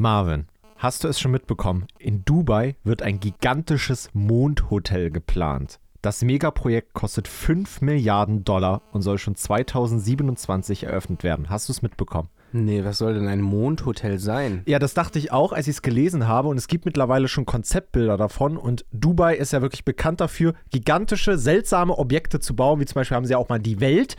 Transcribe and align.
Marvin, 0.00 0.46
hast 0.78 1.04
du 1.04 1.08
es 1.08 1.20
schon 1.20 1.30
mitbekommen? 1.30 1.86
In 1.98 2.24
Dubai 2.24 2.74
wird 2.84 3.02
ein 3.02 3.20
gigantisches 3.20 4.08
Mondhotel 4.14 5.10
geplant. 5.10 5.78
Das 6.00 6.22
Megaprojekt 6.22 6.94
kostet 6.94 7.28
5 7.28 7.82
Milliarden 7.82 8.42
Dollar 8.42 8.80
und 8.92 9.02
soll 9.02 9.18
schon 9.18 9.34
2027 9.34 10.84
eröffnet 10.84 11.22
werden. 11.22 11.50
Hast 11.50 11.68
du 11.68 11.74
es 11.74 11.82
mitbekommen? 11.82 12.30
Nee, 12.52 12.82
was 12.82 12.96
soll 12.96 13.12
denn 13.12 13.28
ein 13.28 13.42
Mondhotel 13.42 14.18
sein? 14.18 14.62
Ja, 14.64 14.78
das 14.78 14.94
dachte 14.94 15.18
ich 15.18 15.32
auch, 15.32 15.52
als 15.52 15.68
ich 15.68 15.76
es 15.76 15.82
gelesen 15.82 16.26
habe. 16.26 16.48
Und 16.48 16.56
es 16.56 16.66
gibt 16.66 16.86
mittlerweile 16.86 17.28
schon 17.28 17.44
Konzeptbilder 17.44 18.16
davon. 18.16 18.56
Und 18.56 18.86
Dubai 18.92 19.36
ist 19.36 19.52
ja 19.52 19.60
wirklich 19.60 19.84
bekannt 19.84 20.22
dafür, 20.22 20.54
gigantische, 20.70 21.36
seltsame 21.36 21.98
Objekte 21.98 22.40
zu 22.40 22.56
bauen. 22.56 22.80
Wie 22.80 22.86
zum 22.86 22.94
Beispiel 22.94 23.16
haben 23.16 23.26
sie 23.26 23.34
auch 23.34 23.50
mal 23.50 23.60
die 23.60 23.80
Welt, 23.80 24.16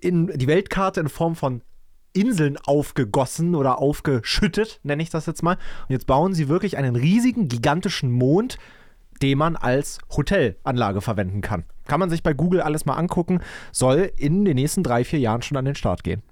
in, 0.00 0.26
die 0.26 0.48
Weltkarte 0.48 0.98
in 0.98 1.08
Form 1.08 1.36
von 1.36 1.62
Inseln 2.14 2.56
aufgegossen 2.64 3.54
oder 3.54 3.78
aufgeschüttet, 3.78 4.80
nenne 4.82 5.02
ich 5.02 5.10
das 5.10 5.26
jetzt 5.26 5.42
mal. 5.42 5.54
Und 5.54 5.90
jetzt 5.90 6.06
bauen 6.06 6.32
sie 6.32 6.48
wirklich 6.48 6.78
einen 6.78 6.96
riesigen, 6.96 7.48
gigantischen 7.48 8.10
Mond, 8.10 8.56
den 9.20 9.38
man 9.38 9.56
als 9.56 9.98
Hotelanlage 10.16 11.00
verwenden 11.00 11.40
kann. 11.40 11.64
Kann 11.86 12.00
man 12.00 12.10
sich 12.10 12.22
bei 12.22 12.32
Google 12.32 12.62
alles 12.62 12.86
mal 12.86 12.94
angucken, 12.94 13.40
soll 13.72 14.10
in 14.16 14.44
den 14.44 14.54
nächsten 14.54 14.82
drei, 14.82 15.04
vier 15.04 15.18
Jahren 15.18 15.42
schon 15.42 15.58
an 15.58 15.66
den 15.66 15.74
Start 15.74 16.02
gehen. 16.02 16.22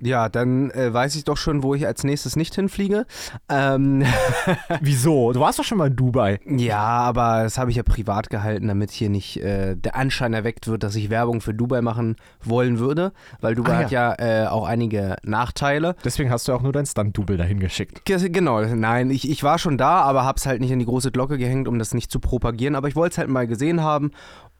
Ja, 0.00 0.28
dann 0.28 0.70
äh, 0.70 0.92
weiß 0.92 1.16
ich 1.16 1.24
doch 1.24 1.36
schon, 1.36 1.62
wo 1.62 1.74
ich 1.74 1.86
als 1.86 2.04
nächstes 2.04 2.36
nicht 2.36 2.54
hinfliege. 2.54 3.04
Ähm, 3.48 4.04
Wieso? 4.80 5.32
Du 5.32 5.40
warst 5.40 5.58
doch 5.58 5.64
schon 5.64 5.78
mal 5.78 5.88
in 5.88 5.96
Dubai. 5.96 6.38
ja, 6.46 6.78
aber 6.78 7.42
das 7.42 7.58
habe 7.58 7.70
ich 7.70 7.76
ja 7.76 7.82
privat 7.82 8.30
gehalten, 8.30 8.68
damit 8.68 8.90
hier 8.90 9.10
nicht 9.10 9.38
äh, 9.42 9.74
der 9.76 9.96
Anschein 9.96 10.34
erweckt 10.34 10.66
wird, 10.68 10.82
dass 10.82 10.94
ich 10.94 11.10
Werbung 11.10 11.40
für 11.40 11.54
Dubai 11.54 11.80
machen 11.82 12.16
wollen 12.44 12.78
würde. 12.78 13.12
Weil 13.40 13.54
Dubai 13.54 13.72
Ah, 13.74 13.78
hat 13.78 13.90
ja 13.90 14.14
äh, 14.18 14.46
auch 14.46 14.66
einige 14.66 15.16
Nachteile. 15.24 15.96
Deswegen 16.04 16.30
hast 16.30 16.46
du 16.48 16.52
auch 16.52 16.62
nur 16.62 16.72
dein 16.72 16.86
Stunt-Double 16.86 17.36
dahin 17.36 17.60
geschickt. 17.60 18.04
Ge- 18.04 18.28
Genau, 18.28 18.60
nein, 18.62 19.10
ich, 19.10 19.28
ich 19.30 19.42
war 19.42 19.58
schon 19.58 19.78
da, 19.78 20.00
aber 20.02 20.24
hab's 20.24 20.46
halt 20.46 20.60
nicht 20.60 20.70
in 20.70 20.78
die 20.78 20.84
große 20.84 21.10
Glocke 21.12 21.38
gehängt, 21.38 21.66
um 21.68 21.78
das 21.78 21.94
nicht 21.94 22.10
zu 22.10 22.20
propagieren. 22.20 22.74
Aber 22.74 22.88
ich 22.88 22.96
wollte 22.96 23.12
es 23.14 23.18
halt 23.18 23.28
mal 23.28 23.46
gesehen 23.46 23.82
haben 23.82 24.10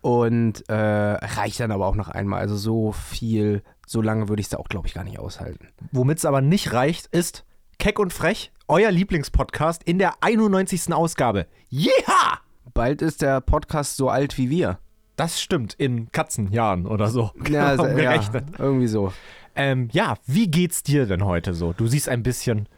und 0.01 0.69
äh, 0.69 0.75
reicht 0.75 1.61
dann 1.61 1.71
aber 1.71 1.87
auch 1.87 1.95
noch 1.95 2.09
einmal. 2.09 2.41
Also 2.41 2.57
so 2.57 2.93
viel, 2.93 3.63
so 3.87 4.03
lange 4.03 4.29
würde 4.29 4.41
ich 4.41 4.47
es 4.47 4.55
auch, 4.55 4.69
glaube 4.69 4.87
ich, 4.87 4.95
gar 4.95 5.05
nicht 5.05 5.19
aushalten. 5.19 5.69
Womit 5.93 6.19
es 6.19 6.25
aber 6.25 6.41
nicht 6.41 6.73
reicht, 6.73 7.07
ist 7.07 7.45
Keck 7.79 7.99
und 7.99 8.13
Frech, 8.13 8.53
euer 8.67 8.91
Lieblingspodcast 8.91 9.83
in 9.85 9.99
der 9.99 10.15
91. 10.23 10.93
Ausgabe. 10.93 11.47
Jeha! 11.69 12.41
Bald 12.75 13.03
ist 13.03 13.23
der 13.23 13.41
Podcast 13.41 13.97
so 13.97 14.09
alt 14.09 14.39
wie 14.39 14.51
wir. 14.51 14.79
Das 15.17 15.41
stimmt, 15.41 15.75
in 15.75 16.13
Katzenjahren 16.13 16.87
oder 16.87 17.09
so. 17.09 17.33
Ja, 17.49 17.67
also, 17.67 17.87
ja 17.87 18.21
irgendwie 18.59 18.87
so. 18.87 19.13
Ähm, 19.57 19.89
ja, 19.91 20.15
wie 20.27 20.49
geht's 20.49 20.85
dir 20.85 21.07
denn 21.07 21.25
heute 21.25 21.55
so? 21.55 21.73
Du 21.73 21.89
siehst 21.89 22.09
ein 22.09 22.23
bisschen 22.23 22.69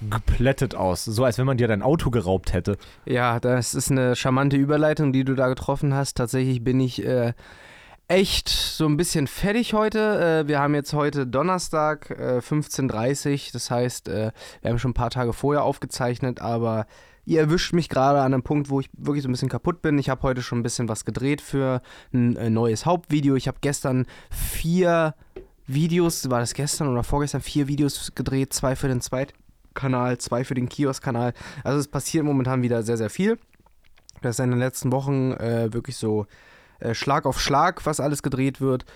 geplättet 0.00 0.74
aus, 0.74 1.04
so 1.04 1.24
als 1.24 1.38
wenn 1.38 1.46
man 1.46 1.56
dir 1.56 1.68
dein 1.68 1.82
Auto 1.82 2.10
geraubt 2.10 2.52
hätte. 2.52 2.76
Ja, 3.04 3.40
das 3.40 3.74
ist 3.74 3.90
eine 3.90 4.16
charmante 4.16 4.56
Überleitung, 4.56 5.12
die 5.12 5.24
du 5.24 5.34
da 5.34 5.48
getroffen 5.48 5.94
hast. 5.94 6.16
Tatsächlich 6.16 6.62
bin 6.62 6.80
ich 6.80 7.04
äh, 7.04 7.32
echt 8.08 8.48
so 8.48 8.86
ein 8.86 8.96
bisschen 8.96 9.26
fertig 9.26 9.72
heute. 9.72 10.44
Äh, 10.44 10.48
wir 10.48 10.60
haben 10.60 10.74
jetzt 10.74 10.92
heute 10.92 11.26
Donnerstag, 11.26 12.10
äh, 12.10 12.38
15.30 12.38 13.32
Uhr. 13.32 13.38
Das 13.52 13.70
heißt, 13.70 14.08
äh, 14.08 14.32
wir 14.60 14.70
haben 14.70 14.78
schon 14.78 14.90
ein 14.90 14.94
paar 14.94 15.10
Tage 15.10 15.32
vorher 15.32 15.64
aufgezeichnet, 15.64 16.40
aber 16.40 16.86
ihr 17.24 17.40
erwischt 17.40 17.72
mich 17.72 17.88
gerade 17.88 18.20
an 18.20 18.32
einem 18.32 18.42
Punkt, 18.42 18.70
wo 18.70 18.80
ich 18.80 18.88
wirklich 18.92 19.22
so 19.22 19.28
ein 19.28 19.32
bisschen 19.32 19.48
kaputt 19.48 19.82
bin. 19.82 19.98
Ich 19.98 20.08
habe 20.08 20.22
heute 20.22 20.42
schon 20.42 20.60
ein 20.60 20.62
bisschen 20.62 20.88
was 20.88 21.04
gedreht 21.04 21.40
für 21.40 21.82
ein 22.12 22.36
äh, 22.36 22.50
neues 22.50 22.86
Hauptvideo. 22.86 23.34
Ich 23.34 23.48
habe 23.48 23.58
gestern 23.60 24.06
vier 24.30 25.14
Videos, 25.66 26.30
war 26.30 26.38
das 26.40 26.54
gestern 26.54 26.88
oder 26.88 27.02
vorgestern, 27.02 27.40
vier 27.40 27.66
Videos 27.66 28.12
gedreht, 28.14 28.52
zwei 28.52 28.76
für 28.76 28.88
den 28.88 29.00
Zweitkanal, 29.76 30.18
zwei 30.18 30.44
für 30.44 30.54
den 30.54 30.68
Kiosk-Kanal. 30.68 31.32
Also 31.62 31.78
es 31.78 31.88
passiert 31.88 32.24
momentan 32.24 32.62
wieder 32.62 32.82
sehr, 32.82 32.96
sehr 32.96 33.10
viel. 33.10 33.38
Das 34.22 34.38
ist 34.38 34.44
in 34.44 34.50
den 34.50 34.58
letzten 34.58 34.90
Wochen 34.90 35.32
äh, 35.32 35.72
wirklich 35.72 35.96
so 35.96 36.26
äh, 36.80 36.94
Schlag 36.94 37.26
auf 37.26 37.40
Schlag, 37.40 37.84
was 37.84 38.00
alles 38.00 38.22
gedreht 38.22 38.60
wird. 38.60 38.86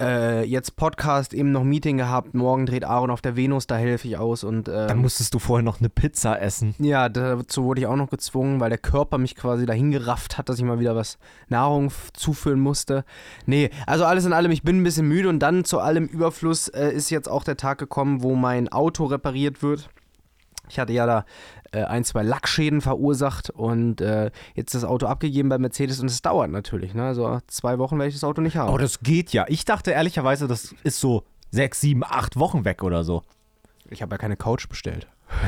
Äh, 0.00 0.44
jetzt 0.44 0.76
Podcast, 0.76 1.34
eben 1.34 1.52
noch 1.52 1.64
Meeting 1.64 1.98
gehabt. 1.98 2.32
Morgen 2.32 2.64
dreht 2.64 2.82
Aaron 2.82 3.10
auf 3.10 3.20
der 3.20 3.36
Venus, 3.36 3.66
da 3.66 3.76
helfe 3.76 4.08
ich 4.08 4.16
aus. 4.16 4.42
Und 4.42 4.68
ähm, 4.68 4.88
Dann 4.88 4.98
musstest 4.98 5.34
du 5.34 5.38
vorher 5.38 5.62
noch 5.62 5.80
eine 5.80 5.90
Pizza 5.90 6.40
essen. 6.40 6.74
ja, 6.78 7.10
dazu 7.10 7.64
wurde 7.64 7.82
ich 7.82 7.86
auch 7.86 7.96
noch 7.96 8.08
gezwungen, 8.08 8.58
weil 8.58 8.70
der 8.70 8.78
Körper 8.78 9.18
mich 9.18 9.36
quasi 9.36 9.66
dahin 9.66 9.90
gerafft 9.90 10.38
hat, 10.38 10.48
dass 10.48 10.58
ich 10.58 10.64
mal 10.64 10.80
wieder 10.80 10.96
was 10.96 11.18
Nahrung 11.48 11.92
zuführen 12.14 12.58
musste. 12.58 13.04
Nee, 13.44 13.68
also 13.86 14.06
alles 14.06 14.24
in 14.24 14.32
allem, 14.32 14.50
ich 14.50 14.62
bin 14.62 14.80
ein 14.80 14.84
bisschen 14.84 15.06
müde 15.06 15.28
und 15.28 15.40
dann 15.40 15.64
zu 15.66 15.78
allem 15.78 16.06
Überfluss 16.06 16.68
äh, 16.68 16.88
ist 16.88 17.10
jetzt 17.10 17.28
auch 17.28 17.44
der 17.44 17.58
Tag 17.58 17.76
gekommen, 17.76 18.22
wo 18.22 18.34
mein 18.34 18.70
Auto 18.70 19.04
repariert 19.04 19.62
wird. 19.62 19.90
Ich 20.72 20.78
hatte 20.78 20.92
ja 20.92 21.06
da 21.06 21.24
äh, 21.72 21.84
ein, 21.84 22.02
zwei 22.04 22.22
Lackschäden 22.22 22.80
verursacht 22.80 23.50
und 23.50 24.00
äh, 24.00 24.30
jetzt 24.54 24.74
das 24.74 24.84
Auto 24.84 25.06
abgegeben 25.06 25.48
bei 25.50 25.58
Mercedes 25.58 26.00
und 26.00 26.06
es 26.06 26.22
dauert 26.22 26.50
natürlich. 26.50 26.94
Ne? 26.94 27.04
Also 27.04 27.38
zwei 27.46 27.78
Wochen 27.78 27.98
werde 27.98 28.08
ich 28.08 28.14
das 28.14 28.24
Auto 28.24 28.40
nicht 28.40 28.56
haben. 28.56 28.72
Oh, 28.72 28.78
das 28.78 29.00
geht 29.00 29.32
ja. 29.32 29.44
Ich 29.48 29.64
dachte 29.64 29.90
ehrlicherweise, 29.92 30.48
das 30.48 30.74
ist 30.82 30.98
so 30.98 31.24
sechs, 31.50 31.80
sieben, 31.80 32.02
acht 32.04 32.38
Wochen 32.38 32.64
weg 32.64 32.82
oder 32.82 33.04
so. 33.04 33.22
ich 33.90 34.00
habe 34.02 34.14
ja 34.14 34.18
keine 34.18 34.36
Couch 34.36 34.68
bestellt. 34.68 35.06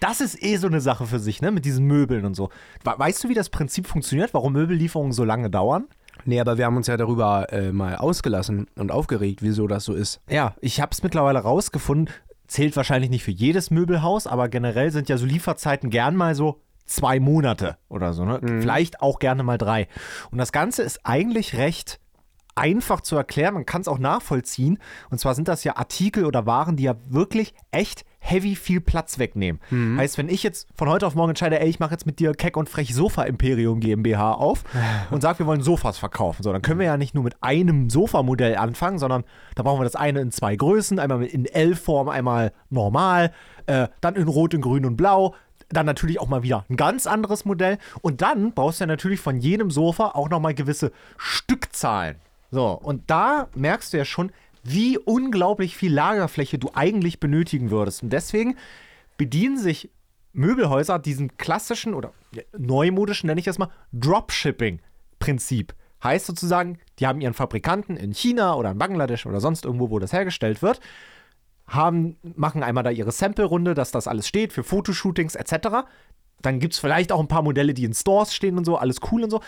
Das 0.00 0.20
ist 0.20 0.42
eh 0.42 0.56
so 0.56 0.66
eine 0.66 0.80
Sache 0.80 1.06
für 1.06 1.18
sich, 1.18 1.40
ne? 1.42 1.50
Mit 1.50 1.64
diesen 1.64 1.86
Möbeln 1.86 2.24
und 2.24 2.34
so. 2.34 2.50
We- 2.84 2.94
Weißt 2.96 3.24
du, 3.24 3.28
wie 3.28 3.34
das 3.34 3.48
Prinzip 3.50 3.86
funktioniert, 3.86 4.32
warum 4.34 4.52
Möbellieferungen 4.52 5.12
so 5.12 5.24
lange 5.24 5.50
dauern? 5.50 5.86
Nee, 6.24 6.40
aber 6.40 6.56
wir 6.58 6.64
haben 6.66 6.76
uns 6.76 6.86
ja 6.86 6.96
darüber 6.96 7.52
äh, 7.52 7.72
mal 7.72 7.96
ausgelassen 7.96 8.66
und 8.76 8.90
aufgeregt, 8.90 9.42
wieso 9.42 9.66
das 9.66 9.84
so 9.84 9.92
ist. 9.94 10.20
Ja, 10.28 10.54
ich 10.60 10.80
habe 10.80 10.90
es 10.92 11.02
mittlerweile 11.02 11.38
rausgefunden. 11.40 12.12
Zählt 12.46 12.76
wahrscheinlich 12.76 13.10
nicht 13.10 13.24
für 13.24 13.30
jedes 13.32 13.70
Möbelhaus, 13.70 14.26
aber 14.26 14.48
generell 14.48 14.90
sind 14.90 15.08
ja 15.08 15.16
so 15.16 15.26
Lieferzeiten 15.26 15.90
gern 15.90 16.16
mal 16.16 16.34
so 16.34 16.60
zwei 16.86 17.18
Monate 17.18 17.76
oder 17.88 18.12
so, 18.12 18.24
ne? 18.24 18.40
Vielleicht 18.60 19.00
auch 19.00 19.18
gerne 19.18 19.42
mal 19.42 19.58
drei. 19.58 19.88
Und 20.30 20.38
das 20.38 20.52
Ganze 20.52 20.82
ist 20.82 21.00
eigentlich 21.04 21.56
recht 21.56 21.98
einfach 22.56 23.00
zu 23.00 23.16
erklären. 23.16 23.54
Man 23.54 23.66
kann 23.66 23.82
es 23.82 23.88
auch 23.88 23.98
nachvollziehen. 23.98 24.78
Und 25.10 25.18
zwar 25.18 25.34
sind 25.34 25.46
das 25.46 25.62
ja 25.62 25.76
Artikel 25.76 26.24
oder 26.24 26.46
Waren, 26.46 26.76
die 26.76 26.84
ja 26.84 26.96
wirklich 27.08 27.54
echt 27.70 28.04
heavy 28.18 28.56
viel 28.56 28.80
Platz 28.80 29.18
wegnehmen. 29.18 29.60
Heißt, 29.98 30.18
wenn 30.18 30.28
ich 30.28 30.42
jetzt 30.42 30.66
von 30.74 30.88
heute 30.88 31.06
auf 31.06 31.14
morgen 31.14 31.30
entscheide, 31.30 31.60
ey, 31.60 31.68
ich 31.68 31.78
mache 31.78 31.92
jetzt 31.92 32.06
mit 32.06 32.18
dir 32.18 32.32
Keck 32.32 32.56
und 32.56 32.68
Frech 32.68 32.92
Sofa 32.92 33.22
Imperium 33.22 33.78
GmbH 33.78 34.32
auf 34.32 34.64
und 35.10 35.20
sage, 35.20 35.40
wir 35.40 35.46
wollen 35.46 35.62
Sofas 35.62 35.98
verkaufen, 35.98 36.42
so, 36.42 36.52
dann 36.52 36.62
können 36.62 36.80
wir 36.80 36.86
ja 36.86 36.96
nicht 36.96 37.14
nur 37.14 37.22
mit 37.22 37.36
einem 37.42 37.88
Sofamodell 37.88 38.56
anfangen, 38.56 38.98
sondern 38.98 39.24
da 39.54 39.62
brauchen 39.62 39.80
wir 39.80 39.84
das 39.84 39.94
eine 39.94 40.20
in 40.20 40.32
zwei 40.32 40.56
Größen, 40.56 40.98
einmal 40.98 41.22
in 41.22 41.46
L-Form, 41.46 42.08
einmal 42.08 42.52
normal, 42.68 43.32
äh, 43.66 43.88
dann 44.00 44.16
in 44.16 44.26
Rot, 44.26 44.54
in 44.54 44.60
Grün 44.60 44.84
und 44.86 44.96
Blau. 44.96 45.34
Dann 45.68 45.86
natürlich 45.86 46.20
auch 46.20 46.28
mal 46.28 46.44
wieder 46.44 46.64
ein 46.68 46.76
ganz 46.76 47.08
anderes 47.08 47.44
Modell. 47.44 47.78
Und 48.00 48.22
dann 48.22 48.52
brauchst 48.52 48.78
du 48.78 48.84
ja 48.84 48.86
natürlich 48.86 49.18
von 49.18 49.38
jedem 49.38 49.72
Sofa 49.72 50.12
auch 50.14 50.28
nochmal 50.28 50.54
gewisse 50.54 50.92
Stückzahlen. 51.16 52.16
So, 52.50 52.70
und 52.70 53.10
da 53.10 53.48
merkst 53.54 53.92
du 53.92 53.98
ja 53.98 54.04
schon, 54.04 54.32
wie 54.62 54.98
unglaublich 54.98 55.76
viel 55.76 55.92
Lagerfläche 55.92 56.58
du 56.58 56.70
eigentlich 56.74 57.20
benötigen 57.20 57.70
würdest. 57.70 58.02
Und 58.02 58.10
deswegen 58.10 58.56
bedienen 59.16 59.58
sich 59.58 59.90
Möbelhäuser 60.32 60.98
diesen 60.98 61.36
klassischen 61.38 61.94
oder 61.94 62.12
neumodischen, 62.56 63.28
nenne 63.28 63.38
ich 63.38 63.46
das 63.46 63.58
mal, 63.58 63.70
Dropshipping-Prinzip. 63.92 65.74
Heißt 66.04 66.26
sozusagen, 66.26 66.78
die 66.98 67.06
haben 67.06 67.20
ihren 67.20 67.32
Fabrikanten 67.32 67.96
in 67.96 68.12
China 68.12 68.54
oder 68.54 68.72
in 68.72 68.78
Bangladesch 68.78 69.24
oder 69.24 69.40
sonst 69.40 69.64
irgendwo, 69.64 69.90
wo 69.90 69.98
das 69.98 70.12
hergestellt 70.12 70.60
wird, 70.60 70.80
haben, 71.66 72.16
machen 72.36 72.62
einmal 72.62 72.84
da 72.84 72.90
ihre 72.90 73.12
Sample-Runde, 73.12 73.74
dass 73.74 73.92
das 73.92 74.06
alles 74.06 74.28
steht 74.28 74.52
für 74.52 74.62
Fotoshootings 74.62 75.34
etc. 75.36 75.86
Dann 76.42 76.60
gibt 76.60 76.74
es 76.74 76.80
vielleicht 76.80 77.12
auch 77.12 77.20
ein 77.20 77.28
paar 77.28 77.42
Modelle, 77.42 77.72
die 77.72 77.84
in 77.84 77.94
Stores 77.94 78.34
stehen 78.34 78.58
und 78.58 78.64
so, 78.64 78.76
alles 78.76 78.98
cool 79.10 79.24
und 79.24 79.30
so. 79.30 79.40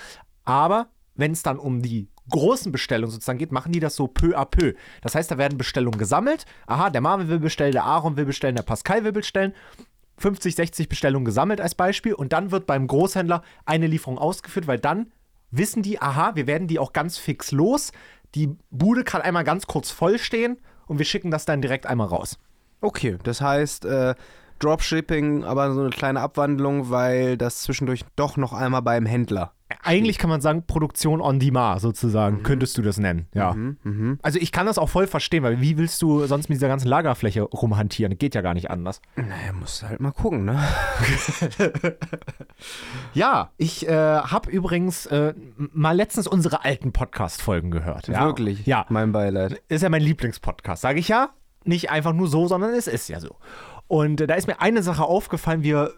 Aber 0.45 0.89
wenn 1.19 1.33
es 1.33 1.43
dann 1.43 1.59
um 1.59 1.83
die 1.83 2.09
großen 2.31 2.73
Bestellungen 2.73 3.11
sozusagen 3.11 3.39
geht, 3.39 3.53
machen 3.53 3.73
die 3.73 3.81
das 3.81 3.97
so 3.97 4.07
peu 4.07 4.39
à 4.39 4.47
peu. 4.47 4.75
Das 5.03 5.15
heißt, 5.15 5.31
da 5.31 5.37
werden 5.37 5.59
Bestellungen 5.59 5.99
gesammelt. 5.99 6.47
Aha, 6.67 6.91
der 6.91 7.01
Marvin 7.01 7.29
will 7.29 7.41
bestellen, 7.41 7.73
der 7.73 7.85
Aaron 7.85 8.17
will 8.17 8.25
bestellen, 8.25 8.57
der 8.57 8.63
Pascal 8.63 9.05
will 9.05 9.13
bestellen. 9.13 9.53
50, 10.19 10.55
60 10.55 10.89
Bestellungen 10.89 11.25
gesammelt 11.25 11.61
als 11.61 11.75
Beispiel 11.75 12.15
und 12.15 12.33
dann 12.33 12.51
wird 12.51 12.67
beim 12.67 12.87
Großhändler 12.87 13.43
eine 13.67 13.87
Lieferung 13.87 14.19
ausgeführt, 14.19 14.67
weil 14.67 14.79
dann 14.79 15.13
wissen 15.51 15.83
die, 15.83 16.01
aha, 16.01 16.35
wir 16.35 16.47
werden 16.47 16.69
die 16.69 16.79
auch 16.79 16.93
ganz 16.93 17.19
fix 17.19 17.53
los. 17.53 17.93
Die 18.35 18.57
Bude 18.71 19.05
kann 19.05 19.23
einmal 19.23 19.45
ganz 19.45 19.67
kurz 19.67 19.91
voll 19.91 20.19
stehen 20.19 20.59
und 20.87 20.99
wir 20.99 21.07
schicken 21.07 21.31
das 21.31 21.45
dann 21.45 21.63
direkt 21.63 21.87
einmal 21.87 22.09
raus. 22.09 22.39
Okay, 22.81 23.17
das 23.23 23.41
heißt 23.41 23.85
äh, 23.85 24.15
Dropshipping, 24.59 25.45
aber 25.45 25.73
so 25.73 25.81
eine 25.81 25.91
kleine 25.91 26.21
Abwandlung, 26.21 26.91
weil 26.91 27.37
das 27.37 27.63
zwischendurch 27.63 28.05
doch 28.17 28.37
noch 28.37 28.53
einmal 28.53 28.83
beim 28.83 29.07
Händler. 29.07 29.53
Eigentlich 29.83 30.17
kann 30.19 30.31
man 30.31 30.41
sagen, 30.41 30.65
Produktion 30.67 31.21
on 31.21 31.39
demand 31.39 31.81
sozusagen, 31.83 32.43
könntest 32.43 32.79
du 32.79 32.83
das 32.83 32.99
nennen. 32.99 33.27
Ja. 33.35 33.53
Mhm, 33.53 34.19
Also 34.23 34.39
ich 34.39 34.51
kann 34.51 34.65
das 34.67 34.79
auch 34.79 34.89
voll 34.89 35.07
verstehen, 35.07 35.43
weil 35.43 35.61
wie 35.61 35.77
willst 35.77 36.01
du 36.01 36.25
sonst 36.27 36.49
mit 36.49 36.57
dieser 36.57 36.69
ganzen 36.69 36.89
Lagerfläche 36.89 37.43
rumhantieren? 37.43 38.17
Geht 38.17 38.35
ja 38.35 38.41
gar 38.41 38.55
nicht 38.55 38.71
anders. 38.71 39.03
Naja, 39.17 39.53
musst 39.53 39.83
du 39.83 39.89
halt 39.89 40.01
mal 40.01 40.13
gucken, 40.13 40.45
ne? 40.47 40.59
Ja, 43.15 43.51
ich 43.57 43.87
äh, 43.89 43.93
habe 43.93 44.51
übrigens 44.51 45.07
äh, 45.07 45.35
mal 45.57 45.93
letztens 45.97 46.27
unsere 46.27 46.65
alten 46.65 46.93
Podcast-Folgen 46.93 47.71
gehört. 47.71 48.09
Ja? 48.09 48.25
Wirklich. 48.25 48.67
Ja, 48.67 48.87
Mein 48.89 49.13
Beileid. 49.13 49.63
ist 49.69 49.83
ja 49.83 49.89
mein 49.89 50.03
Lieblingspodcast, 50.03 50.83
sage 50.83 50.99
ich 51.01 51.09
ja. 51.09 51.31
Nicht 51.65 51.91
einfach 51.91 52.13
nur 52.13 52.29
so, 52.29 52.47
sondern 52.49 52.73
es 52.75 52.87
ist 52.87 53.09
ja 53.09 53.21
so. 53.21 53.37
Und 53.87 54.21
äh, 54.21 54.27
da 54.27 54.35
ist 54.35 54.47
mir 54.47 54.61
eine 54.61 54.83
Sache 54.83 55.05
aufgefallen, 55.05 55.63
wir, 55.63 55.93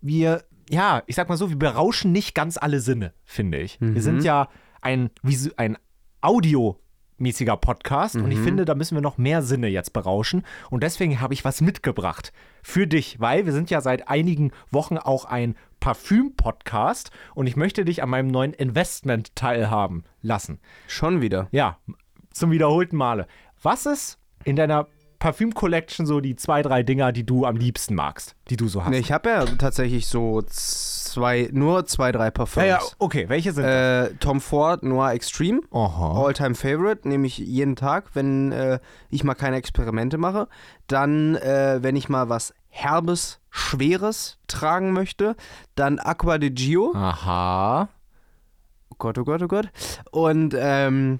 wir, 0.00 0.42
ja, 0.70 1.02
ich 1.06 1.16
sag 1.16 1.28
mal 1.28 1.36
so, 1.36 1.50
wir 1.50 1.58
berauschen 1.58 2.12
nicht 2.12 2.34
ganz 2.34 2.56
alle 2.56 2.80
Sinne, 2.80 3.12
finde 3.24 3.58
ich. 3.58 3.80
Wir 3.80 4.02
sind 4.02 4.24
ja 4.24 4.48
ein, 4.80 5.10
ein 5.56 5.78
audiomäßiger 6.20 7.56
Podcast 7.56 8.16
und 8.16 8.30
ich 8.30 8.38
finde, 8.38 8.64
da 8.64 8.74
müssen 8.74 8.96
wir 8.96 9.02
noch 9.02 9.18
mehr 9.18 9.42
Sinne 9.42 9.68
jetzt 9.68 9.92
berauschen. 9.92 10.44
Und 10.70 10.82
deswegen 10.82 11.20
habe 11.20 11.34
ich 11.34 11.44
was 11.44 11.60
mitgebracht 11.60 12.32
für 12.62 12.86
dich, 12.86 13.18
weil 13.20 13.46
wir 13.46 13.52
sind 13.52 13.70
ja 13.70 13.80
seit 13.80 14.08
einigen 14.08 14.52
Wochen 14.70 14.98
auch 14.98 15.24
ein 15.24 15.56
Parfüm-Podcast 15.80 17.10
und 17.34 17.46
ich 17.46 17.56
möchte 17.56 17.84
dich 17.84 18.02
an 18.02 18.10
meinem 18.10 18.28
neuen 18.28 18.52
Investment 18.52 19.34
teilhaben 19.36 20.04
lassen. 20.22 20.58
Schon 20.86 21.20
wieder. 21.20 21.48
Ja, 21.50 21.78
zum 22.30 22.50
wiederholten 22.50 22.96
Male. 22.96 23.26
Was 23.62 23.86
ist 23.86 24.18
in 24.44 24.56
deiner 24.56 24.86
Parfüm-Collection 25.18 26.06
so 26.06 26.20
die 26.20 26.36
zwei, 26.36 26.62
drei 26.62 26.82
Dinger, 26.82 27.12
die 27.12 27.24
du 27.24 27.44
am 27.44 27.56
liebsten 27.56 27.94
magst, 27.94 28.36
die 28.50 28.56
du 28.56 28.68
so 28.68 28.84
hast? 28.84 28.90
Nee, 28.90 28.98
ich 28.98 29.10
habe 29.10 29.28
ja 29.28 29.44
tatsächlich 29.44 30.06
so 30.06 30.42
zwei, 30.42 31.48
nur 31.52 31.86
zwei, 31.86 32.12
drei 32.12 32.30
Parfums. 32.30 32.66
ja, 32.66 32.76
ja, 32.76 32.80
okay, 32.98 33.28
welche 33.28 33.52
sind 33.52 33.64
Äh, 33.64 34.14
Tom 34.20 34.40
Ford 34.40 34.82
Noir 34.82 35.12
Extreme. 35.12 35.60
Aha. 35.72 36.24
All-Time 36.24 36.54
Favorite, 36.54 37.08
nehme 37.08 37.26
ich 37.26 37.38
jeden 37.38 37.74
Tag, 37.74 38.10
wenn 38.14 38.52
äh, 38.52 38.78
ich 39.10 39.24
mal 39.24 39.34
keine 39.34 39.56
Experimente 39.56 40.18
mache. 40.18 40.46
Dann, 40.86 41.34
äh, 41.36 41.78
wenn 41.82 41.96
ich 41.96 42.08
mal 42.08 42.28
was 42.28 42.54
Herbes, 42.68 43.40
Schweres 43.50 44.38
tragen 44.46 44.92
möchte, 44.92 45.34
dann 45.74 45.98
Aqua 45.98 46.38
de 46.38 46.50
Gio. 46.50 46.92
Aha. 46.94 47.88
Oh 48.90 48.94
Gott, 48.98 49.18
oh 49.18 49.24
Gott, 49.24 49.42
oh 49.42 49.48
Gott. 49.48 49.68
Und 50.12 50.54
ähm, 50.56 51.18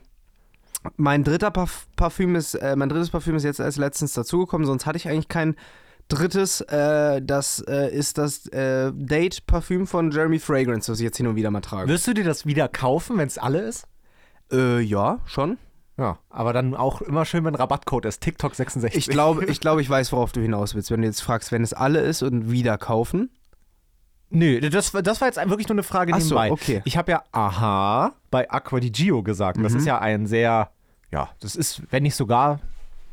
mein 0.96 1.25
dritter 1.25 1.50
Parf 1.50 1.87
Parfüm 1.96 2.37
ist, 2.37 2.55
äh, 2.55 2.76
mein 2.76 2.88
drittes 2.88 3.11
Parfüm 3.11 3.37
ist 3.37 3.44
jetzt 3.44 3.61
erst 3.61 3.79
letztens 3.79 4.12
dazugekommen, 4.14 4.67
sonst 4.67 4.87
hatte 4.87 4.96
ich 4.96 5.08
eigentlich 5.08 5.29
kein 5.29 5.56
drittes. 6.08 6.61
Äh, 6.62 7.20
das 7.23 7.61
äh, 7.69 7.90
ist 7.94 8.19
das 8.19 8.46
äh, 8.49 8.93
Date-Parfüm 8.94 9.87
von 9.87 10.11
Jeremy 10.11 10.38
Fragrance, 10.38 10.90
was 10.90 10.99
ich 11.00 11.05
jetzt 11.05 11.17
hin 11.17 11.26
und 11.26 11.37
wieder 11.37 11.50
mal 11.50 11.61
trage. 11.61 11.88
Wirst 11.88 12.06
du 12.06 12.14
dir 12.14 12.25
das 12.25 12.46
wieder 12.46 12.69
kaufen, 12.69 13.19
wenn 13.19 13.26
es 13.26 13.38
alle 13.38 13.61
ist? 13.61 13.87
Äh, 14.52 14.81
ja, 14.81 15.20
schon. 15.26 15.58
Ja. 15.99 16.19
Aber 16.31 16.52
dann 16.52 16.75
auch 16.76 17.02
immer 17.02 17.25
schön, 17.25 17.44
wenn 17.44 17.55
Rabattcode 17.56 18.06
ist. 18.06 18.20
TikTok 18.23 18.55
66. 18.55 18.96
Ich 18.96 19.08
glaube, 19.12 19.44
ich, 19.46 19.58
glaube, 19.61 19.82
ich 19.82 19.90
weiß, 19.90 20.12
worauf 20.12 20.31
du 20.32 20.40
hinaus 20.40 20.75
willst. 20.75 20.90
Wenn 20.93 21.02
du 21.02 21.08
jetzt 21.08 21.20
fragst, 21.23 21.50
wenn 21.52 21.62
es 21.62 21.73
alle 21.75 22.00
ist 22.00 22.23
und 22.23 22.50
wieder 22.52 22.79
kaufen. 22.79 23.31
Nö, 24.31 24.61
das, 24.61 24.93
das 24.93 25.20
war 25.20 25.29
jetzt 25.29 25.38
wirklich 25.49 25.69
nur 25.69 25.75
eine 25.75 25.82
Frage 25.82 26.12
Ach 26.14 26.20
so, 26.20 26.35
nebenbei. 26.35 26.52
okay. 26.52 26.82
Ich 26.85 26.96
habe 26.99 27.11
ja 27.12 27.23
Aha 27.32 28.12
bei 28.31 28.49
Aqua 28.50 28.79
di 28.79 28.90
Gio 28.90 29.23
gesagt. 29.23 29.56
Und 29.56 29.64
Das 29.64 29.73
Mhm. 29.73 29.79
ist 29.79 29.85
ja 29.87 29.99
ein 29.99 30.26
sehr, 30.26 30.70
ja, 31.12 31.28
das 31.40 31.56
ist, 31.56 31.82
wenn 31.90 32.02
nicht 32.02 32.14
sogar 32.14 32.60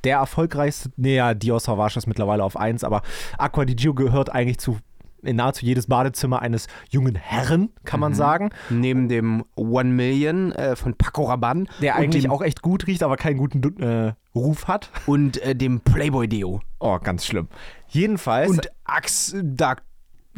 der 0.03 0.18
erfolgreichste, 0.18 0.92
nee, 0.97 1.15
ja, 1.15 1.33
Dior 1.33 1.59
Sauvage 1.59 1.97
ist 1.97 2.06
mittlerweile 2.07 2.44
auf 2.44 2.57
1, 2.57 2.83
aber 2.83 3.01
Aqua 3.38 3.65
di 3.65 3.75
Gio 3.75 3.94
gehört 3.94 4.30
eigentlich 4.30 4.59
zu 4.59 4.77
in 5.24 5.38
nahezu 5.38 5.65
jedes 5.65 5.88
Badezimmer 5.88 6.44
eines 6.44 6.68
jungen 6.92 7.15
Herren, 7.15 7.69
kann 7.83 8.00
Mhm. 8.00 8.01
man 8.01 8.13
sagen. 8.13 8.50
Neben 8.69 9.09
dem 9.09 9.44
One 9.56 9.89
Million 9.89 10.51
äh, 10.51 10.75
von 10.75 10.94
Paco 10.94 11.24
Rabanne 11.24 11.65
Der 11.81 11.95
eigentlich 11.95 12.30
auch 12.30 12.44
echt 12.44 12.62
gut 12.62 12.86
riecht, 12.86 13.01
aber 13.01 13.18
keinen 13.18 13.38
guten 13.38 13.81
äh, 13.81 14.13
Ruf 14.36 14.68
hat. 14.68 14.91
und 15.07 15.41
äh, 15.41 15.56
dem 15.56 15.80
Playboy 15.80 16.27
Deo. 16.27 16.62
Oh, 16.80 17.00
ganz 17.00 17.25
schlimm. 17.25 17.48
Jedenfalls 17.88 18.51
Und 18.51 18.69
Axe 18.83 19.44
Dark 19.44 19.81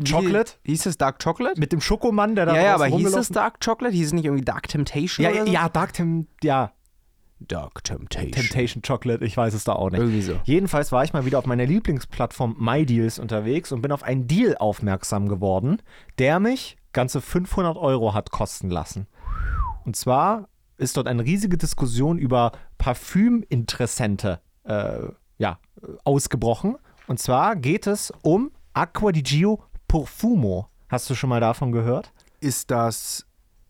Chocolate? 0.09 0.53
Wie, 0.63 0.71
hieß 0.71 0.85
es 0.85 0.97
Dark 0.97 1.21
Chocolate? 1.21 1.59
mit 1.59 1.73
dem 1.73 1.81
Schokomann, 1.81 2.35
der 2.35 2.45
da 2.45 2.55
ja, 2.55 2.61
ja, 2.63 2.75
aber 2.75 2.85
hieß 2.85 3.13
es 3.15 3.27
Dark 3.27 3.59
Chocolate? 3.59 3.93
Hieß 3.93 4.07
es 4.07 4.13
nicht 4.13 4.23
irgendwie 4.25 4.45
Dark 4.45 4.69
Temptation? 4.69 5.25
Ja, 5.25 5.31
oder 5.31 5.47
so? 5.47 5.51
ja, 5.51 5.67
Dark 5.67 5.91
Tem 5.91 6.27
ja, 6.43 6.71
Dark 7.39 7.83
Temptation. 7.83 8.31
Temptation 8.31 8.81
Chocolate, 8.81 9.23
ich 9.23 9.37
weiß 9.37 9.53
es 9.53 9.63
da 9.63 9.73
auch 9.73 9.89
nicht. 9.91 9.99
Irgendwie 9.99 10.21
so. 10.21 10.39
Jedenfalls 10.43 10.91
war 10.91 11.03
ich 11.03 11.13
mal 11.13 11.25
wieder 11.25 11.39
auf 11.39 11.45
meiner 11.45 11.65
Lieblingsplattform 11.65 12.55
MyDeals 12.59 13.19
unterwegs 13.19 13.71
und 13.71 13.81
bin 13.81 13.91
auf 13.91 14.03
einen 14.03 14.27
Deal 14.27 14.57
aufmerksam 14.57 15.27
geworden, 15.27 15.81
der 16.17 16.39
mich 16.39 16.77
ganze 16.93 17.21
500 17.21 17.77
Euro 17.77 18.13
hat 18.13 18.31
kosten 18.31 18.69
lassen. 18.69 19.07
Und 19.85 19.95
zwar 19.95 20.49
ist 20.77 20.97
dort 20.97 21.07
eine 21.07 21.23
riesige 21.23 21.57
Diskussion 21.57 22.17
über 22.17 22.51
Parfüminteressente 22.77 24.41
äh, 24.63 25.03
ja, 25.37 25.59
ausgebrochen. 26.03 26.77
Und 27.05 27.19
zwar 27.19 27.55
geht 27.55 27.87
es 27.87 28.11
um 28.21 28.51
Acqua 28.73 29.11
di 29.11 29.21
Gio 29.21 29.63
Profumo. 29.87 30.69
Hast 30.89 31.09
du 31.09 31.15
schon 31.15 31.29
mal 31.29 31.39
davon 31.39 31.71
gehört? 31.71 32.11
Ist 32.39 32.71
das, 32.71 33.26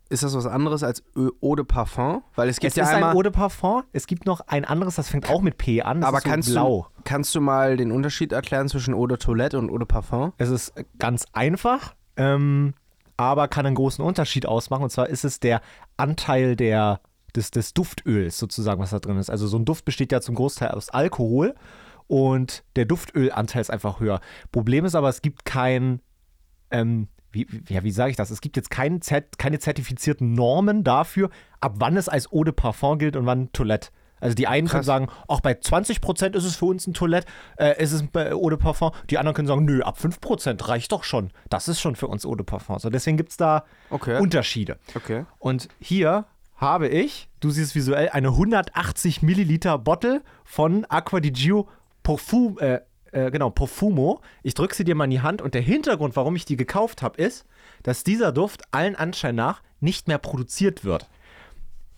ist 0.08 0.24
das 0.24 0.34
was 0.36 0.46
anderes 0.46 0.84
als 0.84 1.04
Ö- 1.16 1.32
Eau 1.42 1.56
de 1.56 1.66
Parfum? 1.66 2.24
Weil 2.36 2.50
es 2.50 2.60
gibt 2.60 2.72
Es 2.72 2.76
ja 2.76 2.84
ist 2.84 2.90
einmal... 2.90 3.12
ein 3.12 3.18
Eau 3.18 3.22
de 3.24 3.32
Parfum. 3.32 3.84
Es 3.94 4.08
gibt 4.08 4.26
noch 4.26 4.42
ein 4.48 4.66
anderes, 4.66 4.96
das 4.96 5.10
fängt 5.10 5.30
auch 5.30 5.42
mit 5.42 5.58
P 5.58 5.82
an. 5.82 6.02
Das 6.02 6.08
aber 6.08 6.18
ist 6.18 6.24
so 6.24 6.30
kannst, 6.30 6.50
blau. 6.52 6.88
Du, 6.96 7.02
kannst 7.04 7.36
du 7.36 7.42
mal 7.42 7.78
den 7.78 7.92
Unterschied 7.92 8.32
erklären 8.32 8.68
zwischen 8.70 8.94
Eau 8.94 9.08
de 9.08 9.18
Toilette 9.18 9.58
und 9.60 9.70
Eau 9.70 9.78
de 9.78 9.88
Parfum? 9.88 10.34
Es 10.38 10.50
ist 10.50 10.74
ganz 11.00 11.26
einfach, 11.34 11.96
ähm, 12.16 12.74
aber 13.18 13.48
kann 13.48 13.66
einen 13.66 13.76
großen 13.76 14.04
Unterschied 14.04 14.46
ausmachen. 14.46 14.84
Und 14.84 14.90
zwar 14.92 15.08
ist 15.08 15.26
es 15.26 15.40
der 15.40 15.62
Anteil 15.98 16.56
der, 16.56 17.02
des, 17.36 17.52
des 17.52 17.74
Duftöls 17.74 18.38
sozusagen, 18.38 18.82
was 18.82 18.92
da 18.92 19.00
drin 19.00 19.18
ist. 19.18 19.30
Also 19.30 19.48
so 19.48 19.58
ein 19.58 19.66
Duft 19.66 19.86
besteht 19.86 20.12
ja 20.12 20.22
zum 20.22 20.36
Großteil 20.36 20.70
aus 20.70 20.90
Alkohol 20.90 21.56
und 22.08 22.64
der 22.76 22.86
Duftölanteil 22.86 23.62
ist 23.62 23.72
einfach 23.72 24.00
höher. 24.00 24.22
Problem 24.52 24.86
ist 24.86 24.96
aber, 24.96 25.10
es 25.10 25.22
gibt 25.22 25.46
kein, 25.46 26.00
ähm, 26.72 27.08
wie, 27.32 27.48
ja, 27.70 27.84
wie 27.84 27.92
sage 27.92 28.12
ich 28.12 28.16
das? 28.18 28.30
Es 28.32 28.42
gibt 28.42 28.56
jetzt 28.58 28.70
kein, 28.70 29.00
Zert- 29.02 29.38
keine 29.38 29.60
zertifizierten 29.60 30.34
Normen 30.34 30.84
dafür, 30.84 31.30
ab 31.62 31.76
wann 31.78 31.98
es 31.98 32.10
als 32.10 32.32
Eau 32.32 32.44
de 32.44 32.54
Parfum 32.54 32.98
gilt 33.00 33.16
und 33.16 33.26
wann 33.26 33.52
Toilette. 33.54 33.90
Also 34.20 34.34
die 34.34 34.48
einen 34.48 34.68
können 34.68 34.80
Krass. 34.80 34.86
sagen, 34.88 35.10
auch 35.28 35.42
bei 35.42 35.52
20% 35.54 36.36
ist 36.36 36.44
es 36.44 36.56
für 36.56 36.66
uns 36.66 36.88
ein 36.88 36.94
Toilette, 36.96 37.28
äh, 37.58 37.82
ist 37.84 37.92
es 37.92 38.02
ein 38.02 38.10
Eau 38.16 38.50
de 38.50 38.58
Parfum. 38.58 38.92
Die 39.12 39.20
anderen 39.20 39.36
können 39.36 39.48
sagen, 39.48 39.66
nö, 39.66 39.82
ab 39.84 40.00
5% 40.00 40.68
reicht 40.68 40.92
doch 40.92 41.04
schon. 41.04 41.30
Das 41.50 41.68
ist 41.68 41.80
schon 41.80 41.96
für 41.96 42.08
uns 42.08 42.26
Eau 42.26 42.34
de 42.34 42.44
Parfum. 42.44 42.80
So, 42.80 42.90
deswegen 42.90 43.18
gibt 43.18 43.30
es 43.30 43.38
da 43.38 43.64
Okay. 43.92 44.20
Unterschiede. 44.20 44.80
Okay. 44.96 45.26
Und 45.38 45.68
hier 45.80 46.26
habe 46.56 46.88
ich, 46.88 47.30
du 47.42 47.52
siehst 47.52 47.76
visuell, 47.76 48.10
eine 48.10 48.30
180 48.30 49.22
Milliliter 49.22 49.78
Bottle 49.78 50.24
von 50.44 50.86
Aqua 50.90 51.20
di 51.20 51.32
Gio 51.32 51.68
Parfum, 52.02 52.58
äh, 52.58 52.80
äh, 53.12 53.32
genau, 53.32 53.50
Profumo. 53.50 54.22
Ich 54.44 54.54
drücke 54.54 54.76
sie 54.76 54.84
dir 54.84 54.96
mal 54.96 55.06
in 55.06 55.12
die 55.12 55.22
Hand 55.22 55.42
und 55.42 55.54
der 55.54 55.62
Hintergrund, 55.62 56.16
warum 56.16 56.36
ich 56.36 56.46
die 56.46 56.58
gekauft 56.58 57.02
habe, 57.02 57.22
ist, 57.22 57.46
dass 57.84 58.04
dieser 58.04 58.32
Duft 58.32 58.64
allen 58.72 58.96
Anschein 58.96 59.36
nach 59.36 59.62
nicht 59.80 60.08
mehr 60.08 60.18
produziert 60.18 60.84
wird. 60.84 61.10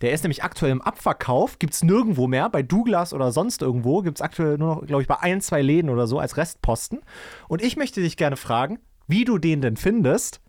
Der 0.02 0.14
ist 0.14 0.24
nämlich 0.24 0.44
aktuell 0.44 0.72
im 0.72 0.82
Abverkauf, 0.82 1.60
gibt 1.60 1.74
es 1.74 1.84
nirgendwo 1.84 2.28
mehr. 2.28 2.50
Bei 2.50 2.64
Douglas 2.64 3.14
oder 3.14 3.32
sonst 3.32 3.62
irgendwo 3.62 4.02
gibt 4.02 4.20
es 4.20 4.22
aktuell 4.22 4.58
nur 4.58 4.76
noch, 4.76 4.86
glaube 4.86 5.02
ich, 5.02 5.08
bei 5.08 5.20
ein, 5.20 5.42
zwei 5.42 5.62
Läden 5.62 5.90
oder 5.90 6.08
so 6.08 6.20
als 6.20 6.38
Restposten. 6.38 7.02
Und 7.48 7.62
ich 7.62 7.76
möchte 7.76 8.02
dich 8.02 8.16
gerne 8.16 8.38
fragen, 8.38 8.80
wie 9.08 9.26
du 9.26 9.38
den 9.38 9.62
denn 9.62 9.76
findest, 9.76 10.40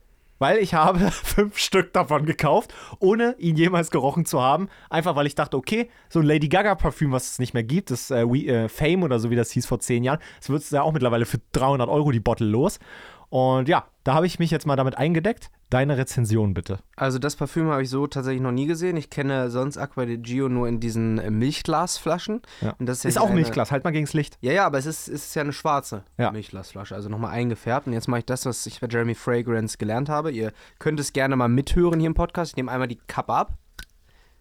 weil 0.41 0.59
ich 0.59 0.75
habe 0.75 0.99
fünf 1.13 1.59
Stück 1.59 1.93
davon 1.93 2.27
gekauft, 2.27 2.75
ohne 2.99 3.37
ihn 3.39 3.57
jemals 3.57 3.93
gerochen 3.93 4.25
zu 4.25 4.41
haben. 4.41 4.69
Einfach 4.89 5.15
weil 5.15 5.27
ich 5.27 5.37
dachte, 5.37 5.57
okay, 5.57 5.89
so 6.09 6.19
ein 6.19 6.27
Lady 6.27 6.49
Gaga-Parfüm, 6.49 7.13
was 7.13 7.31
es 7.31 7.39
nicht 7.39 7.55
mehr 7.55 7.63
gibt, 7.63 7.93
das 7.93 8.11
äh, 8.11 8.27
We, 8.27 8.47
äh, 8.47 8.69
Fame 8.69 9.05
oder 9.05 9.21
so, 9.21 9.31
wie 9.31 9.37
das 9.37 9.53
hieß 9.53 9.67
vor 9.67 9.79
zehn 9.79 10.03
Jahren, 10.03 10.19
das 10.41 10.51
wird 10.51 10.69
ja 10.71 10.83
auch 10.83 10.93
mittlerweile 10.93 11.27
für 11.27 11.39
300 11.53 11.89
Euro 11.89 12.11
die 12.11 12.19
Bottle 12.19 12.49
los. 12.49 12.81
Und 13.29 13.69
ja, 13.69 13.85
da 14.05 14.15
habe 14.15 14.27
ich 14.27 14.39
mich 14.39 14.51
jetzt 14.51 14.67
mal 14.67 14.77
damit 14.77 14.97
eingedeckt. 14.97 15.51
Deine 15.69 15.97
Rezension 15.99 16.55
bitte. 16.55 16.79
Also 16.97 17.19
das 17.19 17.37
Parfüm 17.37 17.69
habe 17.69 17.83
ich 17.83 17.91
so 17.91 18.07
tatsächlich 18.07 18.41
noch 18.43 18.51
nie 18.51 18.67
gesehen. 18.67 18.97
Ich 18.97 19.11
kenne 19.11 19.51
sonst 19.51 19.77
Aqua 19.77 20.05
de 20.07 20.17
Gio 20.17 20.49
nur 20.49 20.67
in 20.69 20.81
diesen 20.81 21.19
äh, 21.19 21.31
Milchglasflaschen. 21.31 22.41
Ja. 22.61 22.75
Und 22.79 22.87
das 22.87 22.99
ist, 22.99 23.05
ja 23.05 23.09
Ist 23.11 23.19
auch 23.19 23.27
eine- 23.27 23.35
Milchglas, 23.37 23.71
halt 23.71 23.85
mal 23.85 23.91
gegens 23.91 24.13
Licht. 24.15 24.39
Ja, 24.41 24.53
ja, 24.53 24.67
aber 24.67 24.79
es 24.79 24.87
ist, 24.87 25.09
es 25.09 25.27
ist 25.27 25.35
ja 25.37 25.43
eine 25.43 25.53
schwarze 25.53 26.03
Ja. 26.19 26.33
Milchglasflasche, 26.33 26.95
also 26.95 27.09
nochmal 27.09 27.33
eingefärbt. 27.33 27.87
Und 27.87 27.93
jetzt 27.93 28.09
mache 28.09 28.21
ich 28.21 28.27
das, 28.27 28.47
was 28.47 28.65
ich 28.67 28.81
bei 28.81 28.89
Jeremy 28.89 29.15
Fragrance 29.15 29.77
gelernt 29.79 30.09
habe. 30.09 30.33
Ihr 30.33 30.53
könnt 30.79 30.99
es 30.99 31.13
gerne 31.13 31.37
mal 31.37 31.49
mithören 31.49 32.01
hier 32.01 32.09
im 32.09 32.15
Podcast. 32.15 32.53
Ich 32.53 32.57
nehme 32.57 32.73
einmal 32.73 32.89
die 32.89 32.99
Kappe 33.07 33.33
ab, 33.35 33.53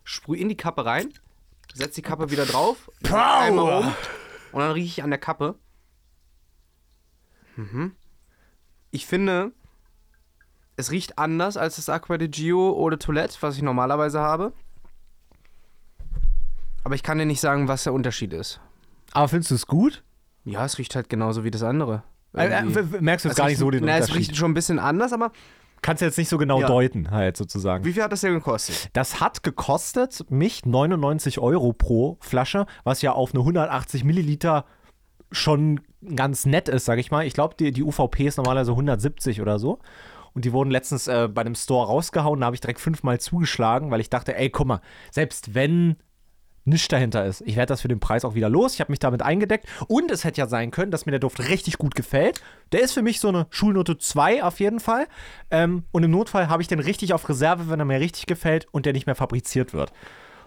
sprühe 0.04 0.40
in 0.40 0.50
die 0.50 0.58
Kappe 0.58 0.86
rein, 0.86 1.10
setze 1.74 1.96
die 1.96 2.02
Kappe 2.02 2.32
wieder 2.32 2.46
drauf, 2.46 2.90
einmal 3.12 3.84
um 3.84 3.94
und 4.54 4.60
dann 4.62 4.72
rieche 4.72 4.88
ich 4.88 5.04
an 5.04 5.12
der 5.12 5.20
Kappe. 5.20 5.56
Mhm. 7.56 7.92
Ich 8.92 9.06
finde, 9.06 9.52
es 10.76 10.92
riecht 10.92 11.18
anders 11.20 11.58
als 11.58 11.76
das 11.76 11.90
Aqua 11.90 12.18
de 12.18 12.28
Gio 12.28 12.90
de 12.90 12.98
Toilette, 12.98 13.38
was 13.42 13.56
ich 13.58 13.62
normalerweise 13.62 14.20
habe. 14.20 14.54
Aber 16.84 16.96
ich 16.96 17.04
kann 17.04 17.18
dir 17.18 17.26
nicht 17.26 17.42
sagen, 17.42 17.68
was 17.68 17.84
der 17.84 17.94
Unterschied 17.94 18.34
ist. 18.34 18.60
Aber 19.12 19.28
findest 19.28 19.52
du 19.52 19.56
es 19.56 19.68
gut? 19.68 20.04
Ja, 20.46 20.66
es 20.66 20.78
riecht 20.78 20.96
halt 20.96 21.10
genauso 21.10 21.44
wie 21.44 21.52
das 21.52 21.64
andere. 21.64 22.04
W- 22.32 23.02
merkst 23.02 23.26
du 23.26 23.30
jetzt 23.30 23.34
Es 23.34 23.36
gar 23.36 23.48
nicht 23.48 23.58
so 23.58 23.70
den 23.72 23.84
na, 23.84 23.94
Es 23.98 24.06
Unterschied? 24.06 24.30
riecht 24.30 24.38
schon 24.38 24.52
ein 24.52 24.54
bisschen 24.56 24.80
anders, 24.80 25.14
aber 25.14 25.32
Kannst 25.82 26.02
du 26.02 26.06
jetzt 26.06 26.18
nicht 26.18 26.28
so 26.30 26.38
genau 26.38 26.60
Ja. 26.60 26.68
deuten, 26.68 27.10
halt 27.10 27.38
sozusagen. 27.38 27.86
wie 27.86 27.94
viel 27.94 28.04
hat 28.04 28.12
das 28.12 28.20
denn 28.22 28.34
gekostet? 28.34 28.90
Das 28.94 29.22
hat 29.22 29.44
gekostet 29.44 30.30
mich 30.30 30.66
99 30.66 31.40
Euro 31.40 31.72
pro 31.74 32.18
Flasche, 32.20 32.66
was 32.84 33.02
ja 33.02 33.14
auf 33.14 33.34
eine 33.34 33.40
180 33.42 34.04
Milliliter 34.04 34.66
schon 35.32 35.82
ganz 36.16 36.46
nett 36.46 36.70
ist, 36.70 36.86
sag 36.86 37.00
ich 37.00 37.12
mal. 37.12 37.26
Ich 37.26 37.34
glaube, 37.34 37.56
die, 37.60 37.72
die 37.72 37.84
UVP 37.84 38.26
ist 38.26 38.38
normalerweise 38.38 38.72
170 38.72 39.42
oder 39.42 39.60
so. 39.60 39.80
Und 40.34 40.46
die 40.46 40.54
wurden 40.54 40.72
letztens 40.72 41.08
äh, 41.08 41.28
bei 41.28 41.42
einem 41.42 41.56
Store 41.56 41.88
rausgehauen. 41.88 42.40
Da 42.40 42.46
habe 42.48 42.56
ich 42.56 42.62
direkt 42.62 42.80
fünfmal 42.80 43.20
zugeschlagen, 43.20 43.92
weil 43.92 44.00
ich 44.00 44.10
dachte, 44.10 44.36
ey, 44.36 44.50
guck 44.50 44.68
mal, 44.68 44.82
selbst 45.12 45.56
wenn 45.56 45.98
nichts 46.66 46.88
dahinter 46.88 47.26
ist. 47.26 47.42
Ich 47.42 47.56
werde 47.56 47.72
das 47.72 47.82
für 47.82 47.88
den 47.88 48.00
Preis 48.00 48.24
auch 48.24 48.36
wieder 48.36 48.50
los. 48.50 48.76
Ich 48.76 48.80
habe 48.80 48.92
mich 48.92 49.00
damit 49.00 49.22
eingedeckt. 49.22 49.68
Und 49.88 50.12
es 50.12 50.24
hätte 50.24 50.40
ja 50.40 50.48
sein 50.48 50.72
können, 50.72 50.92
dass 50.92 51.06
mir 51.06 51.12
der 51.12 51.20
Duft 51.20 51.40
richtig 51.40 51.78
gut 51.78 51.96
gefällt. 51.96 52.42
Der 52.72 52.82
ist 52.82 52.94
für 52.94 53.02
mich 53.02 53.20
so 53.20 53.30
eine 53.30 53.48
Schulnote 53.50 53.98
2 53.98 54.44
auf 54.44 54.60
jeden 54.60 54.80
Fall. 54.80 55.08
Ähm, 55.52 55.84
und 55.92 56.04
im 56.04 56.12
Notfall 56.12 56.48
habe 56.48 56.62
ich 56.62 56.68
den 56.68 56.80
richtig 56.80 57.14
auf 57.14 57.28
Reserve, 57.28 57.70
wenn 57.70 57.80
er 57.80 57.86
mir 57.86 58.00
richtig 58.00 58.28
gefällt 58.28 58.68
und 58.72 58.86
der 58.86 58.94
nicht 58.94 59.08
mehr 59.08 59.16
fabriziert 59.16 59.74
wird. 59.74 59.92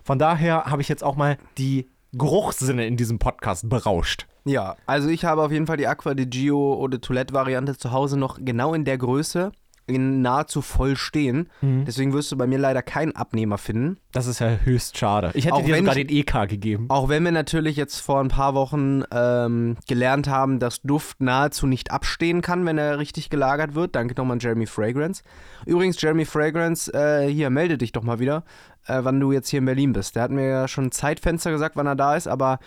Von 0.05 0.19
daher 0.19 0.65
habe 0.65 0.83
ich 0.83 0.89
jetzt 0.89 1.05
auch 1.05 1.17
mal 1.17 1.39
die 1.59 1.89
Geruchssinne 2.13 2.87
in 2.87 2.97
diesem 2.97 3.19
Podcast 3.19 3.69
berauscht. 3.69 4.27
Ja, 4.45 4.77
also 4.87 5.09
ich 5.09 5.25
habe 5.25 5.43
auf 5.43 5.53
jeden 5.53 5.67
Fall 5.67 5.77
die 5.77 5.87
Aqua 5.87 6.15
di 6.15 6.27
Gio 6.27 6.75
Eau 6.75 6.89
de 6.89 7.01
Toilette 7.01 7.33
Variante 7.35 7.77
zu 7.77 7.93
Hause 7.93 8.19
noch 8.19 8.39
genau 8.41 8.75
in 8.75 8.85
der 8.85 8.99
Größe, 8.99 9.53
in 9.87 10.23
nahezu 10.23 10.63
voll 10.63 10.97
stehen. 10.97 11.49
Mhm. 11.61 11.85
Deswegen 11.85 12.13
wirst 12.13 12.31
du 12.33 12.37
bei 12.37 12.47
mir 12.47 12.59
leider 12.59 12.83
keinen 12.83 13.15
Abnehmer 13.17 13.59
finden. 13.59 13.99
Das 14.13 14.27
ist 14.29 14.39
ja 14.39 14.49
höchst 14.65 14.97
schade. 14.97 15.33
Ich 15.35 15.45
hätte 15.45 15.57
Auch 15.57 15.65
dir 15.65 15.77
sogar 15.77 15.97
ich- 15.97 16.07
den 16.07 16.17
EK 16.17 16.47
gegeben. 16.49 16.87
Auch 16.89 17.09
wenn 17.09 17.25
wir 17.25 17.33
natürlich 17.33 17.77
jetzt 17.77 17.99
vor 18.01 18.21
ein 18.21 18.29
paar 18.29 18.55
Wochen 18.55 19.03
ähm, 19.13 19.77
gelernt 19.89 20.29
haben, 20.29 20.61
dass 20.61 20.83
Duft 20.83 21.21
nahezu 21.21 21.67
nicht 21.67 21.91
abstehen 21.91 22.43
kann, 22.43 22.65
wenn 22.65 22.79
er 22.79 22.99
richtig 23.01 23.29
gelagert 23.29 23.75
wird. 23.75 23.95
Danke 23.97 24.15
nochmal 24.17 24.37
an 24.37 24.41
Jeremy 24.41 24.67
Fragrance. 24.67 25.23
Übrigens, 25.67 26.01
Jeremy 26.01 26.25
Fragrance, 26.25 26.93
äh, 26.95 27.29
hier, 27.29 27.51
melde 27.51 27.77
dich 27.77 27.91
doch 27.93 28.03
mal 28.05 28.21
wieder, 28.21 28.45
äh, 28.87 29.01
wann 29.03 29.19
du 29.19 29.33
jetzt 29.33 29.49
hier 29.49 29.59
in 29.59 29.67
Berlin 29.67 29.93
bist. 29.93 30.15
Der 30.15 30.23
hat 30.23 30.31
mir 30.31 30.47
ja 30.49 30.69
schon 30.69 30.87
ein 30.87 30.93
Zeitfenster 30.93 31.51
gesagt, 31.51 31.75
wann 31.77 31.87
er 31.87 31.97
da 31.97 32.15
ist, 32.17 32.29
aber 32.29 32.61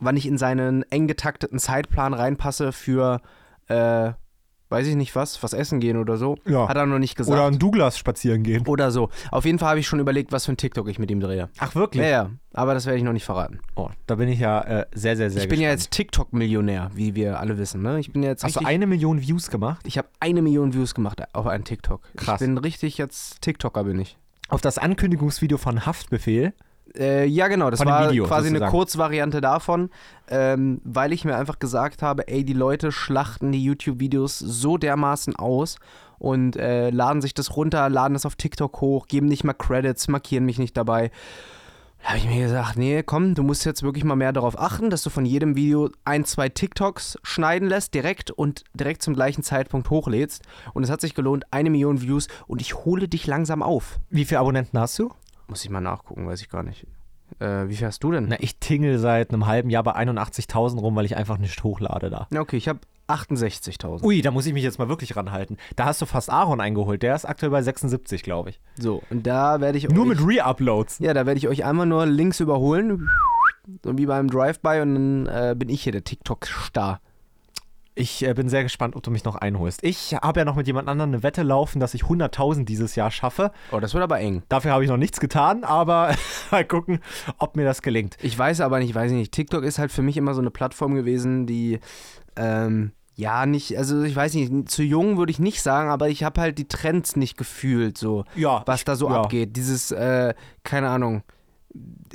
wann 0.00 0.16
ich 0.16 0.26
in 0.26 0.38
seinen 0.38 0.82
eng 0.90 1.06
getakteten 1.06 1.58
Zeitplan 1.58 2.14
reinpasse 2.14 2.72
für, 2.72 3.20
äh, 3.68 4.12
weiß 4.68 4.86
ich 4.88 4.96
nicht 4.96 5.14
was, 5.14 5.42
was 5.44 5.52
essen 5.52 5.78
gehen 5.78 5.96
oder 5.96 6.16
so, 6.16 6.36
Ja. 6.44 6.68
hat 6.68 6.76
er 6.76 6.86
noch 6.86 6.98
nicht 6.98 7.14
gesagt. 7.16 7.32
Oder 7.38 7.46
an 7.46 7.58
Douglas 7.58 7.96
spazieren 7.98 8.42
gehen. 8.42 8.66
Oder 8.66 8.90
so. 8.90 9.10
Auf 9.30 9.44
jeden 9.44 9.58
Fall 9.60 9.70
habe 9.70 9.80
ich 9.80 9.86
schon 9.86 10.00
überlegt, 10.00 10.32
was 10.32 10.44
für 10.46 10.52
ein 10.52 10.56
TikTok 10.56 10.88
ich 10.88 10.98
mit 10.98 11.08
ihm 11.10 11.20
drehe. 11.20 11.48
Ach, 11.58 11.74
wirklich? 11.76 12.02
Ja, 12.02 12.08
ja, 12.08 12.30
aber 12.52 12.74
das 12.74 12.84
werde 12.84 12.98
ich 12.98 13.04
noch 13.04 13.12
nicht 13.12 13.24
verraten. 13.24 13.60
Oh, 13.76 13.90
da 14.06 14.16
bin 14.16 14.28
ich 14.28 14.40
ja 14.40 14.60
äh, 14.62 14.86
sehr, 14.92 15.16
sehr, 15.16 15.30
sehr 15.30 15.42
Ich 15.42 15.48
bin 15.48 15.60
ja 15.60 15.70
jetzt 15.70 15.92
TikTok-Millionär, 15.92 16.90
wie 16.94 17.14
wir 17.14 17.38
alle 17.38 17.58
wissen. 17.58 17.80
Ne? 17.82 18.00
Ich 18.00 18.12
bin 18.12 18.24
jetzt 18.24 18.42
Hast 18.42 18.56
du 18.56 18.60
richtig, 18.60 18.74
eine 18.74 18.86
Million 18.88 19.20
Views 19.20 19.50
gemacht? 19.50 19.80
Ich 19.86 19.98
habe 19.98 20.08
eine 20.18 20.42
Million 20.42 20.74
Views 20.74 20.94
gemacht 20.94 21.22
auf 21.32 21.46
einen 21.46 21.62
TikTok. 21.62 22.00
Krass. 22.16 22.40
Ich 22.40 22.46
bin 22.46 22.58
richtig 22.58 22.98
jetzt 22.98 23.40
TikToker 23.42 23.84
bin 23.84 24.00
ich. 24.00 24.18
Auf 24.48 24.60
das 24.60 24.78
Ankündigungsvideo 24.78 25.58
von 25.58 25.86
Haftbefehl. 25.86 26.54
Äh, 26.96 27.26
ja, 27.26 27.48
genau. 27.48 27.70
Das 27.70 27.84
war 27.84 28.10
Video, 28.10 28.24
quasi 28.24 28.48
eine 28.48 28.58
sozusagen. 28.58 28.70
Kurzvariante 28.70 29.40
davon, 29.40 29.90
ähm, 30.28 30.80
weil 30.84 31.12
ich 31.12 31.24
mir 31.24 31.36
einfach 31.36 31.58
gesagt 31.58 32.02
habe, 32.02 32.28
ey, 32.28 32.44
die 32.44 32.52
Leute 32.52 32.92
schlachten 32.92 33.52
die 33.52 33.62
YouTube-Videos 33.62 34.38
so 34.38 34.78
dermaßen 34.78 35.36
aus 35.36 35.76
und 36.18 36.56
äh, 36.56 36.90
laden 36.90 37.20
sich 37.22 37.34
das 37.34 37.56
runter, 37.56 37.88
laden 37.88 38.14
das 38.14 38.26
auf 38.26 38.36
TikTok 38.36 38.80
hoch, 38.80 39.06
geben 39.08 39.26
nicht 39.26 39.44
mal 39.44 39.52
Credits, 39.52 40.08
markieren 40.08 40.44
mich 40.44 40.58
nicht 40.58 40.76
dabei. 40.76 41.10
Da 42.02 42.10
habe 42.10 42.18
ich 42.18 42.28
mir 42.28 42.44
gesagt, 42.44 42.76
nee, 42.76 43.02
komm, 43.02 43.34
du 43.34 43.42
musst 43.42 43.64
jetzt 43.64 43.82
wirklich 43.82 44.04
mal 44.04 44.14
mehr 44.14 44.32
darauf 44.32 44.58
achten, 44.58 44.90
dass 44.90 45.02
du 45.02 45.10
von 45.10 45.26
jedem 45.26 45.56
Video 45.56 45.90
ein, 46.04 46.24
zwei 46.24 46.48
TikToks 46.48 47.18
schneiden 47.24 47.68
lässt, 47.68 47.94
direkt 47.94 48.30
und 48.30 48.62
direkt 48.74 49.02
zum 49.02 49.14
gleichen 49.14 49.42
Zeitpunkt 49.42 49.90
hochlädst. 49.90 50.42
Und 50.72 50.84
es 50.84 50.90
hat 50.90 51.00
sich 51.00 51.14
gelohnt, 51.14 51.44
eine 51.50 51.68
Million 51.68 52.00
Views 52.00 52.28
und 52.46 52.60
ich 52.60 52.76
hole 52.76 53.08
dich 53.08 53.26
langsam 53.26 53.62
auf. 53.62 53.98
Wie 54.08 54.24
viele 54.24 54.40
Abonnenten 54.40 54.78
hast 54.78 54.98
du? 54.98 55.10
Muss 55.48 55.64
ich 55.64 55.70
mal 55.70 55.80
nachgucken, 55.80 56.26
weiß 56.26 56.40
ich 56.40 56.48
gar 56.48 56.62
nicht. 56.62 56.86
Äh, 57.38 57.68
wie 57.68 57.76
viel 57.76 57.86
hast 57.86 58.02
du 58.02 58.12
denn? 58.12 58.26
Na, 58.28 58.36
ich 58.38 58.58
tingle 58.58 58.98
seit 58.98 59.32
einem 59.32 59.46
halben 59.46 59.70
Jahr 59.70 59.82
bei 59.82 59.94
81.000 59.94 60.78
rum, 60.80 60.94
weil 60.96 61.04
ich 61.04 61.16
einfach 61.16 61.38
nicht 61.38 61.62
hochlade 61.62 62.10
da. 62.10 62.26
Na, 62.30 62.40
okay, 62.40 62.56
ich 62.56 62.68
habe 62.68 62.80
68.000. 63.08 64.02
Ui, 64.04 64.22
da 64.22 64.30
muss 64.30 64.46
ich 64.46 64.52
mich 64.52 64.62
jetzt 64.62 64.78
mal 64.78 64.88
wirklich 64.88 65.16
ranhalten. 65.16 65.56
Da 65.76 65.84
hast 65.86 66.02
du 66.02 66.06
fast 66.06 66.30
Aaron 66.30 66.60
eingeholt. 66.60 67.02
Der 67.02 67.14
ist 67.14 67.24
aktuell 67.24 67.50
bei 67.50 67.62
76, 67.62 68.22
glaube 68.22 68.50
ich. 68.50 68.60
So, 68.78 69.02
und 69.10 69.26
da 69.26 69.60
werde 69.60 69.78
ich 69.78 69.88
Nur 69.88 70.06
mit 70.06 70.20
Re-Uploads. 70.20 70.98
Ja, 70.98 71.14
da 71.14 71.26
werde 71.26 71.38
ich 71.38 71.48
euch 71.48 71.64
einmal 71.64 71.86
nur 71.86 72.06
links 72.06 72.40
überholen. 72.40 73.08
So 73.84 73.96
wie 73.98 74.06
beim 74.06 74.30
Drive-By 74.30 74.80
und 74.82 74.94
dann 74.94 75.26
äh, 75.26 75.54
bin 75.56 75.68
ich 75.68 75.82
hier 75.82 75.92
der 75.92 76.04
TikTok-Star. 76.04 77.00
Ich 77.98 78.22
äh, 78.26 78.34
bin 78.34 78.50
sehr 78.50 78.62
gespannt, 78.62 78.94
ob 78.94 79.02
du 79.02 79.10
mich 79.10 79.24
noch 79.24 79.36
einholst. 79.36 79.82
Ich 79.82 80.14
habe 80.14 80.40
ja 80.40 80.44
noch 80.44 80.54
mit 80.54 80.66
jemand 80.66 80.86
anderem 80.86 81.10
eine 81.10 81.22
Wette 81.22 81.42
laufen, 81.42 81.80
dass 81.80 81.94
ich 81.94 82.02
100.000 82.02 82.66
dieses 82.66 82.94
Jahr 82.94 83.10
schaffe. 83.10 83.52
Oh, 83.72 83.80
das 83.80 83.94
wird 83.94 84.04
aber 84.04 84.20
eng. 84.20 84.42
Dafür 84.50 84.72
habe 84.72 84.84
ich 84.84 84.90
noch 84.90 84.98
nichts 84.98 85.18
getan, 85.18 85.64
aber 85.64 86.14
mal 86.50 86.66
gucken, 86.66 87.00
ob 87.38 87.56
mir 87.56 87.64
das 87.64 87.80
gelingt. 87.80 88.18
Ich 88.20 88.38
weiß 88.38 88.60
aber 88.60 88.80
nicht, 88.80 88.94
weiß 88.94 89.12
ich 89.12 89.16
nicht. 89.16 89.32
TikTok 89.32 89.64
ist 89.64 89.78
halt 89.78 89.90
für 89.90 90.02
mich 90.02 90.18
immer 90.18 90.34
so 90.34 90.42
eine 90.42 90.50
Plattform 90.50 90.94
gewesen, 90.94 91.46
die, 91.46 91.80
ähm, 92.36 92.92
ja, 93.14 93.46
nicht, 93.46 93.78
also 93.78 94.02
ich 94.02 94.14
weiß 94.14 94.34
nicht, 94.34 94.70
zu 94.70 94.82
jung 94.82 95.16
würde 95.16 95.32
ich 95.32 95.38
nicht 95.38 95.62
sagen, 95.62 95.88
aber 95.88 96.10
ich 96.10 96.22
habe 96.22 96.42
halt 96.42 96.58
die 96.58 96.68
Trends 96.68 97.16
nicht 97.16 97.38
gefühlt, 97.38 97.96
so, 97.96 98.24
Ja, 98.34 98.62
was 98.66 98.84
da 98.84 98.94
so 98.94 99.08
ja. 99.08 99.22
abgeht. 99.22 99.56
Dieses, 99.56 99.90
äh, 99.90 100.34
keine 100.64 100.90
Ahnung. 100.90 101.22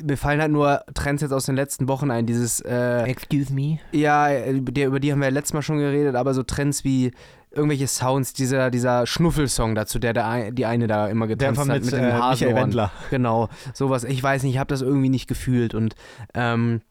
Mir 0.01 0.17
fallen 0.17 0.41
halt 0.41 0.51
nur 0.51 0.83
Trends 0.93 1.21
jetzt 1.21 1.31
aus 1.31 1.45
den 1.45 1.55
letzten 1.55 1.87
Wochen 1.87 2.11
ein. 2.11 2.25
Dieses, 2.25 2.59
äh, 2.61 3.03
Excuse 3.03 3.53
me. 3.53 3.79
Ja, 3.91 4.45
über 4.47 4.71
die, 4.71 4.83
über 4.83 4.99
die 4.99 5.11
haben 5.11 5.19
wir 5.19 5.27
ja 5.27 5.33
letztes 5.33 5.53
Mal 5.53 5.61
schon 5.61 5.77
geredet, 5.77 6.15
aber 6.15 6.33
so 6.33 6.43
Trends 6.43 6.83
wie 6.83 7.11
irgendwelche 7.51 7.87
Sounds, 7.87 8.33
dieser, 8.33 8.71
dieser 8.71 9.05
Schnuffelsong 9.05 9.75
dazu, 9.75 9.99
der, 9.99 10.13
der 10.13 10.51
die 10.51 10.65
eine 10.65 10.87
da 10.87 11.07
immer 11.07 11.27
Der 11.27 11.35
getanzt 11.35 11.59
von 11.59 11.69
hat 11.69 11.83
mit, 11.83 11.91
mit 11.91 11.93
äh, 11.93 12.45
den. 12.45 12.55
Wendler. 12.55 12.91
Genau, 13.09 13.49
sowas. 13.73 14.03
Ich 14.05 14.23
weiß 14.23 14.43
nicht, 14.43 14.53
ich 14.53 14.59
habe 14.59 14.69
das 14.69 14.81
irgendwie 14.81 15.09
nicht 15.09 15.27
gefühlt 15.27 15.75
und 15.75 15.95
ähm, 16.33 16.81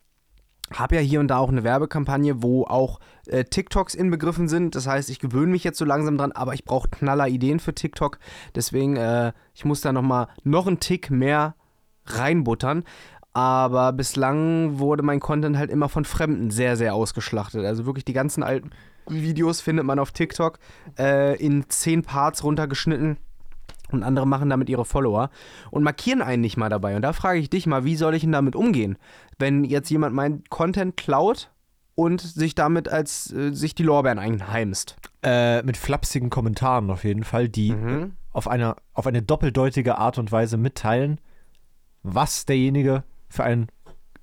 habe 0.73 0.97
ja 0.97 1.01
hier 1.01 1.21
und 1.21 1.29
da 1.29 1.39
auch 1.39 1.49
eine 1.49 1.65
Werbekampagne, 1.65 2.43
wo 2.43 2.65
auch 2.65 3.01
äh, 3.27 3.45
TikToks 3.45 3.95
inbegriffen 3.95 4.49
sind. 4.49 4.75
Das 4.75 4.87
heißt, 4.87 5.11
ich 5.11 5.19
gewöhne 5.19 5.51
mich 5.51 5.65
jetzt 5.65 5.79
so 5.79 5.85
langsam 5.85 6.17
dran, 6.17 6.33
aber 6.33 6.55
ich 6.55 6.65
brauche 6.65 6.89
knaller 6.89 7.27
Ideen 7.27 7.59
für 7.59 7.75
TikTok. 7.75 8.19
Deswegen, 8.55 8.97
äh, 8.97 9.33
ich 9.55 9.65
muss 9.65 9.81
da 9.81 9.93
nochmal 9.93 10.29
noch 10.45 10.67
einen 10.67 10.79
Tick 10.79 11.11
mehr 11.11 11.55
reinbuttern. 12.19 12.85
Aber 13.33 13.93
bislang 13.93 14.79
wurde 14.79 15.03
mein 15.03 15.21
Content 15.21 15.57
halt 15.57 15.71
immer 15.71 15.89
von 15.89 16.05
Fremden 16.05 16.51
sehr, 16.51 16.77
sehr 16.77 16.95
ausgeschlachtet. 16.95 17.65
Also 17.65 17.87
wirklich 17.87 18.05
die 18.05 18.13
ganzen 18.13 18.43
alten 18.43 18.71
Videos 19.09 19.61
findet 19.61 19.85
man 19.87 19.99
auf 19.99 20.11
TikTok 20.11 20.59
äh, 20.99 21.37
in 21.37 21.69
zehn 21.69 22.03
Parts 22.03 22.43
runtergeschnitten. 22.43 23.19
Und 23.93 24.05
andere 24.05 24.27
machen 24.27 24.49
damit 24.51 24.69
ihre 24.69 24.85
Follower 24.85 25.31
und 25.73 25.83
markieren 25.83 26.23
einen 26.23 26.43
nicht 26.43 26.57
mal 26.57 26.69
dabei. 26.69 26.95
Und 26.95 27.03
da 27.03 27.13
frage 27.13 27.41
ich 27.41 27.51
dich 27.51 27.67
mal, 27.67 27.85
wie 27.85 27.97
soll 27.97 28.15
ich 28.15 28.23
denn 28.23 28.31
damit 28.31 28.55
umgehen? 28.55 28.97
Wenn 29.39 29.65
jetzt 29.65 29.91
jemand 29.91 30.15
meinen 30.15 30.45
Content 30.49 30.97
klaut 30.97 31.51
und 31.97 32.21
sich 32.21 32.55
damit 32.55 32.89
als 32.89 33.33
äh, 33.33 33.53
sich 33.53 33.75
die 33.75 33.83
Lorbeeren 33.83 34.19
einheimst. 34.21 34.97
Äh, 35.23 35.63
mit 35.63 35.77
flapsigen 35.77 36.31
Kommentaren 36.31 36.89
auf 36.91 37.03
jeden 37.05 37.25
Fall, 37.25 37.49
die 37.49 37.73
Mhm. 37.73 38.13
auf, 38.33 38.47
eine, 38.49 38.77
auf 38.95 39.07
eine 39.09 39.23
doppeldeutige 39.23 39.99
Art 39.99 40.19
und 40.19 40.31
Weise 40.31 40.57
mitteilen, 40.57 41.21
was 42.03 42.47
derjenige 42.47 43.05
für 43.29 43.45
ein 43.45 43.69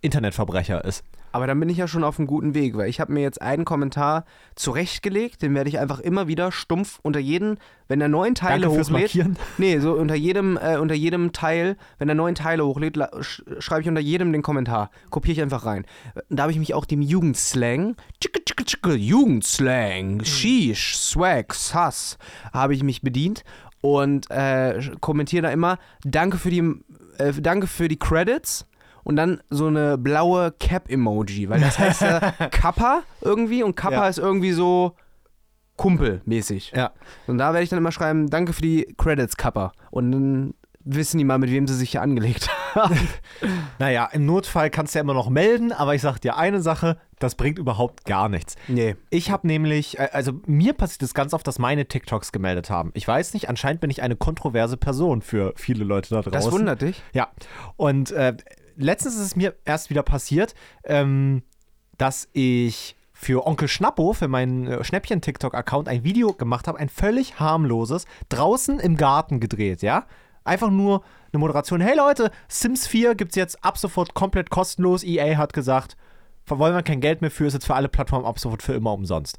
Internetverbrecher 0.01 0.83
ist. 0.85 1.03
Aber 1.31 1.45
dann 1.45 1.59
bin 1.59 1.69
ich 1.69 1.77
ja 1.77 1.87
schon 1.87 2.03
auf 2.03 2.17
einem 2.17 2.27
guten 2.27 2.55
Weg, 2.55 2.75
weil 2.77 2.89
ich 2.89 2.99
habe 2.99 3.13
mir 3.13 3.21
jetzt 3.21 3.41
einen 3.41 3.65
Kommentar 3.65 4.25
zurechtgelegt, 4.55 5.41
den 5.41 5.53
werde 5.53 5.69
ich 5.69 5.77
einfach 5.77 5.99
immer 5.99 6.27
wieder 6.27 6.51
stumpf 6.51 6.99
unter 7.03 7.19
jeden, 7.19 7.59
wenn 7.87 8.01
er 8.01 8.07
neun 8.07 8.33
Teile 8.33 8.63
Danke 8.63 8.79
hochlädt. 8.79 8.89
Markieren. 8.89 9.37
Nee, 9.57 9.77
so 9.79 9.93
unter 9.93 10.15
jedem, 10.15 10.57
äh, 10.57 10.77
unter 10.77 10.95
jedem 10.95 11.33
Teil, 11.33 11.77
wenn 11.99 12.09
er 12.09 12.15
neun 12.15 12.33
Teile 12.33 12.65
hochlädt, 12.65 12.97
sch 13.21 13.43
schreibe 13.59 13.81
ich 13.81 13.87
unter 13.87 14.01
jedem 14.01 14.31
den 14.31 14.41
Kommentar. 14.41 14.89
Kopiere 15.09 15.33
ich 15.33 15.41
einfach 15.41 15.65
rein. 15.65 15.85
Da 16.29 16.43
habe 16.43 16.51
ich 16.51 16.59
mich 16.59 16.73
auch 16.73 16.85
dem 16.85 17.01
Jugendslang, 17.01 17.97
tschicke, 18.19 18.43
tschicke, 18.43 18.65
tschicke, 18.65 18.93
Jugendslang, 18.95 20.23
Sheesh, 20.23 20.97
Swag, 20.97 21.53
Sass, 21.53 22.17
habe 22.51 22.73
ich 22.73 22.83
mich 22.83 23.01
bedient 23.01 23.43
und 23.81 24.29
äh, 24.31 24.79
kommentiere 24.99 25.43
da 25.43 25.49
immer, 25.49 25.77
danke 26.03 26.37
für 26.37 26.49
die, 26.49 26.63
äh, 27.19 27.33
danke 27.33 27.67
für 27.67 27.87
die 27.87 27.97
Credits. 27.99 28.65
Und 29.03 29.15
dann 29.15 29.41
so 29.49 29.67
eine 29.67 29.97
blaue 29.97 30.51
Cap-Emoji, 30.59 31.47
weil 31.49 31.61
das 31.61 31.79
heißt 31.79 32.01
ja 32.01 32.19
Kappa 32.51 33.03
irgendwie 33.21 33.63
und 33.63 33.75
Kappa 33.75 33.95
Ja. 34.03 34.07
ist 34.09 34.17
irgendwie 34.19 34.51
so 34.51 34.95
kumpelmäßig. 35.77 36.73
Ja. 36.75 36.91
Und 37.27 37.37
da 37.37 37.53
werde 37.53 37.63
ich 37.63 37.69
dann 37.69 37.77
immer 37.79 37.91
schreiben, 37.91 38.29
danke 38.29 38.53
für 38.53 38.61
die 38.61 38.93
Credits, 38.97 39.37
Kappa. 39.37 39.71
Und 39.91 40.11
dann 40.11 40.53
wissen 40.87 41.17
die 41.17 41.23
mal, 41.23 41.37
mit 41.37 41.51
wem 41.51 41.67
sie 41.67 41.75
sich 41.75 41.91
hier 41.91 42.01
angelegt 42.01 42.49
haben. 42.75 42.97
Naja, 43.79 44.09
im 44.11 44.25
Notfall 44.25 44.69
kannst 44.69 44.93
du 44.93 44.99
ja 44.99 45.03
immer 45.03 45.13
noch 45.13 45.29
melden, 45.29 45.71
aber 45.71 45.95
ich 45.95 46.01
sag 46.01 46.19
dir 46.19 46.37
eine 46.37 46.61
Sache, 46.61 46.97
das 47.19 47.35
bringt 47.35 47.59
überhaupt 47.59 48.05
gar 48.05 48.29
nichts. 48.29 48.55
nee. 48.67 48.95
Ich 49.09 49.31
habe 49.31 49.47
nämlich, 49.47 49.99
äh, 49.99 50.09
also 50.13 50.33
mir 50.45 50.73
passiert 50.73 51.03
es 51.03 51.13
ganz 51.13 51.33
oft, 51.33 51.45
dass 51.47 51.59
meine 51.59 51.87
TikToks 51.87 52.31
gemeldet 52.31 52.69
haben. 52.69 52.91
Ich 52.93 53.07
weiß 53.07 53.33
nicht, 53.33 53.49
anscheinend 53.49 53.81
bin 53.81 53.89
ich 53.89 54.01
eine 54.01 54.15
kontroverse 54.15 54.77
Person 54.77 55.21
für 55.21 55.53
viele 55.55 55.83
Leute 55.83 56.09
da 56.09 56.21
draußen. 56.21 56.31
Das 56.31 56.51
wundert 56.51 56.81
dich. 56.81 57.01
Ja. 57.13 57.29
Und 57.75 58.11
äh, 58.11 58.35
letztens 58.75 59.15
ist 59.15 59.21
es 59.21 59.35
mir 59.35 59.55
erst 59.65 59.89
wieder 59.89 60.03
passiert, 60.03 60.55
ähm, 60.83 61.43
dass 61.97 62.29
ich 62.33 62.95
für 63.19 63.47
Onkel 63.47 63.67
Schnappo, 63.67 64.13
für 64.13 64.27
meinen 64.27 64.67
äh, 64.67 64.83
Schnäppchen-TikTok-Account, 64.83 65.87
ein 65.87 66.03
Video 66.03 66.33
gemacht 66.33 66.67
habe, 66.67 66.77
ein 66.77 66.89
völlig 66.89 67.39
harmloses, 67.39 68.05
draußen 68.29 68.79
im 68.79 68.95
Garten 68.95 69.39
gedreht, 69.39 69.81
ja? 69.81 70.05
Einfach 70.47 70.69
nur 70.69 71.03
eine 71.31 71.39
Moderation. 71.39 71.81
Hey 71.81 71.95
Leute, 71.95 72.31
Sims 72.47 72.87
4 72.87 73.15
gibt's 73.15 73.35
jetzt 73.35 73.63
ab 73.63 73.77
sofort 73.77 74.13
komplett 74.13 74.49
kostenlos. 74.49 75.03
EA 75.03 75.37
hat 75.37 75.53
gesagt, 75.53 75.97
wollen 76.45 76.73
wir 76.73 76.83
kein 76.83 77.01
Geld 77.01 77.21
mehr 77.21 77.31
für, 77.31 77.45
ist 77.45 77.53
jetzt 77.53 77.65
für 77.67 77.75
alle 77.75 77.89
Plattformen 77.89 78.25
ab 78.25 78.39
sofort 78.39 78.63
für 78.63 78.73
immer 78.73 78.93
umsonst. 78.93 79.37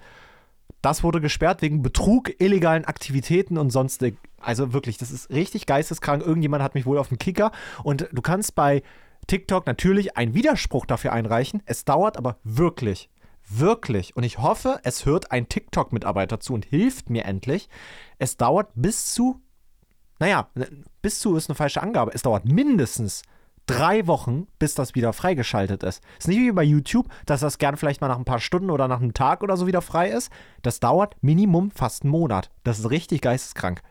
Das 0.82 1.02
wurde 1.02 1.20
gesperrt 1.20 1.62
wegen 1.62 1.82
Betrug, 1.82 2.40
illegalen 2.40 2.84
Aktivitäten 2.84 3.58
und 3.58 3.70
sonstig. 3.70 4.18
Also 4.40 4.72
wirklich, 4.72 4.98
das 4.98 5.10
ist 5.10 5.30
richtig 5.30 5.66
geisteskrank. 5.66 6.24
Irgendjemand 6.24 6.62
hat 6.62 6.74
mich 6.74 6.86
wohl 6.86 6.98
auf 6.98 7.08
dem 7.08 7.18
Kicker. 7.18 7.50
Und 7.82 8.08
du 8.12 8.22
kannst 8.22 8.54
bei 8.54 8.82
TikTok 9.26 9.66
natürlich 9.66 10.16
einen 10.16 10.34
Widerspruch 10.34 10.86
dafür 10.86 11.12
einreichen. 11.12 11.62
Es 11.64 11.84
dauert 11.84 12.16
aber 12.16 12.36
wirklich, 12.44 13.08
wirklich, 13.48 14.14
und 14.14 14.22
ich 14.22 14.38
hoffe, 14.38 14.78
es 14.84 15.06
hört 15.06 15.32
ein 15.32 15.48
TikTok-Mitarbeiter 15.48 16.38
zu 16.38 16.54
und 16.54 16.66
hilft 16.66 17.10
mir 17.10 17.24
endlich. 17.24 17.68
Es 18.18 18.36
dauert 18.36 18.70
bis 18.74 19.12
zu, 19.12 19.40
naja, 20.18 20.48
bis 21.02 21.20
zu 21.20 21.36
ist 21.36 21.48
eine 21.48 21.54
falsche 21.54 21.82
Angabe. 21.82 22.12
Es 22.14 22.22
dauert 22.22 22.44
mindestens 22.44 23.22
drei 23.66 24.06
Wochen, 24.06 24.46
bis 24.58 24.74
das 24.74 24.94
wieder 24.94 25.12
freigeschaltet 25.12 25.82
ist. 25.82 26.02
Ist 26.18 26.28
nicht 26.28 26.38
wie 26.38 26.52
bei 26.52 26.64
YouTube, 26.64 27.08
dass 27.26 27.40
das 27.40 27.58
gern 27.58 27.76
vielleicht 27.76 28.00
mal 28.00 28.08
nach 28.08 28.18
ein 28.18 28.24
paar 28.24 28.40
Stunden 28.40 28.70
oder 28.70 28.88
nach 28.88 29.00
einem 29.00 29.14
Tag 29.14 29.42
oder 29.42 29.56
so 29.56 29.66
wieder 29.66 29.82
frei 29.82 30.10
ist. 30.10 30.32
Das 30.62 30.80
dauert 30.80 31.16
Minimum 31.20 31.70
fast 31.70 32.02
einen 32.02 32.10
Monat. 32.10 32.50
Das 32.64 32.78
ist 32.78 32.90
richtig 32.90 33.20
geisteskrank. 33.20 33.82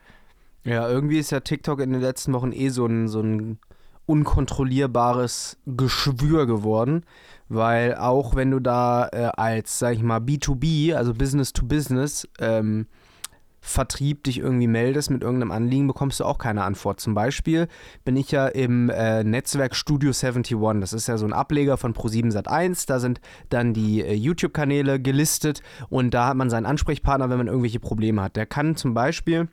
Ja, 0.63 0.89
irgendwie 0.89 1.19
ist 1.19 1.31
ja 1.31 1.39
TikTok 1.39 1.79
in 1.79 1.93
den 1.93 2.01
letzten 2.01 2.33
Wochen 2.33 2.51
eh 2.51 2.69
so 2.69 2.85
ein, 2.85 3.07
so 3.07 3.21
ein 3.21 3.59
unkontrollierbares 4.05 5.57
Geschwür 5.65 6.45
geworden, 6.47 7.03
weil 7.47 7.95
auch 7.95 8.35
wenn 8.35 8.51
du 8.51 8.59
da 8.59 9.07
äh, 9.11 9.29
als, 9.37 9.79
sag 9.79 9.93
ich 9.93 10.01
mal, 10.01 10.19
B2B, 10.19 10.95
also 10.95 11.13
Business 11.13 11.53
to 11.53 11.65
Business, 11.65 12.27
ähm, 12.39 12.87
Vertrieb 13.67 14.23
dich 14.23 14.39
irgendwie 14.39 14.67
meldest 14.67 15.11
mit 15.11 15.23
irgendeinem 15.23 15.51
Anliegen, 15.51 15.87
bekommst 15.87 16.21
du 16.21 16.23
auch 16.23 16.37
keine 16.37 16.63
Antwort. 16.63 17.01
Zum 17.01 17.13
Beispiel 17.13 17.67
bin 18.05 18.15
ich 18.15 18.31
ja 18.31 18.47
im 18.47 18.89
äh, 18.89 19.25
Netzwerk 19.25 19.75
Studio 19.75 20.11
71. 20.11 20.57
Das 20.79 20.93
ist 20.93 21.07
ja 21.07 21.17
so 21.17 21.25
ein 21.25 21.33
Ableger 21.33 21.75
von 21.75 21.93
Pro7 21.93 22.31
Sat1. 22.31 22.87
Da 22.87 22.99
sind 22.99 23.19
dann 23.49 23.73
die 23.73 24.01
äh, 24.01 24.13
YouTube-Kanäle 24.13 25.01
gelistet 25.01 25.61
und 25.89 26.13
da 26.13 26.27
hat 26.27 26.37
man 26.37 26.49
seinen 26.49 26.65
Ansprechpartner, 26.65 27.29
wenn 27.29 27.39
man 27.39 27.47
irgendwelche 27.47 27.81
Probleme 27.81 28.21
hat. 28.21 28.37
Der 28.37 28.45
kann 28.45 28.77
zum 28.77 28.93
Beispiel 28.93 29.49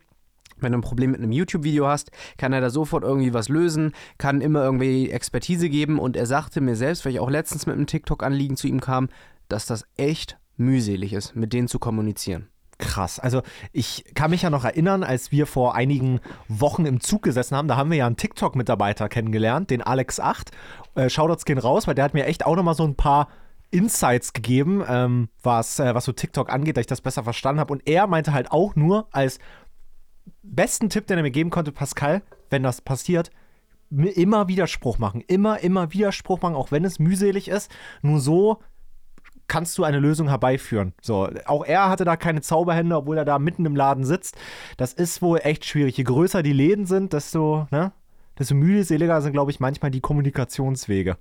wenn 0.61 0.71
du 0.71 0.77
ein 0.77 0.81
Problem 0.81 1.11
mit 1.11 1.19
einem 1.19 1.33
YouTube-Video 1.33 1.85
hast, 1.85 2.11
kann 2.37 2.53
er 2.53 2.61
da 2.61 2.69
sofort 2.69 3.03
irgendwie 3.03 3.33
was 3.33 3.49
lösen, 3.49 3.91
kann 4.17 4.39
immer 4.39 4.63
irgendwie 4.63 5.09
Expertise 5.09 5.67
geben 5.67 5.99
und 5.99 6.15
er 6.15 6.25
sagte 6.25 6.61
mir 6.61 6.77
selbst, 6.77 7.03
weil 7.03 7.11
ich 7.11 7.19
auch 7.19 7.29
letztens 7.29 7.65
mit 7.65 7.75
einem 7.75 7.87
TikTok-Anliegen 7.87 8.55
zu 8.55 8.67
ihm 8.67 8.79
kam, 8.79 9.09
dass 9.49 9.65
das 9.65 9.83
echt 9.97 10.37
mühselig 10.55 11.11
ist, 11.11 11.35
mit 11.35 11.51
denen 11.51 11.67
zu 11.67 11.77
kommunizieren. 11.77 12.47
Krass. 12.77 13.19
Also 13.19 13.41
ich 13.71 14.03
kann 14.15 14.31
mich 14.31 14.41
ja 14.41 14.49
noch 14.49 14.65
erinnern, 14.65 15.03
als 15.03 15.31
wir 15.31 15.47
vor 15.47 15.75
einigen 15.75 16.19
Wochen 16.49 16.85
im 16.85 16.99
Zug 16.99 17.23
gesessen 17.23 17.55
haben, 17.55 17.69
da 17.69 17.77
haben 17.77 17.89
wir 17.89 17.97
ja 17.97 18.05
einen 18.05 18.17
TikTok-Mitarbeiter 18.17 19.07
kennengelernt, 19.07 19.69
den 19.69 19.81
Alex8. 19.81 20.47
Äh, 20.95 21.09
Shoutouts 21.09 21.45
gehen 21.45 21.57
raus, 21.57 21.87
weil 21.87 21.95
der 21.95 22.03
hat 22.03 22.13
mir 22.13 22.25
echt 22.25 22.45
auch 22.45 22.55
nochmal 22.55 22.75
so 22.75 22.83
ein 22.83 22.95
paar 22.95 23.29
Insights 23.71 24.33
gegeben, 24.33 24.83
ähm, 24.87 25.29
was, 25.41 25.79
äh, 25.79 25.95
was 25.95 26.05
so 26.05 26.11
TikTok 26.11 26.51
angeht, 26.51 26.75
dass 26.75 26.81
ich 26.81 26.87
das 26.87 27.01
besser 27.01 27.23
verstanden 27.23 27.61
habe. 27.61 27.71
Und 27.71 27.87
er 27.87 28.07
meinte 28.07 28.33
halt 28.33 28.51
auch 28.51 28.75
nur 28.75 29.07
als 29.11 29.39
besten 30.43 30.89
Tipp, 30.89 31.07
den 31.07 31.17
er 31.17 31.23
mir 31.23 31.31
geben 31.31 31.49
konnte, 31.49 31.71
Pascal, 31.71 32.23
wenn 32.49 32.63
das 32.63 32.81
passiert, 32.81 33.31
immer 33.89 34.47
Widerspruch 34.47 34.97
machen. 34.97 35.21
Immer, 35.27 35.59
immer 35.59 35.93
Widerspruch 35.93 36.41
machen, 36.41 36.55
auch 36.55 36.71
wenn 36.71 36.85
es 36.85 36.99
mühselig 36.99 37.47
ist. 37.47 37.71
Nur 38.01 38.19
so 38.19 38.59
kannst 39.47 39.77
du 39.77 39.83
eine 39.83 39.99
Lösung 39.99 40.29
herbeiführen. 40.29 40.93
So, 41.01 41.29
auch 41.45 41.65
er 41.65 41.89
hatte 41.89 42.05
da 42.05 42.15
keine 42.15 42.41
Zauberhände, 42.41 42.95
obwohl 42.95 43.17
er 43.17 43.25
da 43.25 43.39
mitten 43.39 43.65
im 43.65 43.75
Laden 43.75 44.05
sitzt. 44.05 44.35
Das 44.77 44.93
ist 44.93 45.21
wohl 45.21 45.39
echt 45.43 45.65
schwierig. 45.65 45.97
Je 45.97 46.03
größer 46.03 46.43
die 46.43 46.53
Läden 46.53 46.85
sind, 46.85 47.13
desto, 47.13 47.67
ne, 47.71 47.91
desto 48.37 48.55
mühseliger 48.55 49.21
sind, 49.21 49.33
glaube 49.33 49.51
ich, 49.51 49.59
manchmal 49.59 49.91
die 49.91 50.01
Kommunikationswege. 50.01 51.17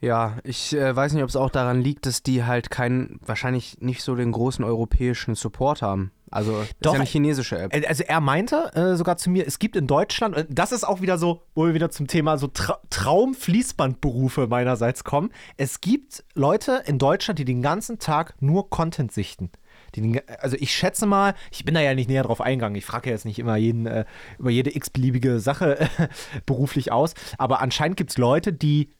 Ja, 0.00 0.38
ich 0.44 0.74
äh, 0.74 0.96
weiß 0.96 1.12
nicht, 1.12 1.22
ob 1.22 1.28
es 1.28 1.36
auch 1.36 1.50
daran 1.50 1.82
liegt, 1.82 2.06
dass 2.06 2.22
die 2.22 2.44
halt 2.44 2.70
keinen, 2.70 3.20
wahrscheinlich 3.24 3.80
nicht 3.80 4.02
so 4.02 4.14
den 4.14 4.32
großen 4.32 4.64
europäischen 4.64 5.34
Support 5.34 5.82
haben. 5.82 6.10
Also 6.30 6.52
Doch, 6.80 6.92
ist 6.92 6.94
ja 6.94 7.00
eine 7.00 7.04
chinesische 7.06 7.58
App. 7.58 7.74
Äh, 7.74 7.86
Also 7.86 8.04
er 8.04 8.20
meinte 8.20 8.70
äh, 8.74 8.96
sogar 8.96 9.16
zu 9.16 9.30
mir, 9.30 9.46
es 9.46 9.58
gibt 9.58 9.74
in 9.76 9.86
Deutschland, 9.86 10.36
und 10.36 10.46
das 10.50 10.70
ist 10.72 10.84
auch 10.84 11.00
wieder 11.00 11.18
so, 11.18 11.42
wo 11.54 11.66
wir 11.66 11.74
wieder 11.74 11.90
zum 11.90 12.06
Thema 12.06 12.38
so 12.38 12.46
Tra 12.46 12.78
Traumfließbandberufe 12.90 14.46
meinerseits 14.46 15.04
kommen. 15.04 15.30
Es 15.56 15.80
gibt 15.80 16.24
Leute 16.34 16.82
in 16.86 16.98
Deutschland, 16.98 17.38
die 17.38 17.44
den 17.44 17.62
ganzen 17.62 17.98
Tag 17.98 18.34
nur 18.40 18.70
Content 18.70 19.12
sichten. 19.12 19.50
Den- 19.96 20.20
also 20.40 20.56
ich 20.60 20.72
schätze 20.72 21.06
mal, 21.06 21.34
ich 21.50 21.64
bin 21.64 21.74
da 21.74 21.80
ja 21.80 21.94
nicht 21.94 22.08
näher 22.08 22.22
drauf 22.22 22.40
eingegangen. 22.40 22.76
Ich 22.76 22.84
frage 22.86 23.08
ja 23.10 23.14
jetzt 23.14 23.24
nicht 23.24 23.38
immer 23.38 23.56
jeden 23.56 23.86
äh, 23.86 24.04
über 24.38 24.50
jede 24.50 24.74
x-beliebige 24.76 25.40
Sache 25.40 25.88
beruflich 26.46 26.92
aus. 26.92 27.14
Aber 27.38 27.60
anscheinend 27.60 27.96
gibt 27.96 28.10
es 28.10 28.18
Leute, 28.18 28.52
die 28.52 28.90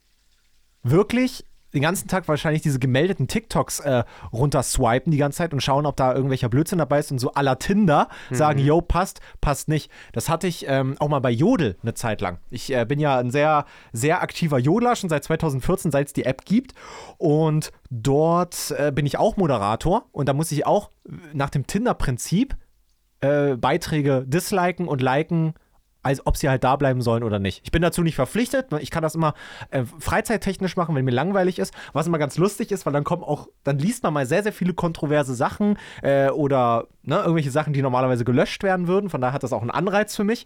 wirklich 0.83 1.45
den 1.73 1.81
ganzen 1.81 2.07
Tag 2.07 2.27
wahrscheinlich 2.27 2.61
diese 2.61 2.79
gemeldeten 2.79 3.27
TikToks 3.27 3.79
äh, 3.81 4.03
runterswipen 4.33 5.11
die 5.11 5.17
ganze 5.17 5.37
Zeit 5.37 5.53
und 5.53 5.61
schauen, 5.61 5.85
ob 5.85 5.95
da 5.95 6.13
irgendwelcher 6.13 6.49
Blödsinn 6.49 6.79
dabei 6.79 6.99
ist 6.99 7.11
und 7.11 7.19
so 7.19 7.31
la 7.39 7.55
Tinder 7.55 8.07
sagen, 8.29 8.59
yo, 8.59 8.81
passt, 8.81 9.21
passt 9.39 9.67
nicht. 9.67 9.91
Das 10.13 10.29
hatte 10.29 10.47
ich 10.47 10.65
ähm, 10.67 10.95
auch 10.99 11.07
mal 11.07 11.19
bei 11.19 11.31
Jodel 11.31 11.77
eine 11.81 11.93
Zeit 11.93 12.21
lang. 12.21 12.39
Ich 12.49 12.73
äh, 12.73 12.85
bin 12.85 12.99
ja 12.99 13.17
ein 13.17 13.31
sehr, 13.31 13.65
sehr 13.93 14.21
aktiver 14.21 14.59
Jodler, 14.59 14.95
schon 14.95 15.09
seit 15.09 15.23
2014, 15.23 15.91
seit 15.91 16.07
es 16.07 16.13
die 16.13 16.25
App 16.25 16.45
gibt. 16.45 16.73
Und 17.17 17.71
dort 17.89 18.73
äh, 18.77 18.91
bin 18.91 19.05
ich 19.05 19.17
auch 19.17 19.37
Moderator 19.37 20.05
und 20.11 20.27
da 20.29 20.33
muss 20.33 20.51
ich 20.51 20.65
auch 20.65 20.91
nach 21.33 21.49
dem 21.49 21.67
Tinder-Prinzip 21.67 22.55
äh, 23.21 23.55
Beiträge 23.55 24.23
disliken 24.27 24.87
und 24.87 25.01
liken, 25.01 25.53
als 26.03 26.25
ob 26.25 26.37
sie 26.37 26.49
halt 26.49 26.63
da 26.63 26.75
bleiben 26.75 27.01
sollen 27.01 27.23
oder 27.23 27.39
nicht. 27.39 27.61
Ich 27.63 27.71
bin 27.71 27.81
dazu 27.81 28.01
nicht 28.01 28.15
verpflichtet. 28.15 28.71
ne? 28.71 28.81
Ich 28.81 28.91
kann 28.91 29.03
das 29.03 29.15
immer 29.15 29.33
äh, 29.69 29.83
freizeittechnisch 29.99 30.75
machen, 30.75 30.95
wenn 30.95 31.05
mir 31.05 31.11
langweilig 31.11 31.59
ist. 31.59 31.73
Was 31.93 32.07
immer 32.07 32.17
ganz 32.17 32.37
lustig 32.37 32.71
ist, 32.71 32.85
weil 32.85 32.93
dann 32.93 33.03
kommen 33.03 33.23
auch, 33.23 33.47
dann 33.63 33.77
liest 33.77 34.03
man 34.03 34.13
mal 34.13 34.25
sehr, 34.25 34.43
sehr 34.43 34.53
viele 34.53 34.73
kontroverse 34.73 35.35
Sachen 35.35 35.77
äh, 36.01 36.29
oder 36.29 36.87
ne, 37.03 37.17
irgendwelche 37.17 37.51
Sachen, 37.51 37.73
die 37.73 37.81
normalerweise 37.81 38.25
gelöscht 38.25 38.63
werden 38.63 38.87
würden. 38.87 39.09
Von 39.09 39.21
daher 39.21 39.33
hat 39.33 39.43
das 39.43 39.53
auch 39.53 39.61
einen 39.61 39.71
Anreiz 39.71 40.15
für 40.15 40.23
mich. 40.23 40.45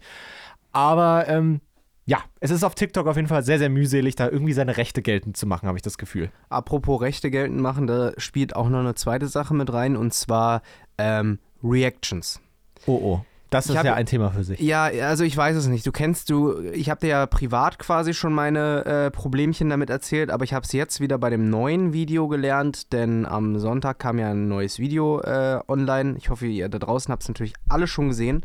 Aber 0.72 1.26
ähm, 1.28 1.60
ja, 2.04 2.18
es 2.38 2.50
ist 2.50 2.62
auf 2.62 2.74
TikTok 2.74 3.06
auf 3.06 3.16
jeden 3.16 3.28
Fall 3.28 3.42
sehr, 3.42 3.58
sehr 3.58 3.68
mühselig, 3.68 4.14
da 4.14 4.28
irgendwie 4.28 4.52
seine 4.52 4.76
Rechte 4.76 5.02
geltend 5.02 5.36
zu 5.36 5.46
machen, 5.46 5.66
habe 5.66 5.76
ich 5.76 5.82
das 5.82 5.98
Gefühl. 5.98 6.30
Apropos 6.48 7.00
Rechte 7.00 7.30
geltend 7.30 7.60
machen, 7.60 7.86
da 7.86 8.12
spielt 8.16 8.54
auch 8.54 8.68
noch 8.68 8.78
eine 8.78 8.94
zweite 8.94 9.26
Sache 9.26 9.54
mit 9.54 9.72
rein 9.72 9.96
und 9.96 10.14
zwar 10.14 10.62
ähm, 10.98 11.40
Reactions. 11.64 12.40
Oh, 12.86 12.92
oh. 12.92 13.24
Das 13.50 13.68
ist 13.68 13.76
hab- 13.76 13.84
ja 13.84 13.94
ein 13.94 14.06
Thema 14.06 14.30
für 14.30 14.42
sich. 14.42 14.58
Ja, 14.60 14.84
also 14.84 15.22
ich 15.22 15.36
weiß 15.36 15.56
es 15.56 15.66
nicht. 15.66 15.86
Du 15.86 15.92
kennst 15.92 16.30
du, 16.30 16.58
ich 16.72 16.90
habe 16.90 17.00
dir 17.00 17.08
ja 17.08 17.26
privat 17.26 17.78
quasi 17.78 18.12
schon 18.12 18.32
meine 18.32 18.84
äh, 18.84 19.10
Problemchen 19.10 19.70
damit 19.70 19.88
erzählt, 19.88 20.30
aber 20.30 20.44
ich 20.44 20.52
habe 20.52 20.64
es 20.64 20.72
jetzt 20.72 21.00
wieder 21.00 21.16
bei 21.18 21.30
dem 21.30 21.48
neuen 21.48 21.92
Video 21.92 22.26
gelernt, 22.28 22.92
denn 22.92 23.24
am 23.24 23.58
Sonntag 23.58 23.98
kam 24.00 24.18
ja 24.18 24.30
ein 24.30 24.48
neues 24.48 24.78
Video 24.78 25.20
äh, 25.20 25.60
online. 25.68 26.16
Ich 26.18 26.28
hoffe, 26.30 26.46
ihr 26.46 26.68
da 26.68 26.78
draußen 26.78 27.12
habt 27.12 27.22
es 27.22 27.28
natürlich 27.28 27.54
alle 27.68 27.86
schon 27.86 28.08
gesehen. 28.08 28.44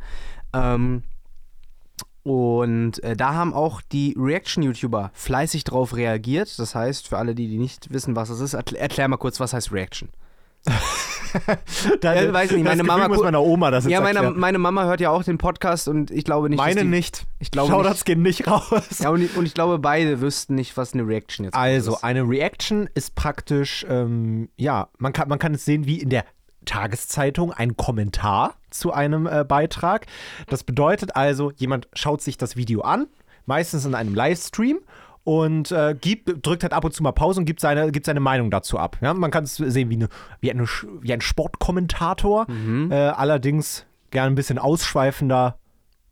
Ähm, 0.53 1.03
und 2.23 3.03
äh, 3.03 3.15
da 3.15 3.33
haben 3.33 3.53
auch 3.53 3.81
die 3.81 4.15
Reaction-YouTuber 4.17 5.09
fleißig 5.13 5.63
drauf 5.63 5.95
reagiert. 5.95 6.59
Das 6.59 6.75
heißt, 6.75 7.07
für 7.07 7.17
alle, 7.17 7.33
die, 7.33 7.47
die 7.47 7.57
nicht 7.57 7.91
wissen, 7.91 8.15
was 8.15 8.29
das 8.29 8.39
ist, 8.39 8.53
erkl 8.53 8.75
erklär 8.75 9.07
mal 9.07 9.17
kurz, 9.17 9.39
was 9.39 9.53
heißt 9.53 9.71
Reaction. 9.71 10.09
Da, 12.01 12.13
Ja, 12.15 12.33
weiß 12.33 12.51
nicht, 12.51 12.63
meine 12.63 12.83
Mama 12.83 13.07
muss 13.07 13.21
meiner 13.21 13.41
Oma 13.41 13.71
das 13.71 13.83
jetzt 13.85 13.91
Ja, 13.91 14.01
meine, 14.01 14.31
meine 14.31 14.57
Mama 14.57 14.85
hört 14.85 15.01
ja 15.01 15.09
auch 15.09 15.23
den 15.23 15.37
Podcast 15.37 15.87
und 15.87 16.11
ich 16.11 16.23
glaube 16.23 16.49
nicht, 16.49 16.57
Meine 16.59 16.81
die, 16.81 16.87
nicht. 16.87 17.25
Ich 17.39 17.51
glaube 17.51 17.69
Shoutouts 17.71 17.95
nicht. 17.99 18.05
gehen 18.05 18.21
nicht 18.21 18.47
raus. 18.47 18.99
Ja, 18.99 19.09
und, 19.09 19.21
ich- 19.21 19.35
und 19.35 19.45
ich 19.45 19.53
glaube, 19.53 19.79
beide 19.79 20.21
wüssten 20.21 20.55
nicht, 20.55 20.77
was 20.77 20.93
eine 20.93 21.07
Reaction 21.07 21.45
jetzt 21.45 21.55
Also, 21.55 21.93
ist. 21.95 22.03
eine 22.03 22.23
Reaction 22.27 22.89
ist 22.93 23.15
praktisch, 23.15 23.85
ähm, 23.89 24.49
ja, 24.57 24.89
man 24.97 25.13
kann, 25.13 25.29
man 25.29 25.39
kann 25.39 25.53
es 25.53 25.65
sehen 25.65 25.85
wie 25.85 25.99
in 25.99 26.09
der 26.09 26.25
Tageszeitung 26.65 27.51
ein 27.51 27.75
Kommentar 27.75 28.55
zu 28.69 28.93
einem 28.93 29.27
äh, 29.27 29.43
Beitrag. 29.43 30.05
Das 30.47 30.63
bedeutet 30.63 31.15
also, 31.15 31.51
jemand 31.55 31.87
schaut 31.93 32.21
sich 32.21 32.37
das 32.37 32.55
Video 32.55 32.81
an, 32.81 33.07
meistens 33.45 33.85
in 33.85 33.95
einem 33.95 34.15
Livestream. 34.15 34.79
Und 35.23 35.71
äh, 35.71 35.95
gibt, 35.99 36.45
drückt 36.45 36.63
halt 36.63 36.73
ab 36.73 36.84
und 36.84 36.93
zu 36.93 37.03
mal 37.03 37.12
Pause 37.12 37.39
und 37.41 37.45
gibt 37.45 37.60
seine, 37.60 37.91
gibt 37.91 38.07
seine 38.07 38.19
Meinung 38.19 38.49
dazu 38.49 38.79
ab. 38.79 38.97
Ja? 39.01 39.13
Man 39.13 39.29
kann 39.29 39.43
es 39.43 39.55
sehen 39.55 39.89
wie, 39.91 39.95
eine, 39.95 40.10
wie, 40.39 40.51
eine, 40.51 40.65
wie 41.01 41.13
ein 41.13 41.21
Sportkommentator, 41.21 42.45
Mhm. 42.49 42.91
äh, 42.91 42.95
allerdings 42.95 43.86
gern 44.10 44.27
ein 44.34 44.36
bisschen 44.36 44.57
ausschweifender. 44.57 45.57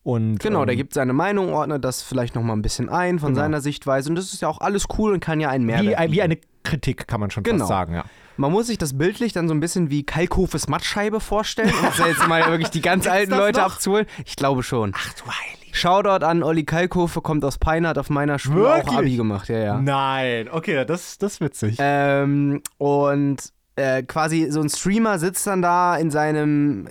Und, 0.04 0.40
Genau, 0.40 0.64
der 0.66 0.74
ähm, 0.74 0.78
gibt 0.78 0.94
seine 0.94 1.14
Meinung, 1.14 1.54
ordnet 1.54 1.84
das 1.84 2.02
vielleicht 2.02 2.34
nochmal 2.36 2.56
ein 2.56 2.62
bisschen 2.62 2.88
ein 2.90 3.20
von 3.20 3.30
Genau. 3.34 3.42
seiner 3.42 3.62
Sichtweise 3.62 4.10
und 4.10 4.16
das 4.16 4.32
ist 4.34 4.42
ja 4.42 4.48
auch 4.48 4.62
alles 4.62 4.86
cool 4.98 5.14
und 5.14 5.20
kann 5.20 5.40
ja 5.40 5.50
einen 5.50 5.66
Mehrwert 5.66 6.10
wie, 6.10 6.14
wie 6.14 6.22
eine 6.22 6.38
Kritik, 6.64 7.08
kann 7.08 7.20
man 7.20 7.32
schon 7.32 7.44
Genau. 7.44 7.60
fast 7.60 7.70
sagen, 7.70 7.94
ja. 7.96 8.04
Man 8.38 8.52
muss 8.52 8.68
sich 8.68 8.78
das 8.78 8.98
bildlich 8.98 9.34
dann 9.34 9.48
so 9.50 9.54
ein 9.54 9.60
bisschen 9.60 9.90
wie 9.90 10.04
Kalkhofes 10.06 10.68
Mattscheibe 10.70 11.20
vorstellen, 11.20 11.74
um 11.78 11.84
jetzt- 11.86 12.00
jetzt 12.00 12.28
mal 12.28 12.46
wirklich 12.50 12.70
die 12.70 12.82
ganz 12.82 13.06
alten 13.08 13.32
Leute 13.32 13.60
noch? 13.60 13.74
abzuholen. 13.74 14.06
Ich 14.26 14.36
glaube 14.38 14.64
schon. 14.64 14.94
Ach 14.96 15.14
du 15.14 15.24
Heilige. 15.26 15.59
Shoutout 15.72 16.26
an 16.26 16.44
Olli 16.44 16.66
Kalkhofe, 16.66 17.22
kommt 17.22 17.44
aus 17.46 17.58
Peine, 17.58 17.90
hat 17.90 17.98
auf 17.98 18.10
meiner 18.10 18.40
Schule 18.40 18.70
auch 18.70 18.78
Wirklich? 18.78 18.98
Abi 18.98 19.16
gemacht, 19.16 19.50
ja, 19.50 19.58
ja. 19.58 19.82
Nein, 19.82 20.50
okay, 20.52 20.86
das, 20.86 21.18
das 21.18 21.34
ist 21.34 21.42
witzig. 21.42 21.78
Ähm, 21.80 22.62
und 22.78 23.38
äh, 23.80 24.04
quasi 24.04 24.48
so 24.50 24.60
ein 24.60 24.70
Streamer 24.70 25.20
sitzt 25.20 25.48
dann 25.48 25.62
da 25.62 25.96
in 25.96 26.12
seinem 26.12 26.88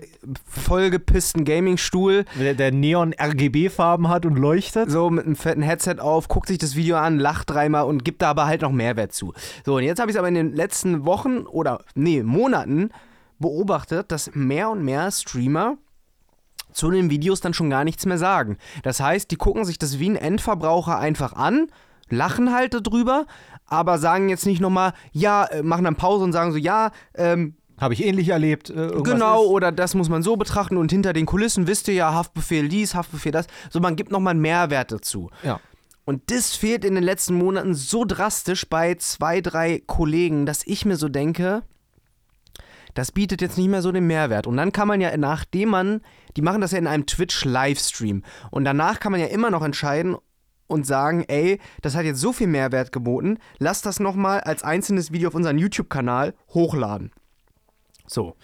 vollgepissten 0.47 1.45
Gaming-Stuhl, 1.45 2.25
der, 2.39 2.55
der 2.55 2.73
Neon 2.73 3.15
RGB-Farben 3.21 4.09
hat 4.09 4.25
und 4.25 4.37
leuchtet. 4.37 4.91
so 4.91 5.11
mit 5.11 5.27
einem 5.27 5.37
fetten 5.37 5.63
Headset 5.63 5.97
auf, 5.99 6.29
guckt 6.29 6.49
sich 6.49 6.59
das 6.59 6.77
Video 6.77 6.97
an, 6.97 7.19
lacht 7.19 7.51
dreimal 7.51 7.85
und 7.85 8.05
gibt 8.05 8.23
da 8.23 8.31
aber 8.31 8.47
halt 8.47 8.63
noch 8.63 8.73
Mehrwert 8.73 9.13
zu. 9.13 9.35
So, 9.67 9.77
und 9.77 9.83
jetzt 9.83 10.01
habe 10.01 10.11
ich 10.11 10.17
es 10.17 10.19
aber 10.19 10.29
in 10.29 10.35
den 10.35 10.55
letzten 10.55 11.05
Wochen 11.05 11.41
oder, 11.41 11.85
nee, 11.95 12.23
Monaten 12.23 12.91
beobachtet, 13.39 14.11
dass 14.11 14.35
mehr 14.35 14.71
und 14.71 14.83
mehr 14.83 15.11
Streamer 15.11 15.77
zu 16.73 16.91
den 16.91 17.11
Videos 17.11 17.41
dann 17.41 17.55
schon 17.55 17.71
gar 17.71 17.85
nichts 17.85 18.07
mehr 18.07 18.19
sagen. 18.19 18.59
Das 18.83 19.01
heißt, 19.01 19.31
die 19.31 19.37
gucken 19.37 19.65
sich 19.65 19.79
das 19.79 19.99
wie 19.99 20.09
ein 20.09 20.17
Endverbraucher 20.17 20.99
einfach 20.99 21.33
an, 21.33 21.69
lachen 22.09 22.53
halt 22.55 22.75
darüber, 22.75 23.27
aber 23.67 23.99
sagen 23.99 24.29
jetzt 24.29 24.47
nicht 24.47 24.61
nochmal, 24.61 24.93
ja, 25.13 25.45
äh, 25.45 25.63
machen 25.63 25.85
dann 25.85 25.97
Pause 25.97 26.25
und 26.25 26.33
sagen 26.33 26.53
so, 26.53 26.59
ja, 26.59 26.91
ähm, 27.15 27.55
Habe 27.81 27.95
ich 27.95 28.05
ähnlich 28.05 28.31
erlebt. 28.31 28.71
Äh, 28.71 28.91
Genau, 29.05 29.43
ist. 29.45 29.51
oder 29.51 29.71
das 29.73 29.95
muss 29.95 30.09
man 30.09 30.23
so 30.23 30.37
betrachten 30.37 30.77
und 30.77 30.91
hinter 30.91 31.13
den 31.13 31.27
Kulissen 31.27 31.67
wisst 31.67 31.87
ihr 31.89 31.95
ja, 31.95 32.13
Haftbefehl 32.13 32.69
dies, 32.69 32.95
Haftbefehl 32.95 33.31
das. 33.33 33.47
So, 33.71 33.79
man 33.81 33.95
gibt 33.95 34.11
nochmal 34.11 34.33
einen 34.33 34.41
Mehrwert 34.41 34.91
dazu. 34.91 35.31
Ja. 35.45 35.61
Und 36.05 36.31
das 36.31 36.57
fehlt 36.57 36.85
in 36.87 36.95
den 36.95 37.05
letzten 37.05 37.35
Monaten 37.35 37.75
so 37.75 38.05
drastisch 38.07 38.67
bei 38.69 38.95
zwei, 38.95 39.43
drei 39.43 39.83
Kollegen, 39.87 40.47
dass 40.47 40.67
ich 40.67 40.87
mir 40.87 40.97
so 40.97 41.09
denke, 41.11 41.63
das 42.95 43.13
bietet 43.13 43.41
jetzt 43.41 43.59
nicht 43.59 43.69
mehr 43.69 43.83
so 43.83 43.93
den 43.93 44.07
Mehrwert. 44.07 44.47
Und 44.47 44.57
dann 44.57 44.73
kann 44.73 44.89
man 44.89 45.01
ja, 45.01 45.17
nachdem 45.17 45.71
man, 45.71 46.01
die 46.37 46.43
machen 46.43 46.61
das 46.61 46.73
ja 46.73 46.79
in 46.79 46.87
einem 46.87 47.07
Twitch-Livestream. 47.07 48.23
Und 48.51 48.65
danach 48.65 49.01
kann 49.01 49.13
man 49.13 49.21
ja 49.21 49.27
immer 49.27 49.51
noch 49.51 49.63
entscheiden 49.63 50.17
und 50.67 50.87
sagen, 50.87 51.25
ey, 51.29 51.61
das 51.83 51.95
hat 51.95 52.05
jetzt 52.05 52.21
so 52.21 52.33
viel 52.33 52.47
Mehrwert 52.47 52.93
geboten, 52.93 53.39
lass 53.59 53.83
das 53.83 54.01
nochmal 54.01 54.41
als 54.41 54.63
einzelnes 54.63 55.13
Video 55.13 55.29
auf 55.29 55.35
unseren 55.35 55.59
YouTube-Kanal 55.59 56.35
hochladen. 56.55 57.13
So. 58.07 58.37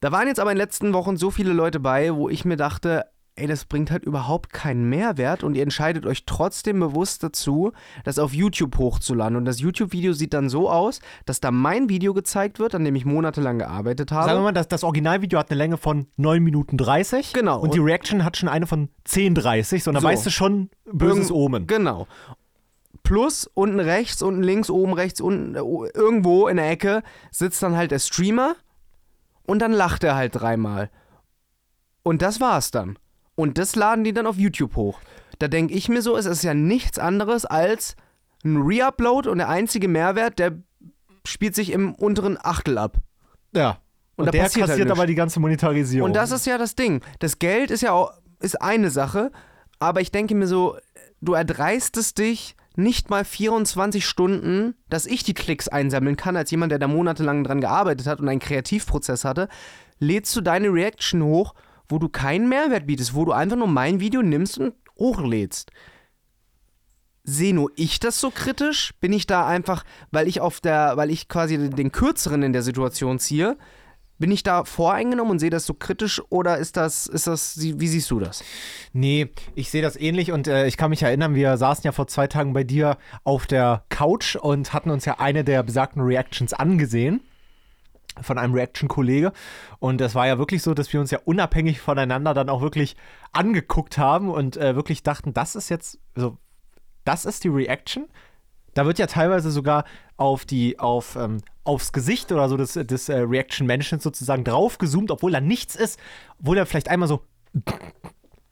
Da 0.00 0.12
waren 0.12 0.28
jetzt 0.28 0.40
aber 0.40 0.50
in 0.50 0.56
den 0.56 0.62
letzten 0.62 0.94
Wochen 0.94 1.16
so 1.16 1.30
viele 1.30 1.52
Leute 1.52 1.78
bei, 1.78 2.14
wo 2.14 2.28
ich 2.28 2.44
mir 2.44 2.56
dachte, 2.56 3.04
ey, 3.40 3.46
das 3.46 3.64
bringt 3.64 3.90
halt 3.90 4.04
überhaupt 4.04 4.52
keinen 4.52 4.88
Mehrwert 4.88 5.42
und 5.42 5.54
ihr 5.54 5.62
entscheidet 5.62 6.06
euch 6.06 6.24
trotzdem 6.26 6.78
bewusst 6.78 7.22
dazu, 7.22 7.72
das 8.04 8.18
auf 8.18 8.34
YouTube 8.34 8.76
hochzuladen. 8.78 9.36
Und 9.36 9.44
das 9.46 9.60
YouTube-Video 9.60 10.12
sieht 10.12 10.34
dann 10.34 10.48
so 10.48 10.70
aus, 10.70 11.00
dass 11.24 11.40
da 11.40 11.50
mein 11.50 11.88
Video 11.88 12.12
gezeigt 12.14 12.58
wird, 12.58 12.74
an 12.74 12.84
dem 12.84 12.94
ich 12.94 13.04
monatelang 13.04 13.58
gearbeitet 13.58 14.12
habe. 14.12 14.26
Sagen 14.26 14.38
wir 14.40 14.44
mal, 14.44 14.52
das, 14.52 14.68
das 14.68 14.84
Originalvideo 14.84 15.38
hat 15.38 15.50
eine 15.50 15.58
Länge 15.58 15.78
von 15.78 16.06
9 16.16 16.42
Minuten 16.42 16.76
30. 16.76 17.32
Genau. 17.32 17.60
Und 17.60 17.74
die 17.74 17.78
Reaction 17.78 18.24
hat 18.24 18.36
schon 18.36 18.48
eine 18.48 18.66
von 18.66 18.90
10,30. 19.08 19.82
So, 19.82 19.90
und 19.90 19.94
da 19.94 20.00
So. 20.00 20.06
weißt 20.06 20.26
du 20.26 20.30
schon, 20.30 20.70
böses 20.92 21.32
Omen. 21.32 21.66
Genau. 21.66 22.06
Plus 23.02 23.50
unten 23.54 23.80
rechts, 23.80 24.22
unten 24.22 24.42
links, 24.42 24.68
oben 24.68 24.92
rechts, 24.92 25.20
unten 25.20 25.54
äh, 25.54 25.60
irgendwo 25.94 26.46
in 26.48 26.58
der 26.58 26.70
Ecke 26.70 27.02
sitzt 27.30 27.62
dann 27.62 27.76
halt 27.76 27.90
der 27.90 27.98
Streamer 27.98 28.54
und 29.46 29.60
dann 29.60 29.72
lacht 29.72 30.04
er 30.04 30.14
halt 30.14 30.34
dreimal. 30.34 30.90
Und 32.02 32.22
das 32.22 32.40
war's 32.40 32.70
dann. 32.70 32.98
Und 33.40 33.56
das 33.58 33.74
laden 33.74 34.04
die 34.04 34.12
dann 34.12 34.26
auf 34.26 34.36
YouTube 34.36 34.76
hoch. 34.76 35.00
Da 35.38 35.48
denke 35.48 35.72
ich 35.72 35.88
mir 35.88 36.02
so, 36.02 36.16
es 36.16 36.26
ist 36.26 36.44
ja 36.44 36.52
nichts 36.52 36.98
anderes 36.98 37.46
als 37.46 37.96
ein 38.44 38.58
Reupload 38.58 39.28
und 39.30 39.38
der 39.38 39.48
einzige 39.48 39.88
Mehrwert, 39.88 40.38
der 40.38 40.52
spielt 41.24 41.54
sich 41.54 41.72
im 41.72 41.94
unteren 41.94 42.38
Achtel 42.40 42.76
ab. 42.76 42.98
Ja. 43.54 43.78
Und, 44.16 44.24
Und 44.24 44.26
da 44.26 44.32
der 44.32 44.42
passiert 44.42 44.62
halt 44.64 44.70
kassiert 44.72 44.88
nichts. 44.88 44.98
aber 44.98 45.06
die 45.06 45.14
ganze 45.14 45.40
Monetarisierung. 45.40 46.06
Und 46.10 46.16
das 46.16 46.30
ist 46.30 46.46
ja 46.46 46.58
das 46.58 46.74
Ding. 46.76 47.02
Das 47.18 47.38
Geld 47.38 47.70
ist 47.70 47.80
ja 47.80 47.92
auch 47.92 48.12
ist 48.40 48.60
eine 48.60 48.90
Sache, 48.90 49.30
aber 49.78 50.02
ich 50.02 50.10
denke 50.10 50.34
mir 50.34 50.46
so, 50.46 50.76
du 51.22 51.32
erdreistest 51.32 52.18
dich 52.18 52.56
nicht 52.76 53.08
mal 53.08 53.24
24 53.24 54.06
Stunden, 54.06 54.74
dass 54.88 55.06
ich 55.06 55.22
die 55.22 55.34
Klicks 55.34 55.68
einsammeln 55.68 56.16
kann, 56.16 56.36
als 56.36 56.50
jemand, 56.50 56.72
der 56.72 56.78
da 56.78 56.88
monatelang 56.88 57.44
dran 57.44 57.60
gearbeitet 57.60 58.06
hat 58.06 58.20
und 58.20 58.28
einen 58.28 58.40
Kreativprozess 58.40 59.24
hatte, 59.24 59.48
lädst 59.98 60.34
du 60.36 60.40
deine 60.40 60.68
Reaction 60.68 61.22
hoch, 61.22 61.54
wo 61.90 61.98
du 61.98 62.08
keinen 62.08 62.48
Mehrwert 62.48 62.86
bietest, 62.86 63.14
wo 63.14 63.24
du 63.24 63.32
einfach 63.32 63.56
nur 63.56 63.68
mein 63.68 64.00
Video 64.00 64.22
nimmst 64.22 64.58
und 64.58 64.74
hochlädst. 64.98 65.70
Sehe 67.24 67.54
nur 67.54 67.70
ich 67.76 68.00
das 68.00 68.20
so 68.20 68.30
kritisch? 68.30 68.92
Bin 69.00 69.12
ich 69.12 69.26
da 69.26 69.46
einfach, 69.46 69.84
weil 70.10 70.26
ich 70.26 70.40
auf 70.40 70.60
der, 70.60 70.92
weil 70.96 71.10
ich 71.10 71.28
quasi 71.28 71.70
den 71.70 71.92
kürzeren 71.92 72.42
in 72.42 72.52
der 72.52 72.62
Situation 72.62 73.18
ziehe, 73.18 73.56
bin 74.18 74.30
ich 74.30 74.42
da 74.42 74.64
voreingenommen 74.64 75.32
und 75.32 75.38
sehe 75.38 75.50
das 75.50 75.64
so 75.64 75.72
kritisch 75.72 76.20
oder 76.28 76.58
ist 76.58 76.76
das, 76.76 77.06
ist 77.06 77.26
das, 77.26 77.58
wie 77.58 77.88
siehst 77.88 78.10
du 78.10 78.20
das? 78.20 78.44
Nee, 78.92 79.30
ich 79.54 79.70
sehe 79.70 79.80
das 79.80 79.96
ähnlich 79.96 80.30
und 80.30 80.46
äh, 80.46 80.66
ich 80.66 80.76
kann 80.76 80.90
mich 80.90 81.02
erinnern, 81.02 81.34
wir 81.34 81.56
saßen 81.56 81.84
ja 81.84 81.92
vor 81.92 82.06
zwei 82.06 82.26
Tagen 82.26 82.52
bei 82.52 82.62
dir 82.62 82.98
auf 83.24 83.46
der 83.46 83.84
Couch 83.88 84.36
und 84.36 84.74
hatten 84.74 84.90
uns 84.90 85.06
ja 85.06 85.18
eine 85.18 85.42
der 85.42 85.62
besagten 85.62 86.02
Reactions 86.02 86.52
angesehen 86.52 87.22
von 88.20 88.38
einem 88.38 88.54
Reaction-Kollege. 88.54 89.32
Und 89.78 90.00
es 90.00 90.14
war 90.14 90.26
ja 90.26 90.38
wirklich 90.38 90.62
so, 90.62 90.74
dass 90.74 90.92
wir 90.92 91.00
uns 91.00 91.10
ja 91.10 91.18
unabhängig 91.24 91.80
voneinander 91.80 92.34
dann 92.34 92.48
auch 92.48 92.60
wirklich 92.60 92.96
angeguckt 93.32 93.98
haben 93.98 94.30
und 94.30 94.56
äh, 94.56 94.74
wirklich 94.76 95.02
dachten, 95.02 95.32
das 95.32 95.54
ist 95.54 95.68
jetzt, 95.68 95.98
so, 96.14 96.36
das 97.04 97.24
ist 97.24 97.44
die 97.44 97.48
Reaction. 97.48 98.08
Da 98.74 98.86
wird 98.86 98.98
ja 98.98 99.06
teilweise 99.06 99.50
sogar 99.50 99.84
auf 100.16 100.44
die, 100.44 100.78
auf, 100.78 101.16
ähm, 101.16 101.38
aufs 101.64 101.92
Gesicht 101.92 102.30
oder 102.30 102.48
so 102.48 102.56
des, 102.56 102.74
des 102.74 103.08
äh, 103.08 103.18
Reaction-Menschen 103.18 104.00
sozusagen 104.00 104.44
draufgezoomt, 104.44 105.10
obwohl 105.10 105.32
da 105.32 105.40
nichts 105.40 105.74
ist, 105.74 105.98
obwohl 106.38 106.58
er 106.58 106.66
vielleicht 106.66 106.88
einmal 106.88 107.08
so, 107.08 107.24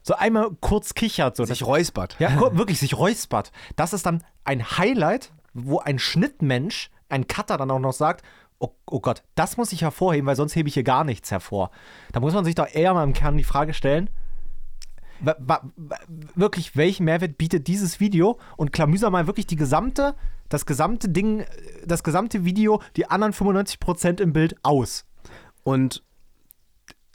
so 0.03 0.14
einmal 0.14 0.51
kurz 0.61 0.94
kichert. 0.94 1.37
So. 1.37 1.44
Sich 1.44 1.64
räuspert. 1.64 2.16
Ja, 2.18 2.57
wirklich 2.57 2.81
sich 2.81 2.97
räuspert. 2.97 3.53
Das 3.77 3.92
ist 3.92 4.07
dann 4.07 4.25
ein 4.44 4.79
Highlight, 4.79 5.33
wo 5.55 5.79
ein 5.79 5.99
Schnittmensch, 5.99 6.90
ein 7.09 7.27
Cutter 7.27 7.57
dann 7.57 7.71
auch 7.71 7.79
noch 7.79 7.92
sagt, 7.92 8.25
oh, 8.59 8.71
oh 8.87 9.01
Gott, 9.01 9.23
das 9.35 9.57
muss 9.57 9.73
ich 9.73 9.83
hervorheben, 9.83 10.27
weil 10.27 10.37
sonst 10.37 10.57
hebe 10.57 10.68
ich 10.68 10.75
hier 10.75 10.85
gar 10.85 11.05
nichts 11.05 11.31
hervor. 11.31 11.71
Da 12.12 12.21
muss 12.21 12.35
man 12.35 12.44
sich 12.44 12.55
doch 12.55 12.68
eher 12.73 12.94
mal 12.94 13.05
im 13.05 13.12
Kern 13.12 13.37
die 13.37 13.44
Frage 13.44 13.75
stellen, 13.75 14.11
wirklich, 16.35 16.77
welchen 16.77 17.05
Mehrwert 17.05 17.38
bietet 17.38 17.66
dieses 17.66 18.01
Video? 18.01 18.38
Und 18.57 18.73
klamüser 18.73 19.11
mal 19.11 19.27
wirklich 19.27 19.47
die 19.47 19.57
gesamte, 19.57 20.14
das 20.49 20.66
gesamte 20.66 21.09
Ding, 21.09 21.44
das 21.85 22.05
gesamte 22.05 22.44
Video, 22.44 22.81
die 22.97 23.11
anderen 23.11 23.33
95% 23.33 24.21
im 24.21 24.33
Bild 24.33 24.57
aus. 24.62 25.05
Und 25.64 26.03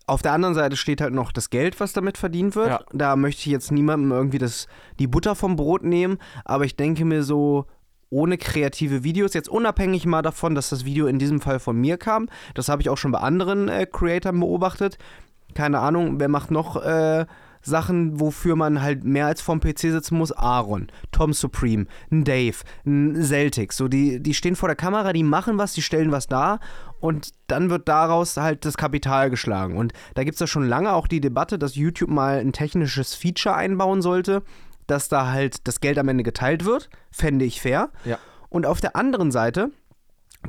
auf 0.06 0.22
der 0.22 0.34
anderen 0.34 0.54
Seite 0.54 0.76
steht 0.76 1.00
halt 1.00 1.14
noch 1.14 1.32
das 1.32 1.50
Geld, 1.50 1.80
was 1.80 1.94
damit 1.94 2.18
verdient 2.18 2.56
wird. 2.56 2.70
Ja. 2.70 2.84
Da 2.92 3.16
möchte 3.16 3.40
ich 3.42 3.46
jetzt 3.48 3.72
niemandem 3.72 4.12
irgendwie 4.12 4.38
das, 4.38 4.68
die 5.00 5.08
Butter 5.08 5.36
vom 5.36 5.56
Brot 5.56 5.84
nehmen, 5.84 6.18
aber 6.44 6.66
ich 6.66 6.76
denke 6.76 7.06
mir 7.06 7.24
so, 7.24 7.68
ohne 8.13 8.38
kreative 8.38 9.04
Videos, 9.04 9.34
jetzt 9.34 9.49
unabhängig 9.49 10.06
mal 10.06 10.21
davon, 10.21 10.56
dass 10.56 10.69
das 10.69 10.86
Video 10.86 11.08
in 11.08 11.19
diesem 11.19 11.41
Fall 11.41 11.60
von 11.60 11.76
mir 11.76 11.97
kam, 11.97 12.30
das 12.54 12.69
habe 12.69 12.82
ich 12.82 12.89
auch 12.89 12.97
schon 12.97 13.12
bei 13.12 13.19
anderen 13.19 13.67
äh, 13.67 13.86
Creatoren 13.86 14.39
beobachtet. 14.39 14.97
Keine 15.54 15.80
Ahnung, 15.80 16.19
wer 16.19 16.30
macht 16.30 16.52
noch 16.52 16.82
äh, 16.84 17.26
Sachen, 17.62 18.19
wofür 18.19 18.56
man 18.56 18.82
halt 18.82 19.04
mehr 19.04 19.26
als 19.26 19.41
vorm 19.41 19.60
PC 19.60 19.80
sitzen 19.80 20.17
muss? 20.17 20.32
Aaron, 20.32 20.88
Tom 21.12 21.34
Supreme, 21.34 21.86
ein 22.12 22.23
Dave, 22.23 22.58
ein 22.86 23.15
Celtic. 23.23 23.73
So, 23.73 23.88
die, 23.88 24.21
die 24.21 24.34
stehen 24.34 24.56
vor 24.56 24.69
der 24.69 24.76
Kamera, 24.76 25.13
die 25.13 25.23
machen 25.23 25.58
was, 25.58 25.73
die 25.73 25.82
stellen 25.82 26.12
was 26.12 26.28
dar 26.28 26.60
und 26.99 27.32
dann 27.47 27.69
wird 27.69 27.88
daraus 27.88 28.38
halt 28.38 28.65
das 28.65 28.78
Kapital 28.78 29.30
geschlagen. 29.30 29.78
Und 29.78 29.93
da 30.15 30.23
gibt 30.23 30.36
es 30.36 30.39
ja 30.39 30.47
schon 30.47 30.67
lange 30.67 30.93
auch 30.93 31.08
die 31.08 31.21
Debatte, 31.21 31.58
dass 31.58 31.76
YouTube 31.76 32.10
mal 32.10 32.39
ein 32.39 32.54
technisches 32.54 33.15
Feature 33.15 33.56
einbauen 33.56 34.02
sollte, 34.02 34.43
dass 34.88 35.10
da 35.10 35.32
halt 35.32 35.67
das 35.67 35.80
Geld 35.80 35.98
am 35.98 36.08
Ende 36.08 36.24
geteilt 36.24 36.65
wird. 36.65 36.89
Fände 37.12 37.46
ich 37.46 37.62
fair. 37.62 37.91
Ja. 38.06 38.17
Und 38.50 38.65
auf 38.65 38.82
der 38.82 38.96
anderen 38.96 39.32
Seite 39.32 39.72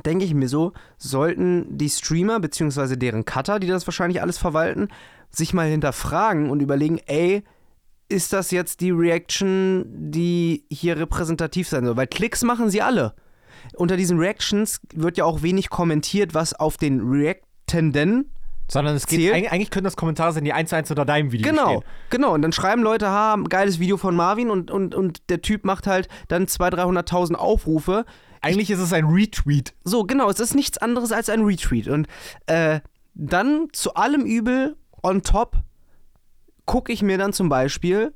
denke 0.05 0.25
ich 0.25 0.33
mir 0.33 0.49
so, 0.49 0.73
sollten 0.97 1.77
die 1.77 1.89
Streamer 1.89 2.39
bzw. 2.39 2.95
deren 2.95 3.25
Cutter, 3.25 3.59
die 3.59 3.67
das 3.67 3.87
wahrscheinlich 3.87 4.21
alles 4.21 4.37
verwalten, 4.37 4.89
sich 5.29 5.53
mal 5.53 5.67
hinterfragen 5.67 6.49
und 6.49 6.61
überlegen, 6.61 6.99
ey, 7.05 7.43
ist 8.07 8.33
das 8.33 8.51
jetzt 8.51 8.81
die 8.81 8.91
Reaction, 8.91 9.85
die 10.11 10.65
hier 10.69 10.97
repräsentativ 10.97 11.67
sein 11.67 11.85
soll? 11.85 11.97
Weil 11.97 12.07
Klicks 12.07 12.43
machen 12.43 12.69
sie 12.69 12.81
alle. 12.81 13.15
Unter 13.73 13.97
diesen 13.97 14.19
Reactions 14.19 14.79
wird 14.93 15.17
ja 15.17 15.25
auch 15.25 15.41
wenig 15.41 15.69
kommentiert, 15.69 16.33
was 16.33 16.53
auf 16.53 16.77
den 16.77 16.99
Reactenden 17.01 18.31
Sondern 18.67 18.95
es 18.95 19.05
geht, 19.05 19.31
eigentlich, 19.31 19.69
können 19.69 19.83
das 19.83 19.95
Kommentare 19.95 20.33
sein, 20.33 20.43
die 20.43 20.51
eins 20.53 20.71
zu 20.71 20.75
eins 20.75 20.89
unter 20.89 21.05
deinem 21.05 21.31
Video 21.31 21.49
Genau, 21.49 21.67
stehen. 21.81 21.83
genau. 22.09 22.33
Und 22.33 22.41
dann 22.41 22.51
schreiben 22.51 22.81
Leute, 22.81 23.09
ha, 23.09 23.37
geiles 23.47 23.79
Video 23.79 23.97
von 23.97 24.15
Marvin 24.15 24.49
und, 24.49 24.71
und, 24.71 24.95
und 24.95 25.29
der 25.29 25.41
Typ 25.41 25.65
macht 25.65 25.85
halt 25.85 26.07
dann 26.29 26.45
200.000, 26.45 27.07
300.000 27.07 27.35
Aufrufe. 27.35 28.05
Eigentlich 28.41 28.71
ist 28.71 28.79
es 28.79 28.91
ein 28.91 29.05
Retweet. 29.05 29.73
So, 29.83 30.03
genau, 30.03 30.29
es 30.29 30.39
ist 30.39 30.55
nichts 30.55 30.77
anderes 30.79 31.11
als 31.11 31.29
ein 31.29 31.41
Retweet. 31.43 31.87
Und 31.87 32.07
äh, 32.47 32.79
dann 33.13 33.67
zu 33.71 33.93
allem 33.93 34.25
Übel 34.25 34.75
on 35.03 35.21
top 35.21 35.57
gucke 36.65 36.91
ich 36.91 37.03
mir 37.03 37.17
dann 37.19 37.33
zum 37.33 37.49
Beispiel 37.49 38.13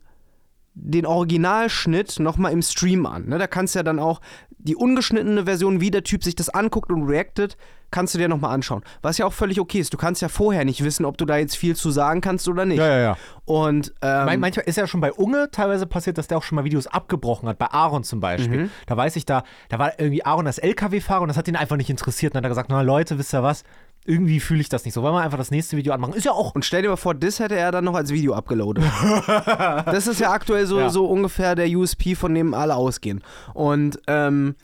den 0.74 1.06
Originalschnitt 1.06 2.20
nochmal 2.20 2.52
im 2.54 2.62
Stream 2.62 3.06
an. 3.06 3.28
Ne? 3.28 3.38
Da 3.38 3.48
kannst 3.48 3.76
du 3.76 3.80
ja 3.80 3.84
dann 3.84 4.00
auch 4.00 4.22
die 4.58 4.76
ungeschnittene 4.76 5.46
Version, 5.46 5.82
wie 5.82 5.92
der 5.92 6.04
Typ 6.04 6.24
sich 6.24 6.36
das 6.36 6.50
anguckt 6.50 6.92
und 6.92 7.04
reactet, 7.04 7.58
kannst 7.92 8.14
du 8.14 8.18
dir 8.20 8.28
nochmal 8.28 8.54
anschauen. 8.54 8.84
Was 9.02 9.18
ja 9.18 9.26
auch 9.26 9.34
völlig 9.34 9.60
okay 9.60 9.80
ist. 9.80 9.94
Du 9.94 9.98
kannst 9.98 10.22
ja 10.22 10.28
vorher 10.30 10.66
nicht 10.66 10.84
wissen, 10.84 11.06
ob 11.06 11.18
du 11.18 11.26
da 11.26 11.38
jetzt 11.38 11.56
viel 11.56 11.76
zu 11.76 11.92
sagen 11.92 12.22
kannst 12.22 12.48
oder 12.48 12.66
nicht. 12.66 12.78
Ja, 12.78 12.88
ja, 12.88 13.00
ja. 13.00 13.18
Und 13.46 13.94
ähm, 14.02 14.26
Man- 14.26 14.40
Manchmal 14.40 14.66
ist 14.68 14.76
ja 14.78 14.86
schon 14.88 15.02
bei 15.02 15.12
Unge 15.12 15.50
teilweise 15.52 15.86
passiert, 15.88 16.18
dass 16.18 16.28
der 16.28 16.38
auch 16.38 16.44
schon 16.44 16.56
mal 16.56 16.64
Videos 16.66 16.88
abgebrochen 16.88 17.50
hat. 17.50 17.58
Bei 17.58 17.68
Aaron 17.72 18.04
zum 18.04 18.20
Beispiel. 18.20 18.64
Mhm. 18.66 18.70
Da 18.86 18.96
weiß 18.98 19.16
ich, 19.16 19.26
da, 19.26 19.44
da 19.70 19.80
war 19.80 20.00
irgendwie 20.00 20.24
Aaron 20.26 20.46
das 20.46 20.58
LKW-Fahrer 20.60 21.22
und 21.22 21.28
das 21.30 21.38
hat 21.38 21.48
ihn 21.48 21.56
einfach 21.56 21.78
nicht 21.78 21.90
interessiert. 21.90 22.32
Und 22.32 22.36
dann 22.36 22.44
hat 22.44 22.46
er 22.46 22.50
gesagt: 22.50 22.70
Na 22.70 22.82
Leute, 22.82 23.18
wisst 23.18 23.34
ihr 23.34 23.44
was? 23.44 23.64
Irgendwie 24.06 24.40
fühle 24.40 24.62
ich 24.62 24.70
das 24.70 24.86
nicht 24.86 24.94
so. 24.94 25.04
Wollen 25.04 25.14
wir 25.14 25.22
einfach 25.22 25.38
das 25.38 25.52
nächste 25.52 25.76
Video 25.78 25.94
anmachen? 25.94 26.14
Ist 26.14 26.24
ja 26.26 26.32
auch. 26.32 26.56
Und 26.56 26.64
stell 26.64 26.82
dir 26.82 26.90
mal 26.90 26.96
vor, 26.96 27.14
das 27.14 27.40
hätte 27.40 27.56
er 27.56 27.72
dann 27.72 27.84
noch 27.84 27.96
als 27.96 28.12
Video 28.12 28.34
abgeloadet. 28.34 28.84
das 29.86 30.08
ist 30.08 30.20
ja 30.20 30.32
aktuell 30.32 30.66
so, 30.68 30.80
Ja. 30.80 30.90
so 30.90 31.06
ungefähr 31.06 31.54
der 31.56 31.68
USP, 31.70 32.16
von 32.16 32.34
dem 32.34 32.54
alle 32.54 32.76
ausgehen. 32.76 33.22
Und, 33.54 34.00
ähm, 34.08 34.56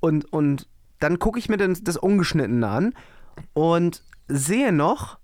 und, 0.00 0.32
und 0.32 0.66
dann 1.00 1.18
gucke 1.18 1.38
ich 1.38 1.48
mir 1.48 1.56
dann 1.56 1.76
das 1.82 1.96
Ungeschnittene 1.96 2.66
an 2.66 2.94
und 3.52 4.02
sehe 4.28 4.72
noch, 4.72 5.18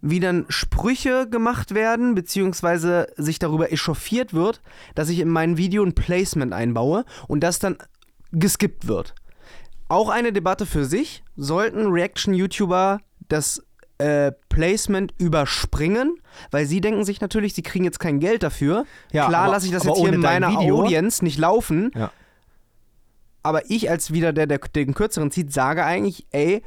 wie 0.00 0.20
dann 0.20 0.44
Sprüche 0.48 1.28
gemacht 1.28 1.74
werden, 1.74 2.14
beziehungsweise 2.14 3.08
sich 3.16 3.38
darüber 3.38 3.72
echauffiert 3.72 4.34
wird, 4.34 4.62
dass 4.94 5.08
ich 5.08 5.18
in 5.20 5.28
mein 5.28 5.56
Video 5.56 5.82
ein 5.82 5.94
Placement 5.94 6.52
einbaue 6.52 7.04
und 7.28 7.40
das 7.40 7.58
dann 7.58 7.76
geskippt 8.32 8.86
wird. 8.86 9.14
Auch 9.88 10.08
eine 10.08 10.32
Debatte 10.32 10.66
für 10.66 10.84
sich. 10.84 11.22
Sollten 11.36 11.86
Reaction-YouTuber 11.86 13.00
das 13.28 13.62
äh, 13.98 14.32
Placement 14.48 15.14
überspringen, 15.18 16.16
weil 16.50 16.66
sie 16.66 16.80
denken 16.80 17.04
sich 17.04 17.20
natürlich, 17.20 17.54
sie 17.54 17.62
kriegen 17.62 17.84
jetzt 17.84 17.98
kein 18.00 18.20
Geld 18.20 18.42
dafür. 18.42 18.84
Ja, 19.12 19.26
Klar 19.28 19.48
lasse 19.50 19.66
ich 19.66 19.72
das 19.72 19.84
jetzt 19.84 19.98
hier 19.98 20.12
in 20.12 20.20
meiner 20.20 20.50
Video- 20.50 20.82
Audience 20.82 21.24
nicht 21.24 21.38
laufen. 21.38 21.90
Ja. 21.94 22.10
Aber 23.46 23.70
ich 23.70 23.88
als 23.88 24.12
wieder 24.12 24.32
der, 24.32 24.46
der 24.46 24.58
den 24.58 24.92
kürzeren 24.92 25.30
zieht, 25.30 25.52
sage 25.52 25.84
eigentlich, 25.84 26.26
ey, 26.30 26.62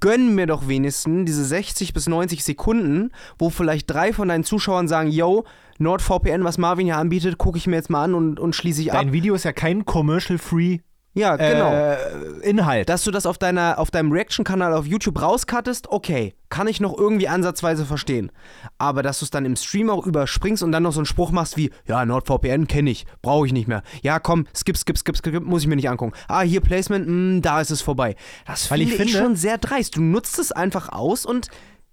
gönn 0.00 0.34
mir 0.34 0.46
doch 0.46 0.68
wenigstens 0.68 1.26
diese 1.26 1.44
60 1.44 1.92
bis 1.92 2.08
90 2.08 2.44
Sekunden, 2.44 3.10
wo 3.36 3.50
vielleicht 3.50 3.90
drei 3.90 4.12
von 4.12 4.28
deinen 4.28 4.44
Zuschauern 4.44 4.86
sagen, 4.86 5.10
yo, 5.10 5.44
NordVPN, 5.78 6.44
was 6.44 6.56
Marvin 6.56 6.86
hier 6.86 6.98
anbietet, 6.98 7.36
gucke 7.36 7.58
ich 7.58 7.66
mir 7.66 7.76
jetzt 7.76 7.90
mal 7.90 8.04
an 8.04 8.14
und, 8.14 8.38
und 8.38 8.54
schließe 8.54 8.80
ich 8.80 8.92
ab. 8.92 9.00
Dein 9.00 9.12
Video 9.12 9.34
ist 9.34 9.44
ja 9.44 9.52
kein 9.52 9.84
commercial-free 9.84 10.78
Ja, 11.14 11.36
genau. 11.36 11.72
äh, 11.72 11.96
Inhalt. 12.42 12.88
Dass 12.88 13.04
du 13.04 13.10
das 13.12 13.24
auf, 13.24 13.38
deiner, 13.38 13.78
auf 13.78 13.90
deinem 13.92 14.10
Reaction-Kanal 14.10 14.72
auf 14.74 14.84
YouTube 14.86 15.22
rauskattest, 15.22 15.88
okay, 15.88 16.34
kann 16.48 16.66
ich 16.66 16.80
noch 16.80 16.96
irgendwie 16.98 17.28
ansatzweise 17.28 17.84
verstehen. 17.86 18.32
Aber 18.78 19.02
dass 19.02 19.20
du 19.20 19.24
es 19.24 19.30
dann 19.30 19.44
im 19.44 19.54
Stream 19.54 19.90
auch 19.90 20.06
überspringst 20.06 20.62
und 20.64 20.72
dann 20.72 20.82
noch 20.82 20.92
so 20.92 20.98
einen 21.00 21.06
Spruch 21.06 21.30
machst 21.30 21.56
wie, 21.56 21.70
ja, 21.86 22.04
NordVPN 22.04 22.66
kenne 22.66 22.90
ich, 22.90 23.06
brauche 23.22 23.46
ich 23.46 23.52
nicht 23.52 23.68
mehr. 23.68 23.82
Ja, 24.02 24.18
komm, 24.18 24.46
skip, 24.56 24.76
skip, 24.76 24.98
skip, 24.98 25.16
skip, 25.16 25.40
muss 25.44 25.62
ich 25.62 25.68
mir 25.68 25.76
nicht 25.76 25.88
angucken. 25.88 26.14
Ah, 26.26 26.42
hier 26.42 26.60
Placement, 26.60 27.06
mh, 27.08 27.40
da 27.42 27.60
ist 27.60 27.70
es 27.70 27.80
vorbei. 27.80 28.16
Das 28.46 28.68
Weil 28.70 28.82
ich 28.82 28.88
finde 28.90 29.04
ich 29.04 29.12
finde- 29.12 29.24
schon 29.26 29.36
sehr 29.36 29.58
dreist. 29.58 29.96
Du 29.96 30.02
nutzt 30.02 30.38
es 30.40 30.50
einfach 30.50 30.88
aus 30.90 31.24
und 31.24 31.46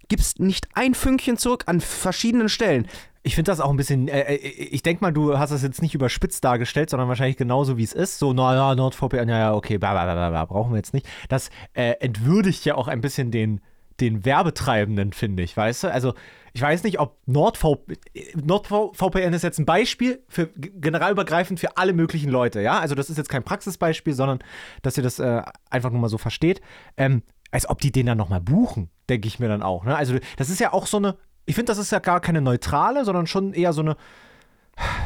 gibst 0.08 0.40
nicht 0.40 0.66
ein 0.74 0.94
Fünkchen 0.94 1.38
zurück 1.38 1.62
an 1.66 1.80
verschiedenen 1.80 2.48
Stellen. 2.48 2.86
Ich 3.24 3.36
finde 3.36 3.52
das 3.52 3.60
auch 3.60 3.70
ein 3.70 3.76
bisschen, 3.76 4.08
äh, 4.08 4.34
äh, 4.34 4.36
ich 4.36 4.82
denke 4.82 5.04
mal, 5.04 5.12
du 5.12 5.38
hast 5.38 5.50
das 5.50 5.62
jetzt 5.62 5.80
nicht 5.80 5.94
überspitzt 5.94 6.42
dargestellt, 6.44 6.90
sondern 6.90 7.08
wahrscheinlich 7.08 7.36
genauso, 7.36 7.76
wie 7.76 7.84
es 7.84 7.92
ist. 7.92 8.18
So, 8.18 8.32
naja, 8.32 8.74
NordVPN, 8.74 9.28
ja, 9.28 9.54
okay, 9.54 9.78
bla, 9.78 9.92
bla, 9.92 10.12
bla, 10.12 10.30
bla, 10.30 10.44
brauchen 10.44 10.72
wir 10.72 10.78
jetzt 10.78 10.94
nicht. 10.94 11.08
Das 11.28 11.50
äh, 11.74 11.92
entwürdigt 12.00 12.64
ja 12.64 12.74
auch 12.74 12.88
ein 12.88 13.00
bisschen 13.00 13.30
den, 13.30 13.60
den 14.00 14.24
Werbetreibenden, 14.24 15.12
finde 15.12 15.42
ich, 15.42 15.56
weißt 15.56 15.84
du? 15.84 15.92
Also, 15.92 16.14
ich 16.52 16.60
weiß 16.60 16.82
nicht, 16.82 16.98
ob 16.98 17.16
NordVPN, 17.26 17.96
NordVPN 18.44 19.32
ist 19.32 19.42
jetzt 19.42 19.58
ein 19.58 19.64
Beispiel 19.66 20.22
für 20.28 20.48
generalübergreifend 20.56 21.60
für 21.60 21.76
alle 21.76 21.92
möglichen 21.92 22.30
Leute, 22.30 22.60
ja? 22.60 22.80
Also, 22.80 22.94
das 22.94 23.08
ist 23.08 23.16
jetzt 23.16 23.28
kein 23.28 23.44
Praxisbeispiel, 23.44 24.14
sondern 24.14 24.40
dass 24.82 24.96
ihr 24.96 25.02
das 25.02 25.18
äh, 25.18 25.42
einfach 25.70 25.90
nur 25.90 26.00
mal 26.00 26.08
so 26.08 26.18
versteht. 26.18 26.60
Ähm, 26.96 27.22
als 27.52 27.68
ob 27.68 27.80
die 27.80 27.92
den 27.92 28.06
dann 28.06 28.18
nochmal 28.18 28.40
buchen, 28.40 28.90
denke 29.08 29.28
ich 29.28 29.38
mir 29.38 29.48
dann 29.48 29.62
auch. 29.62 29.84
Ne? 29.84 29.94
Also, 29.94 30.18
das 30.36 30.50
ist 30.50 30.58
ja 30.58 30.72
auch 30.72 30.86
so 30.86 30.96
eine, 30.96 31.16
ich 31.52 31.54
finde, 31.54 31.70
das 31.70 31.76
ist 31.76 31.92
ja 31.92 31.98
gar 31.98 32.20
keine 32.20 32.40
neutrale, 32.40 33.04
sondern 33.04 33.26
schon 33.26 33.52
eher 33.52 33.74
so 33.74 33.82
eine, 33.82 33.96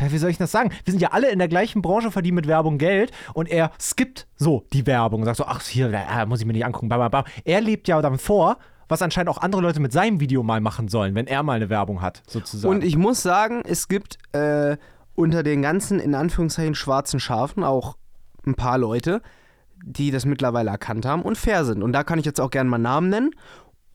wie 0.09 0.17
soll 0.17 0.31
ich 0.31 0.39
das 0.39 0.53
sagen? 0.53 0.71
Wir 0.85 0.93
sind 0.93 1.01
ja 1.01 1.09
alle 1.11 1.29
in 1.31 1.41
der 1.41 1.49
gleichen 1.49 1.83
Branche, 1.83 2.13
verdienen 2.13 2.37
mit 2.37 2.47
Werbung 2.47 2.79
Geld 2.79 3.11
und 3.35 3.49
er 3.49 3.73
skippt 3.81 4.29
so 4.37 4.65
die 4.73 4.87
Werbung 4.87 5.23
und 5.23 5.25
sagt 5.25 5.39
so, 5.39 5.45
ach, 5.45 5.61
hier, 5.63 5.93
äh, 5.93 6.25
muss 6.25 6.39
ich 6.39 6.47
mir 6.47 6.53
nicht 6.53 6.65
angucken, 6.65 6.89
bam, 6.89 7.01
bam, 7.01 7.11
bam. 7.11 7.25
Er 7.45 7.61
lebt 7.61 7.89
ja 7.89 8.01
dann 8.01 8.17
vor, 8.17 8.59
was 8.89 9.03
anscheinend 9.03 9.29
auch 9.29 9.39
andere 9.39 9.61
Leute 9.61 9.81
mit 9.81 9.91
seinem 9.91 10.21
Video 10.21 10.45
mal 10.45 10.61
machen 10.61 10.87
sollen, 10.87 11.17
wenn 11.17 11.27
er 11.27 11.43
mal 11.43 11.55
eine 11.55 11.69
Werbung 11.69 12.01
hat, 12.01 12.23
sozusagen. 12.29 12.73
Und 12.73 12.85
ich 12.85 12.97
muss 12.97 13.23
sagen, 13.23 13.63
es 13.67 13.89
gibt 13.89 14.19
äh, 14.31 14.77
unter 15.17 15.43
den 15.43 15.63
ganzen, 15.63 15.99
in 15.99 16.15
Anführungszeichen, 16.15 16.77
schwarzen 16.77 17.19
Schafen 17.19 17.65
auch 17.65 17.97
ein 18.47 18.55
paar 18.55 18.79
Leute, 18.79 19.21
die 19.85 20.13
das 20.13 20.27
mittlerweile 20.27 20.71
erkannt 20.71 21.07
haben 21.07 21.23
und 21.23 21.37
fair 21.37 21.65
sind. 21.65 21.83
Und 21.83 21.93
da 21.93 22.05
kann 22.05 22.21
ich 22.21 22.25
jetzt 22.25 22.41
auch 22.41 22.51
gerne 22.51 22.71
mal 22.71 22.79
Namen 22.79 23.09
nennen. 23.09 23.31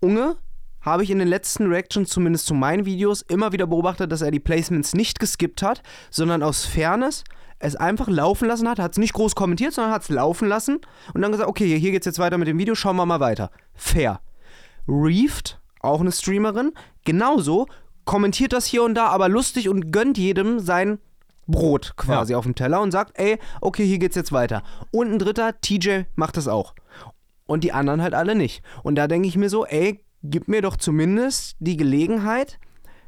Unge 0.02 0.36
habe 0.82 1.04
ich 1.04 1.12
in 1.12 1.20
den 1.20 1.28
letzten 1.28 1.68
Reactions, 1.68 2.10
zumindest 2.10 2.46
zu 2.46 2.54
meinen 2.54 2.86
Videos, 2.86 3.22
immer 3.22 3.52
wieder 3.52 3.68
beobachtet, 3.68 4.12
dass 4.12 4.22
er 4.22 4.32
die 4.32 4.40
Placements 4.40 4.94
nicht 4.94 5.20
geskippt 5.20 5.62
hat, 5.62 5.82
sondern 6.10 6.44
aus 6.44 6.66
Fairness 6.66 7.24
es 7.60 7.76
einfach 7.76 8.08
laufen 8.08 8.48
lassen 8.48 8.68
hat, 8.68 8.80
hat 8.80 8.94
es 8.94 8.98
nicht 8.98 9.14
groß 9.14 9.36
kommentiert, 9.36 9.74
sondern 9.74 9.94
hat 9.94 10.04
es 10.04 10.10
laufen 10.10 10.48
lassen 10.48 10.80
und 11.14 11.22
dann 11.22 11.32
gesagt, 11.32 11.50
okay, 11.50 11.78
hier 11.78 11.92
geht's 11.92 12.06
jetzt 12.06 12.20
weiter 12.20 12.38
mit 12.38 12.48
dem 12.48 12.58
Video, 12.58 12.76
schauen 12.76 12.96
wir 12.96 13.06
mal 13.06 13.20
weiter. 13.20 13.52
Fair. 13.74 14.22
Reefed, 14.88 15.60
auch 15.80 16.02
eine 16.02 16.12
Streamerin, 16.12 16.74
genauso, 17.06 17.68
kommentiert 18.06 18.54
das 18.54 18.66
hier 18.66 18.84
und 18.84 18.96
da, 18.96 19.08
aber 19.08 19.30
lustig 19.30 19.70
und 19.70 19.92
gönnt 19.92 20.18
jedem 20.18 20.60
sein 20.60 21.00
Brot 21.48 21.94
quasi 21.98 22.34
auf 22.34 22.46
dem 22.46 22.56
Teller 22.56 22.82
und 22.82 22.92
sagt, 22.92 23.18
ey, 23.20 23.38
okay, 23.62 23.86
hier 23.86 24.00
geht's 24.00 24.16
jetzt 24.16 24.32
weiter. 24.32 24.64
Und 24.92 25.12
ein 25.12 25.20
dritter, 25.20 25.60
TJ, 25.60 26.04
macht 26.16 26.38
das 26.38 26.48
auch. 26.48 26.74
Und 27.46 27.64
die 27.64 27.74
anderen 27.74 28.02
halt 28.02 28.14
alle 28.14 28.36
nicht. 28.36 28.64
Und 28.84 28.96
da 28.96 29.08
denke 29.08 29.28
ich 29.28 29.38
mir 29.38 29.50
so, 29.50 29.66
ey, 29.66 30.04
gib 30.24 30.48
mir 30.48 30.62
doch 30.62 30.78
zumindest 30.78 31.56
die 31.60 31.78
Gelegenheit, 31.78 32.60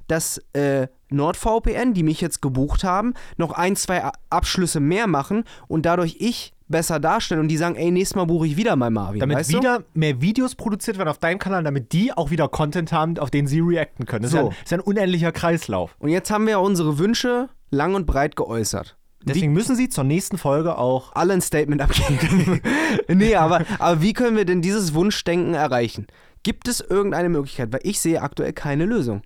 dass 0.08 0.42
äh, 0.54 0.88
NordVPN, 1.10 1.94
die 1.94 2.04
mich 2.04 2.20
jetzt 2.22 2.42
gebucht 2.42 2.84
haben, 2.84 3.14
noch 3.38 3.52
ein, 3.52 3.76
zwei 3.76 4.10
Abschlüsse 4.30 4.80
mehr 4.80 5.08
machen 5.08 5.44
und 5.68 5.86
dadurch 5.86 6.18
ich 6.20 6.54
besser 6.68 7.00
darstelle 7.00 7.40
und 7.40 7.48
die 7.50 7.58
sagen, 7.58 7.76
ey, 7.76 7.92
nächstes 7.92 8.16
Mal 8.16 8.26
buche 8.26 8.48
ich 8.48 8.58
wieder 8.58 8.76
mal 8.76 8.90
Marvin. 8.90 9.20
damit 9.20 9.38
weißt 9.38 9.54
du? 9.54 9.58
wieder 9.58 9.84
mehr 9.94 10.22
Videos 10.22 10.56
produziert 10.56 10.98
werden 10.98 11.10
auf 11.10 11.20
deinem 11.20 11.40
Kanal, 11.40 11.64
damit 11.64 11.94
die 11.94 12.12
auch 12.12 12.32
wieder 12.32 12.48
Content 12.48 12.92
haben, 12.92 13.18
auf 13.20 13.30
den 13.30 13.48
sie 13.48 13.60
reacten 13.60 14.06
können. 14.06 14.24
Das 14.24 14.32
So. 14.32 14.38
ist, 14.38 14.46
ein, 14.46 14.56
ist 14.66 14.74
ein 14.74 14.80
unendlicher 14.80 15.32
Kreislauf. 15.32 15.96
Und 16.00 16.10
jetzt 16.10 16.32
haben 16.32 16.46
wir 16.46 16.52
ja 16.52 16.58
unsere 16.58 16.98
Wünsche 16.98 17.50
lang 17.70 17.96
und 17.96 18.06
breit 18.06 18.36
geäußert. 18.36 18.98
Deswegen 19.26 19.54
müssen 19.54 19.76
sie 19.76 19.88
zur 19.88 20.04
nächsten 20.04 20.38
Folge 20.38 20.78
auch 20.78 21.14
alle 21.16 21.34
ein 21.34 21.42
Statement 21.42 21.82
abgeben. 21.82 22.60
nee, 23.08 23.36
aber, 23.36 23.62
aber 23.80 24.02
wie 24.02 24.12
können 24.14 24.36
wir 24.36 24.44
denn 24.44 24.62
dieses 24.62 24.94
Wunschdenken 24.94 25.54
erreichen? 25.54 26.08
Gibt 26.44 26.68
es 26.68 26.82
irgendeine 26.82 27.30
Möglichkeit? 27.30 27.72
Weil 27.72 27.82
ich 27.84 28.00
sehe 28.00 28.22
aktuell 28.22 28.54
keine 28.54 28.86
Lösung. 28.86 29.24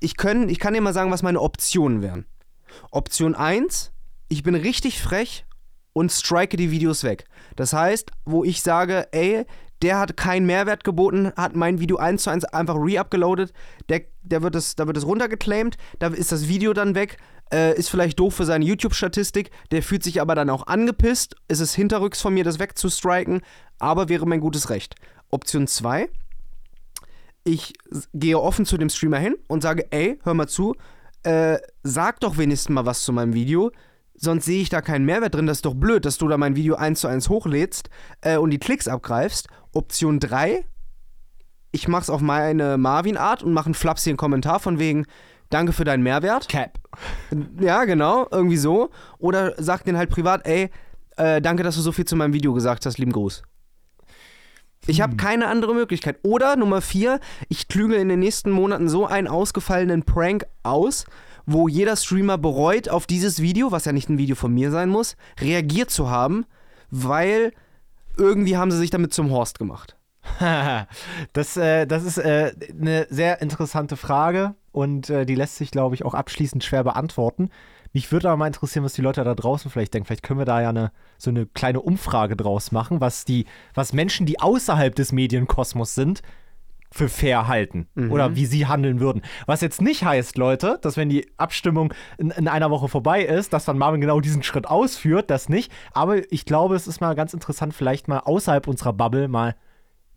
Ich, 0.00 0.16
können, 0.16 0.48
ich 0.48 0.58
kann 0.58 0.74
dir 0.74 0.80
mal 0.80 0.94
sagen, 0.94 1.10
was 1.10 1.22
meine 1.22 1.40
Optionen 1.40 2.02
wären. 2.02 2.26
Option 2.90 3.34
1, 3.34 3.92
ich 4.28 4.42
bin 4.42 4.54
richtig 4.54 5.00
frech 5.00 5.46
und 5.92 6.10
strike 6.10 6.56
die 6.56 6.70
Videos 6.70 7.04
weg. 7.04 7.24
Das 7.56 7.72
heißt, 7.72 8.10
wo 8.24 8.44
ich 8.44 8.62
sage, 8.62 9.08
ey, 9.12 9.44
der 9.82 9.98
hat 9.98 10.16
keinen 10.16 10.46
Mehrwert 10.46 10.84
geboten, 10.84 11.32
hat 11.36 11.54
mein 11.54 11.80
Video 11.80 11.98
1 11.98 12.22
zu 12.22 12.30
1 12.30 12.44
einfach 12.44 12.76
re-upgeloadet, 12.76 13.52
der, 13.88 14.02
der 14.22 14.40
da 14.40 14.52
wird 14.86 14.96
es 14.96 15.06
runtergeclaimed, 15.06 15.76
da 15.98 16.08
ist 16.08 16.32
das 16.32 16.48
Video 16.48 16.72
dann 16.72 16.94
weg, 16.94 17.18
äh, 17.52 17.76
ist 17.78 17.90
vielleicht 17.90 18.18
doof 18.18 18.34
für 18.34 18.44
seine 18.44 18.64
YouTube-Statistik, 18.64 19.50
der 19.70 19.82
fühlt 19.82 20.02
sich 20.02 20.20
aber 20.20 20.34
dann 20.34 20.50
auch 20.50 20.66
angepisst, 20.66 21.36
ist 21.48 21.60
es 21.60 21.74
hinterrücks 21.74 22.20
von 22.20 22.34
mir, 22.34 22.44
das 22.44 22.58
wegzustriken, 22.58 23.42
aber 23.78 24.08
wäre 24.08 24.26
mein 24.26 24.40
gutes 24.40 24.70
Recht. 24.70 24.94
Option 25.30 25.66
2, 25.66 26.08
ich 27.46 27.74
gehe 28.12 28.38
offen 28.38 28.66
zu 28.66 28.76
dem 28.76 28.88
Streamer 28.88 29.18
hin 29.18 29.36
und 29.46 29.62
sage, 29.62 29.86
ey, 29.92 30.18
hör 30.24 30.34
mal 30.34 30.48
zu, 30.48 30.74
äh, 31.22 31.58
sag 31.84 32.18
doch 32.20 32.38
wenigstens 32.38 32.74
mal 32.74 32.86
was 32.86 33.04
zu 33.04 33.12
meinem 33.12 33.34
Video, 33.34 33.70
sonst 34.14 34.46
sehe 34.46 34.60
ich 34.60 34.68
da 34.68 34.80
keinen 34.82 35.04
Mehrwert 35.04 35.34
drin. 35.34 35.46
Das 35.46 35.58
ist 35.58 35.64
doch 35.64 35.74
blöd, 35.74 36.04
dass 36.04 36.18
du 36.18 36.26
da 36.26 36.38
mein 36.38 36.56
Video 36.56 36.74
eins 36.74 37.00
zu 37.00 37.08
eins 37.08 37.28
hochlädst 37.28 37.88
äh, 38.20 38.36
und 38.36 38.50
die 38.50 38.58
Klicks 38.58 38.88
abgreifst. 38.88 39.46
Option 39.72 40.18
3, 40.18 40.64
ich 41.70 41.86
mach's 41.86 42.10
auf 42.10 42.20
meine 42.20 42.78
Marvin-Art 42.78 43.44
und 43.44 43.52
mache 43.52 43.66
einen 43.66 43.74
flapsigen 43.74 44.16
Kommentar 44.16 44.58
von 44.58 44.80
wegen, 44.80 45.06
danke 45.48 45.72
für 45.72 45.84
deinen 45.84 46.02
Mehrwert. 46.02 46.48
Cap. 46.48 46.80
Ja, 47.60 47.84
genau, 47.84 48.26
irgendwie 48.32 48.56
so. 48.56 48.90
Oder 49.18 49.54
sag 49.58 49.84
den 49.84 49.96
halt 49.96 50.10
privat, 50.10 50.44
ey, 50.46 50.70
äh, 51.16 51.40
danke, 51.40 51.62
dass 51.62 51.76
du 51.76 51.80
so 51.80 51.92
viel 51.92 52.06
zu 52.06 52.16
meinem 52.16 52.32
Video 52.32 52.52
gesagt 52.54 52.86
hast, 52.86 52.98
lieben 52.98 53.12
Gruß. 53.12 53.44
Ich 54.86 55.00
habe 55.00 55.16
keine 55.16 55.48
andere 55.48 55.74
Möglichkeit. 55.74 56.18
Oder 56.22 56.56
Nummer 56.56 56.80
vier, 56.80 57.20
ich 57.48 57.68
klügel 57.68 57.98
in 57.98 58.08
den 58.08 58.20
nächsten 58.20 58.50
Monaten 58.50 58.88
so 58.88 59.06
einen 59.06 59.28
ausgefallenen 59.28 60.04
Prank 60.04 60.46
aus, 60.62 61.06
wo 61.46 61.68
jeder 61.68 61.96
Streamer 61.96 62.38
bereut, 62.38 62.88
auf 62.88 63.06
dieses 63.06 63.40
Video, 63.40 63.72
was 63.72 63.84
ja 63.84 63.92
nicht 63.92 64.08
ein 64.08 64.18
Video 64.18 64.36
von 64.36 64.52
mir 64.52 64.70
sein 64.70 64.88
muss, 64.88 65.16
reagiert 65.40 65.90
zu 65.90 66.10
haben, 66.10 66.44
weil 66.90 67.52
irgendwie 68.16 68.56
haben 68.56 68.70
sie 68.70 68.78
sich 68.78 68.90
damit 68.90 69.12
zum 69.12 69.30
Horst 69.30 69.58
gemacht. 69.58 69.96
das, 71.32 71.56
äh, 71.56 71.86
das 71.86 72.04
ist 72.04 72.18
äh, 72.18 72.52
eine 72.78 73.06
sehr 73.10 73.40
interessante 73.40 73.96
Frage 73.96 74.54
und 74.72 75.08
äh, 75.08 75.24
die 75.24 75.34
lässt 75.34 75.56
sich, 75.56 75.70
glaube 75.70 75.94
ich, 75.94 76.04
auch 76.04 76.14
abschließend 76.14 76.64
schwer 76.64 76.84
beantworten. 76.84 77.50
Mich 77.92 78.10
würde 78.10 78.28
aber 78.28 78.36
mal 78.36 78.48
interessieren, 78.48 78.84
was 78.84 78.92
die 78.92 79.02
Leute 79.02 79.22
da 79.24 79.34
draußen 79.34 79.70
vielleicht 79.70 79.94
denken. 79.94 80.06
Vielleicht 80.06 80.22
können 80.22 80.40
wir 80.40 80.44
da 80.44 80.60
ja 80.60 80.70
eine, 80.70 80.90
so 81.18 81.30
eine 81.30 81.46
kleine 81.46 81.80
Umfrage 81.80 82.36
draus 82.36 82.72
machen, 82.72 83.00
was 83.00 83.24
die, 83.24 83.46
was 83.74 83.92
Menschen, 83.92 84.26
die 84.26 84.40
außerhalb 84.40 84.94
des 84.94 85.12
Medienkosmos 85.12 85.94
sind, 85.94 86.22
für 86.92 87.08
fair 87.08 87.48
halten 87.48 87.88
oder 88.10 88.36
wie 88.36 88.46
sie 88.46 88.66
handeln 88.66 89.00
würden. 89.00 89.22
Was 89.46 89.60
jetzt 89.60 89.82
nicht 89.82 90.04
heißt, 90.04 90.38
Leute, 90.38 90.78
dass 90.80 90.96
wenn 90.96 91.08
die 91.08 91.28
Abstimmung 91.36 91.92
in, 92.16 92.30
in 92.30 92.48
einer 92.48 92.70
Woche 92.70 92.88
vorbei 92.88 93.22
ist, 93.22 93.52
dass 93.52 93.64
dann 93.64 93.76
Marvin 93.76 94.00
genau 94.00 94.20
diesen 94.20 94.42
Schritt 94.42 94.66
ausführt, 94.66 95.30
das 95.30 95.48
nicht. 95.48 95.70
Aber 95.92 96.30
ich 96.32 96.44
glaube, 96.44 96.74
es 96.76 96.86
ist 96.86 97.00
mal 97.00 97.14
ganz 97.14 97.34
interessant, 97.34 97.74
vielleicht 97.74 98.08
mal 98.08 98.20
außerhalb 98.20 98.66
unserer 98.66 98.92
Bubble 98.92 99.28
mal 99.28 99.56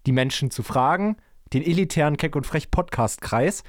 die 0.06 0.12
Menschen 0.12 0.52
zu 0.52 0.64
fragen, 0.64 1.18
den 1.54 1.64
elitären 1.64 2.18
Keck 2.18 2.36
und 2.36 2.48
Frech 2.48 2.72
Podcast-Kreis, 2.72 3.64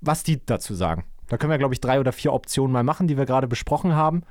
was 0.00 0.22
die 0.22 0.44
dazu 0.44 0.74
sagen. 0.74 1.04
Da 1.28 1.38
können 1.38 1.50
wir, 1.50 1.58
glaube 1.58 1.74
ich, 1.74 1.80
drei 1.80 2.00
oder 2.00 2.12
vier 2.12 2.32
Optionen 2.32 2.72
mal 2.72 2.82
machen, 2.82 3.06
die 3.06 3.16
wir 3.16 3.24
gerade 3.24 3.48
besprochen 3.48 3.94
haben. 3.94 4.22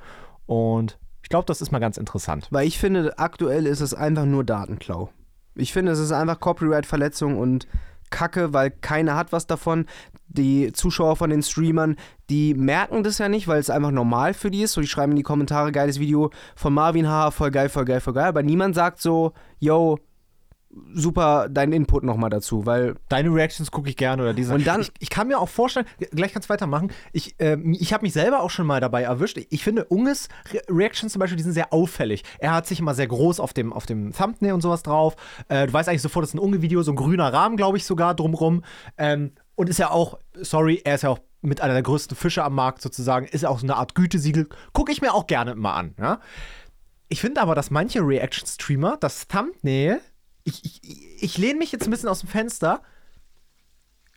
Und 0.46 0.98
ich 1.22 1.28
glaube, 1.28 1.46
das 1.46 1.60
ist 1.60 1.72
mal 1.72 1.78
ganz 1.78 1.96
interessant. 1.96 2.48
Weil 2.50 2.66
ich 2.66 2.78
finde, 2.78 3.18
aktuell 3.18 3.66
ist 3.66 3.80
es 3.80 3.94
einfach 3.94 4.24
nur 4.24 4.44
Datenklau. 4.44 5.10
Ich 5.54 5.72
finde, 5.72 5.92
es 5.92 5.98
ist 5.98 6.12
einfach 6.12 6.40
Copyright-Verletzung 6.40 7.38
und 7.38 7.66
kacke, 8.10 8.52
weil 8.52 8.70
keiner 8.70 9.16
hat 9.16 9.32
was 9.32 9.46
davon. 9.46 9.86
Die 10.28 10.72
Zuschauer 10.72 11.16
von 11.16 11.30
den 11.30 11.42
Streamern, 11.42 11.96
die 12.30 12.54
merken 12.54 13.02
das 13.02 13.18
ja 13.18 13.28
nicht, 13.28 13.48
weil 13.48 13.60
es 13.60 13.70
einfach 13.70 13.90
normal 13.90 14.34
für 14.34 14.50
die 14.50 14.62
ist. 14.62 14.72
So, 14.72 14.80
die 14.80 14.86
schreiben 14.86 15.12
in 15.12 15.16
die 15.16 15.22
Kommentare, 15.22 15.72
geiles 15.72 15.98
Video 15.98 16.30
von 16.54 16.72
Marvin, 16.72 17.08
haha, 17.08 17.30
voll 17.30 17.50
geil, 17.50 17.68
voll 17.68 17.84
geil, 17.84 18.00
voll 18.00 18.14
geil. 18.14 18.26
Aber 18.26 18.42
niemand 18.42 18.74
sagt 18.74 19.00
so, 19.00 19.32
yo, 19.58 19.98
super 20.94 21.48
deinen 21.48 21.72
Input 21.72 22.02
nochmal 22.02 22.30
dazu, 22.30 22.64
weil 22.66 22.94
Deine 23.08 23.28
Reactions 23.32 23.70
gucke 23.70 23.90
ich 23.90 23.96
gerne 23.96 24.22
oder 24.22 24.32
diese. 24.34 24.54
Und 24.54 24.66
dann- 24.66 24.80
ich, 24.80 24.92
ich 25.00 25.10
kann 25.10 25.28
mir 25.28 25.38
auch 25.38 25.48
vorstellen, 25.48 25.86
gleich 26.12 26.32
kannst 26.32 26.48
du 26.48 26.52
weitermachen. 26.52 26.90
Ich, 27.12 27.34
ähm, 27.38 27.76
ich 27.78 27.92
habe 27.92 28.02
mich 28.02 28.12
selber 28.12 28.40
auch 28.40 28.50
schon 28.50 28.66
mal 28.66 28.80
dabei 28.80 29.02
erwischt. 29.02 29.38
Ich 29.50 29.62
finde 29.64 29.84
Unges 29.84 30.28
Re 30.52 30.62
Reactions 30.68 31.12
zum 31.12 31.20
Beispiel, 31.20 31.36
die 31.36 31.42
sind 31.42 31.52
sehr 31.52 31.72
auffällig. 31.72 32.22
Er 32.38 32.54
hat 32.54 32.66
sich 32.66 32.80
immer 32.80 32.94
sehr 32.94 33.06
groß 33.06 33.38
auf 33.40 33.52
dem, 33.52 33.72
auf 33.72 33.84
dem 33.86 34.12
Thumbnail 34.12 34.52
und 34.54 34.60
sowas 34.62 34.82
drauf. 34.82 35.16
Äh, 35.48 35.66
du 35.66 35.72
weißt 35.72 35.88
eigentlich 35.88 36.02
sofort, 36.02 36.22
das 36.24 36.30
ist 36.30 36.34
ein 36.34 36.38
Unge-Video, 36.40 36.82
so 36.82 36.92
ein 36.92 36.96
grüner 36.96 37.32
Rahmen, 37.32 37.56
glaube 37.56 37.76
ich, 37.76 37.84
sogar 37.84 38.14
drumrum. 38.14 38.64
Ähm, 38.96 39.32
und 39.54 39.68
ist 39.68 39.78
ja 39.78 39.90
auch, 39.90 40.18
sorry, 40.40 40.80
er 40.84 40.94
ist 40.94 41.02
ja 41.02 41.10
auch 41.10 41.18
mit 41.42 41.60
einer 41.60 41.74
der 41.74 41.82
größten 41.82 42.16
Fische 42.16 42.44
am 42.44 42.54
Markt 42.54 42.80
sozusagen, 42.80 43.26
ist 43.26 43.42
ja 43.42 43.48
auch 43.48 43.58
so 43.58 43.66
eine 43.66 43.76
Art 43.76 43.94
Gütesiegel. 43.94 44.48
Gucke 44.72 44.92
ich 44.92 45.02
mir 45.02 45.12
auch 45.12 45.26
gerne 45.26 45.50
immer 45.52 45.74
an, 45.74 45.94
ja. 45.98 46.20
Ich 47.08 47.20
finde 47.20 47.42
aber, 47.42 47.54
dass 47.54 47.70
manche 47.70 48.00
Reaction-Streamer 48.00 48.96
das 48.98 49.28
Thumbnail, 49.28 50.00
ich, 50.44 50.64
ich, 50.64 51.22
ich 51.22 51.38
lehne 51.38 51.58
mich 51.58 51.72
jetzt 51.72 51.84
ein 51.86 51.90
bisschen 51.90 52.08
aus 52.08 52.20
dem 52.20 52.28
Fenster, 52.28 52.82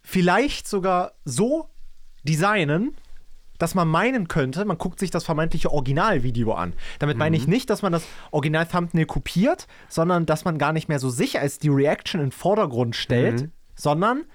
vielleicht 0.03 0.67
sogar 0.67 1.13
so 1.23 1.69
designen, 2.23 2.95
dass 3.57 3.73
man 3.73 3.88
meinen 3.88 4.27
könnte, 4.27 4.65
man 4.65 4.77
guckt 4.77 4.99
sich 4.99 5.11
das 5.11 5.23
vermeintliche 5.23 5.71
Originalvideo 5.71 6.53
an. 6.53 6.73
Damit 6.99 7.17
meine 7.17 7.38
ich 7.38 7.47
nicht, 7.47 7.69
dass 7.69 7.81
man 7.81 7.93
das 7.93 8.03
Original-Thumbnail 8.31 9.05
kopiert, 9.05 9.67
sondern 9.88 10.25
dass 10.25 10.43
man 10.43 10.57
gar 10.57 10.73
nicht 10.73 10.89
mehr 10.89 10.99
so 10.99 11.09
sicher 11.09 11.41
ist, 11.41 11.63
die 11.63 11.69
Reaction 11.69 12.19
in 12.19 12.27
den 12.27 12.31
Vordergrund 12.33 12.95
stellt, 12.95 13.41
sondern 13.75 14.25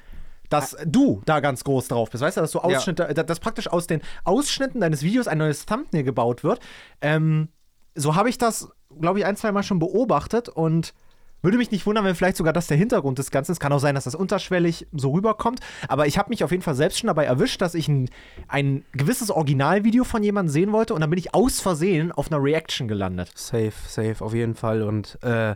dass 0.48 0.76
du 0.87 1.20
da 1.26 1.40
ganz 1.40 1.62
groß 1.64 1.88
drauf 1.88 2.11
bist. 2.11 2.22
Weißt 2.24 2.38
du, 2.38 2.40
dass 2.40 2.53
du 2.53 2.61
Ausschnitte, 2.61 3.12
da- 3.14 3.22
dass 3.22 3.38
praktisch 3.40 3.68
aus 3.68 3.87
den 3.87 4.00
Ausschnitten 4.24 4.81
deines 4.81 5.03
Videos 5.03 5.29
ein 5.29 5.38
neues 5.38 5.66
Thumbnail 5.66 6.03
gebaut 6.03 6.42
wird. 6.42 6.61
Ähm, 7.03 7.48
so 7.94 8.14
habe 8.16 8.31
ich 8.31 8.38
das, 8.38 8.68
glaube 9.00 9.18
ich, 9.20 9.26
ein, 9.26 9.37
zwei 9.37 9.53
Mal 9.53 9.62
schon 9.62 9.79
beobachtet 9.79 10.48
und 10.48 10.94
würde 11.42 11.59
mich 11.59 11.70
nicht 11.70 11.87
wundern, 11.87 12.05
wenn 12.05 12.14
vielleicht 12.14 12.37
sogar 12.37 12.53
das 12.53 12.66
der 12.66 12.76
Hintergrund 12.76 13.18
des 13.18 13.31
Ganzen 13.31 13.53
ist. 13.53 13.61
Kann 13.61 13.72
auch 13.72 13.79
sein, 13.79 13.94
dass 13.94 14.05
das 14.05 14.14
unterschwellig 14.14 14.87
so 14.92 15.12
rüberkommt. 15.12 15.61
Aber 15.88 16.07
ich 16.07 16.18
habe 16.18 16.31
mich 16.31 16.44
auf 16.44 16.50
jeden 16.50 16.62
Fall 16.62 16.74
selbst 16.74 16.98
schon 16.98 17.09
dabei 17.09 17.24
erwischt, 17.24 17.61
dass 17.61 17.74
ich 17.74 17.88
ein, 17.88 18.09
ein 18.48 18.85
gewisses 18.92 19.31
Originalvideo 19.31 20.05
von 20.05 20.22
jemandem 20.22 20.53
sehen 20.53 20.72
wollte 20.72 20.94
und 20.94 21.00
dann 21.00 21.11
bin 21.11 21.18
ich 21.18 21.35
aus 21.35 21.61
Versehen 21.61 22.12
auf 22.12 22.31
einer 22.31 22.42
Reaction 22.42 22.88
gelandet. 22.88 23.31
Safe, 23.35 23.72
safe, 23.87 24.24
auf 24.24 24.35
jeden 24.35 24.55
Fall. 24.55 24.83
Und 24.83 25.18
äh, 25.22 25.55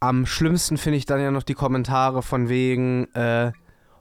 am 0.00 0.26
schlimmsten 0.26 0.76
finde 0.76 0.98
ich 0.98 1.06
dann 1.06 1.20
ja 1.20 1.30
noch 1.30 1.42
die 1.42 1.54
Kommentare 1.54 2.22
von 2.22 2.48
wegen, 2.48 3.12
äh, 3.14 3.52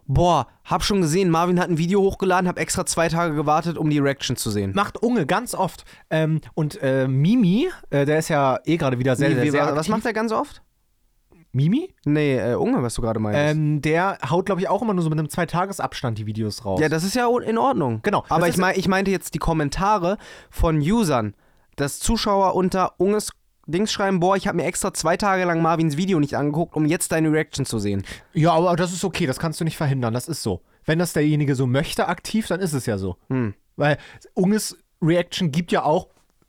boah, 0.07 0.47
hab 0.65 0.83
schon 0.83 1.01
gesehen, 1.01 1.29
Marvin 1.29 1.59
hat 1.59 1.69
ein 1.69 1.77
Video 1.77 2.01
hochgeladen, 2.01 2.47
hab 2.47 2.59
extra 2.59 2.85
zwei 2.85 3.09
Tage 3.09 3.35
gewartet, 3.35 3.77
um 3.77 3.89
die 3.89 3.99
Reaction 3.99 4.35
zu 4.35 4.49
sehen. 4.51 4.71
Macht 4.75 5.01
Unge 5.01 5.25
ganz 5.25 5.55
oft. 5.55 5.85
Ähm, 6.09 6.41
und 6.53 6.81
äh, 6.81 7.07
Mimi, 7.07 7.69
äh, 7.89 8.05
der 8.05 8.19
ist 8.19 8.29
ja 8.29 8.59
eh 8.65 8.77
gerade 8.77 8.99
wieder 8.99 9.15
sehr, 9.15 9.33
sehr, 9.33 9.51
sehr 9.51 9.65
was 9.67 9.77
aktiv. 9.77 9.91
macht 9.91 10.05
er 10.05 10.13
ganz 10.13 10.31
oft? 10.31 10.61
Mimi? 11.51 11.93
Nee, 12.05 12.37
äh, 12.37 12.55
Unge, 12.55 12.81
was 12.81 12.95
du 12.95 13.01
gerade 13.03 13.19
meinst. 13.19 13.39
Ähm, 13.39 13.81
der 13.81 14.17
haut, 14.27 14.47
glaube 14.47 14.61
ich, 14.61 14.69
auch 14.69 14.81
immer 14.81 14.95
nur 14.95 15.03
so 15.03 15.09
mit 15.09 15.19
einem 15.19 15.29
Zweitagesabstand 15.29 16.17
die 16.17 16.25
Videos 16.25 16.65
raus. 16.65 16.79
ja, 16.81 16.89
das 16.89 17.03
ist 17.03 17.13
ja 17.15 17.27
in 17.45 17.59
Ordnung. 17.59 17.99
Genau, 18.01 18.23
Aber 18.29 18.47
ich, 18.47 18.57
mein, 18.57 18.77
ich 18.77 18.87
meinte 18.87 19.11
jetzt 19.11 19.35
die 19.35 19.39
Kommentare 19.39 20.17
von 20.49 20.79
Usern, 20.79 21.35
dass 21.75 21.99
Zuschauer 21.99 22.55
unter 22.55 22.99
Unges 22.99 23.31
Dings 23.65 23.91
schreiben, 23.91 24.19
boah, 24.19 24.35
ich 24.35 24.47
habe 24.47 24.57
mir 24.57 24.65
extra 24.65 24.93
zwei 24.93 25.15
Tage 25.15 25.45
lang 25.45 25.61
Marvins 25.61 25.95
Video 25.95 26.19
nicht 26.19 26.35
angeguckt, 26.35 26.75
um 26.75 26.85
jetzt 26.85 27.11
deine 27.11 27.31
Reaction 27.31 27.65
zu 27.65 27.79
sehen. 27.79 28.03
Ja, 28.33 28.51
aber 28.51 28.75
das 28.75 28.91
ist 28.91 29.03
okay, 29.05 29.25
das 29.25 29.39
kannst 29.39 29.59
du 29.59 29.63
nicht 29.63 29.77
verhindern, 29.77 30.13
das 30.13 30.27
ist 30.27 30.43
so. 30.43 30.61
Wenn 30.85 30.99
das 30.99 31.13
derjenige 31.13 31.55
so 31.55 31.65
möchte 31.65 32.07
aktiv, 32.09 32.47
dann 32.47 32.59
ist 32.59 32.73
es 32.73 32.85
ja 32.85 32.97
so. 32.97 33.15
Hm. 33.29 33.53
Weil 33.77 33.97
Unges 34.33 34.77
Reaction 35.01 35.51
gibt 35.51 35.71
ja 35.71 35.83
auch, 35.83 36.07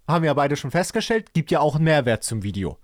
haben 0.09 0.23
wir 0.23 0.29
ja 0.29 0.35
beide 0.35 0.57
schon 0.57 0.71
festgestellt, 0.73 1.33
gibt 1.35 1.51
ja 1.51 1.61
auch 1.61 1.77
einen 1.77 1.85
Mehrwert 1.85 2.25
zum 2.25 2.43
Video. 2.43 2.79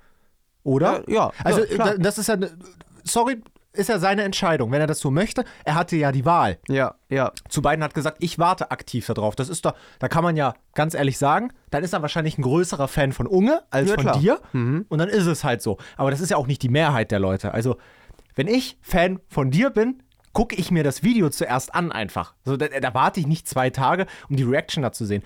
Oder? 0.62 1.02
Ja, 1.08 1.14
ja, 1.14 1.32
Also 1.42 1.64
ja, 1.64 1.96
das 1.98 2.18
ist 2.18 2.28
ja, 2.28 2.36
ne- 2.36 2.56
sorry, 3.04 3.42
ist 3.72 3.88
ja 3.88 3.98
seine 3.98 4.22
Entscheidung. 4.22 4.72
Wenn 4.72 4.80
er 4.80 4.86
das 4.86 4.98
so 5.00 5.10
möchte, 5.10 5.44
er 5.64 5.74
hatte 5.76 5.96
ja 5.96 6.12
die 6.12 6.24
Wahl. 6.24 6.58
Ja, 6.68 6.94
ja. 7.08 7.32
Zu 7.48 7.62
beiden 7.62 7.84
hat 7.84 7.94
gesagt, 7.94 8.16
ich 8.20 8.38
warte 8.38 8.70
aktiv 8.70 9.06
darauf. 9.06 9.36
Das 9.36 9.48
ist 9.48 9.64
doch, 9.64 9.74
da 9.98 10.08
kann 10.08 10.24
man 10.24 10.36
ja 10.36 10.54
ganz 10.74 10.94
ehrlich 10.94 11.18
sagen, 11.18 11.52
dann 11.70 11.84
ist 11.84 11.92
er 11.92 12.02
wahrscheinlich 12.02 12.36
ein 12.38 12.42
größerer 12.42 12.88
Fan 12.88 13.12
von 13.12 13.26
Unge 13.26 13.62
als 13.70 13.88
Ja, 13.90 13.94
von 13.94 14.04
klar. 14.04 14.18
dir. 14.18 14.40
Und 14.52 14.98
dann 14.98 15.08
ist 15.08 15.26
es 15.26 15.44
halt 15.44 15.62
so. 15.62 15.78
Aber 15.96 16.10
das 16.10 16.20
ist 16.20 16.30
ja 16.30 16.36
auch 16.36 16.46
nicht 16.46 16.62
die 16.62 16.68
Mehrheit 16.68 17.10
der 17.10 17.20
Leute. 17.20 17.54
Also, 17.54 17.76
wenn 18.34 18.48
ich 18.48 18.78
Fan 18.82 19.20
von 19.28 19.50
dir 19.50 19.70
bin, 19.70 20.02
gucke 20.32 20.54
ich 20.56 20.70
mir 20.70 20.84
das 20.84 21.02
Video 21.02 21.28
zuerst 21.30 21.74
an 21.74 21.90
einfach. 21.92 22.34
So, 22.44 22.56
da, 22.56 22.68
da 22.68 22.94
warte 22.94 23.20
ich 23.20 23.26
nicht 23.26 23.48
zwei 23.48 23.70
Tage, 23.70 24.06
um 24.28 24.36
die 24.36 24.44
Reaction 24.44 24.82
da 24.82 24.92
zu 24.92 25.04
sehen. 25.04 25.22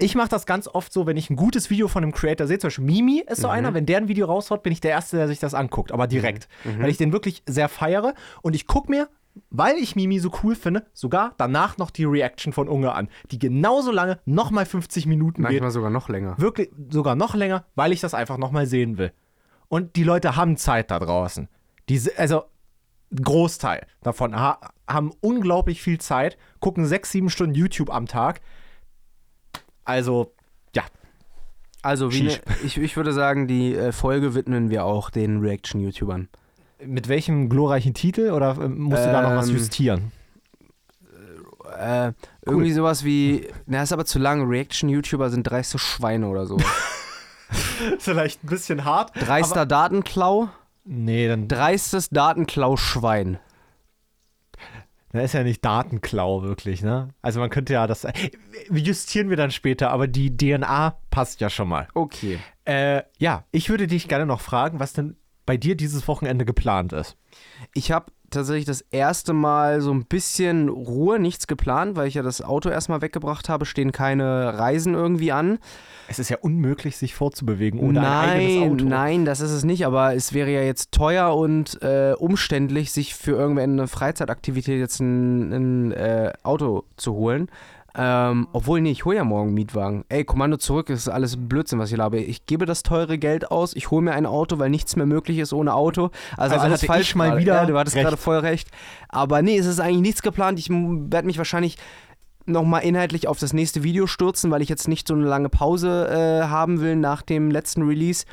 Ich 0.00 0.14
mache 0.14 0.28
das 0.28 0.46
ganz 0.46 0.68
oft 0.68 0.92
so, 0.92 1.06
wenn 1.06 1.16
ich 1.16 1.28
ein 1.28 1.34
gutes 1.34 1.70
Video 1.70 1.88
von 1.88 2.04
einem 2.04 2.12
Creator 2.12 2.46
sehe, 2.46 2.58
zum 2.58 2.68
Beispiel 2.68 2.84
Mimi 2.84 3.24
ist 3.26 3.40
so 3.40 3.48
einer, 3.48 3.74
wenn 3.74 3.84
der 3.84 3.98
ein 3.98 4.06
Video 4.06 4.26
raushaut, 4.26 4.62
bin 4.62 4.72
ich 4.72 4.80
der 4.80 4.92
Erste, 4.92 5.16
der 5.16 5.26
sich 5.26 5.40
das 5.40 5.54
anguckt, 5.54 5.90
aber 5.90 6.06
direkt. 6.06 6.48
Weil 6.78 6.88
ich 6.88 6.98
den 6.98 7.12
wirklich 7.12 7.42
sehr 7.46 7.68
feiere 7.68 8.14
und 8.42 8.54
ich 8.54 8.68
gucke 8.68 8.90
mir, 8.90 9.08
weil 9.50 9.76
ich 9.76 9.96
Mimi 9.96 10.20
so 10.20 10.30
cool 10.42 10.54
finde, 10.54 10.86
sogar 10.92 11.34
danach 11.36 11.78
noch 11.78 11.90
die 11.90 12.04
Reaction 12.04 12.52
von 12.52 12.68
Unge 12.68 12.92
an, 12.92 13.08
die 13.32 13.40
genauso 13.40 13.90
lange, 13.90 14.20
nochmal 14.24 14.66
50 14.66 15.06
Minuten 15.06 15.42
geht. 15.42 15.50
Manchmal 15.50 15.70
sogar 15.72 15.90
noch 15.90 16.08
länger. 16.08 16.34
Wirklich 16.38 16.70
sogar 16.90 17.16
noch 17.16 17.34
länger, 17.34 17.64
weil 17.74 17.92
ich 17.92 18.00
das 18.00 18.14
einfach 18.14 18.38
nochmal 18.38 18.66
sehen 18.66 18.98
will. 18.98 19.12
Und 19.68 19.96
die 19.96 20.04
Leute 20.04 20.36
haben 20.36 20.56
Zeit 20.56 20.92
da 20.92 20.98
draußen. 21.00 21.48
Diese, 21.88 22.16
also, 22.16 22.44
Großteil 23.14 23.86
davon 24.02 24.36
ha 24.36 24.60
haben 24.86 25.12
unglaublich 25.20 25.82
viel 25.82 25.98
Zeit, 25.98 26.38
gucken 26.60 26.86
sechs, 26.86 27.10
sieben 27.10 27.30
Stunden 27.30 27.54
YouTube 27.54 27.90
am 27.90 28.06
Tag. 28.06 28.40
Also, 29.88 30.32
ja, 30.76 30.82
Also, 31.82 32.12
wie 32.12 32.24
ne, 32.24 32.38
ich, 32.62 32.76
ich 32.76 32.96
würde 32.96 33.12
sagen, 33.12 33.46
die 33.48 33.74
äh, 33.74 33.92
Folge 33.92 34.34
widmen 34.34 34.68
wir 34.68 34.84
auch 34.84 35.08
den 35.08 35.40
Reaction-YouTubern. 35.40 36.28
mit 36.84 37.08
welchem 37.08 37.48
glorreichen 37.48 37.94
Titel 37.94 38.30
oder 38.30 38.50
äh, 38.60 38.68
musst 38.68 39.04
du 39.04 39.10
da 39.10 39.22
noch 39.22 39.36
was 39.36 39.48
Ähm, 39.48 39.56
justieren? 39.56 40.12
Äh, 41.78 42.12
irgendwie 42.44 42.72
sowas 42.72 43.04
wie, 43.04 43.48
na, 43.66 43.82
ist 43.82 43.92
aber 43.92 44.04
zu 44.04 44.18
lang. 44.18 44.46
Reaction-YouTuber 44.48 45.30
sind 45.30 45.44
dreiste 45.44 45.78
Schweine 45.78 46.28
oder 46.28 46.46
so. 46.46 46.58
Vielleicht 47.98 48.44
ein 48.44 48.48
bisschen 48.48 48.84
hart. 48.84 49.12
Dreister 49.14 49.64
Datenklau, 49.64 50.48
Nee, 50.84 51.28
dann 51.28 51.48
dreistes 51.48 52.08
Datenklau-Schwein. 52.10 53.38
Da 55.12 55.20
ist 55.20 55.32
ja 55.34 55.42
nicht 55.42 55.64
Datenklau 55.64 56.42
wirklich, 56.42 56.82
ne? 56.82 57.08
Also 57.22 57.40
man 57.40 57.50
könnte 57.50 57.72
ja 57.72 57.86
das. 57.86 58.06
Justieren 58.70 59.30
wir 59.30 59.36
dann 59.36 59.50
später, 59.50 59.90
aber 59.90 60.06
die 60.06 60.36
DNA 60.36 60.98
passt 61.10 61.40
ja 61.40 61.48
schon 61.48 61.68
mal. 61.68 61.88
Okay. 61.94 62.38
Äh, 62.64 63.02
ja, 63.18 63.44
ich 63.50 63.70
würde 63.70 63.86
dich 63.86 64.08
gerne 64.08 64.26
noch 64.26 64.40
fragen, 64.40 64.80
was 64.80 64.92
denn 64.92 65.16
bei 65.46 65.56
dir 65.56 65.76
dieses 65.76 66.06
Wochenende 66.08 66.44
geplant 66.44 66.92
ist. 66.92 67.16
Ich 67.72 67.90
habe 67.90 68.12
tatsächlich 68.30 68.64
das 68.64 68.82
erste 68.90 69.32
Mal 69.32 69.80
so 69.80 69.92
ein 69.92 70.04
bisschen 70.04 70.68
Ruhe, 70.68 71.18
nichts 71.18 71.46
geplant, 71.46 71.96
weil 71.96 72.08
ich 72.08 72.14
ja 72.14 72.22
das 72.22 72.42
Auto 72.42 72.68
erstmal 72.68 73.02
weggebracht 73.02 73.48
habe, 73.48 73.66
stehen 73.66 73.92
keine 73.92 74.58
Reisen 74.58 74.94
irgendwie 74.94 75.32
an. 75.32 75.58
Es 76.08 76.18
ist 76.18 76.30
ja 76.30 76.38
unmöglich, 76.40 76.96
sich 76.96 77.14
fortzubewegen 77.14 77.80
ohne 77.80 78.00
ein 78.00 78.06
eigenes 78.06 78.54
nein, 78.54 78.72
Auto. 78.72 78.84
nein, 78.84 79.24
das 79.24 79.40
ist 79.40 79.50
es 79.50 79.64
nicht, 79.64 79.84
aber 79.84 80.14
es 80.14 80.32
wäre 80.32 80.50
ja 80.50 80.62
jetzt 80.62 80.92
teuer 80.92 81.36
und 81.36 81.82
äh, 81.82 82.14
umständlich, 82.18 82.92
sich 82.92 83.14
für 83.14 83.32
irgendeine 83.32 83.88
Freizeitaktivität 83.88 84.78
jetzt 84.78 85.00
ein, 85.00 85.52
ein 85.52 85.92
äh, 85.92 86.32
Auto 86.42 86.84
zu 86.96 87.14
holen. 87.14 87.50
Ähm, 87.94 88.48
obwohl, 88.52 88.80
nee, 88.80 88.90
ich 88.90 89.04
hole 89.04 89.16
ja 89.16 89.24
morgen 89.24 89.48
einen 89.48 89.54
Mietwagen. 89.54 90.04
Ey, 90.08 90.24
Kommando 90.24 90.56
zurück, 90.56 90.86
das 90.86 91.00
ist 91.00 91.08
alles 91.08 91.36
Blödsinn, 91.36 91.78
was 91.78 91.90
ich 91.90 91.96
labe. 91.96 92.18
Ich 92.20 92.46
gebe 92.46 92.66
das 92.66 92.82
teure 92.82 93.18
Geld 93.18 93.50
aus, 93.50 93.74
ich 93.74 93.90
hole 93.90 94.02
mir 94.02 94.12
ein 94.12 94.26
Auto, 94.26 94.58
weil 94.58 94.70
nichts 94.70 94.94
mehr 94.94 95.06
möglich 95.06 95.38
ist 95.38 95.52
ohne 95.52 95.74
Auto. 95.74 96.10
Also, 96.36 96.54
Also 96.54 96.66
alles 96.66 96.84
falsch 96.84 97.14
mal 97.14 97.38
wieder 97.38 97.54
Ja, 97.54 97.66
du 97.66 97.78
hattest 97.78 97.96
gerade 97.96 98.16
voll 98.16 98.38
recht. 98.38 98.70
Aber 99.08 99.42
nee, 99.42 99.56
es 99.56 99.66
ist 99.66 99.80
eigentlich 99.80 100.02
nichts 100.02 100.22
geplant. 100.22 100.58
Ich 100.58 100.68
werde 100.70 101.26
mich 101.26 101.38
wahrscheinlich 101.38 101.76
nochmal 102.44 102.82
inhaltlich 102.82 103.28
auf 103.28 103.38
das 103.38 103.52
nächste 103.52 103.82
Video 103.82 104.06
stürzen, 104.06 104.50
weil 104.50 104.62
ich 104.62 104.68
jetzt 104.68 104.88
nicht 104.88 105.08
so 105.08 105.14
eine 105.14 105.26
lange 105.26 105.48
Pause 105.48 106.08
äh, 106.08 106.46
haben 106.46 106.80
will 106.80 106.96
nach 106.96 107.22
dem 107.22 107.50
letzten 107.50 107.82
Release. 107.82 108.24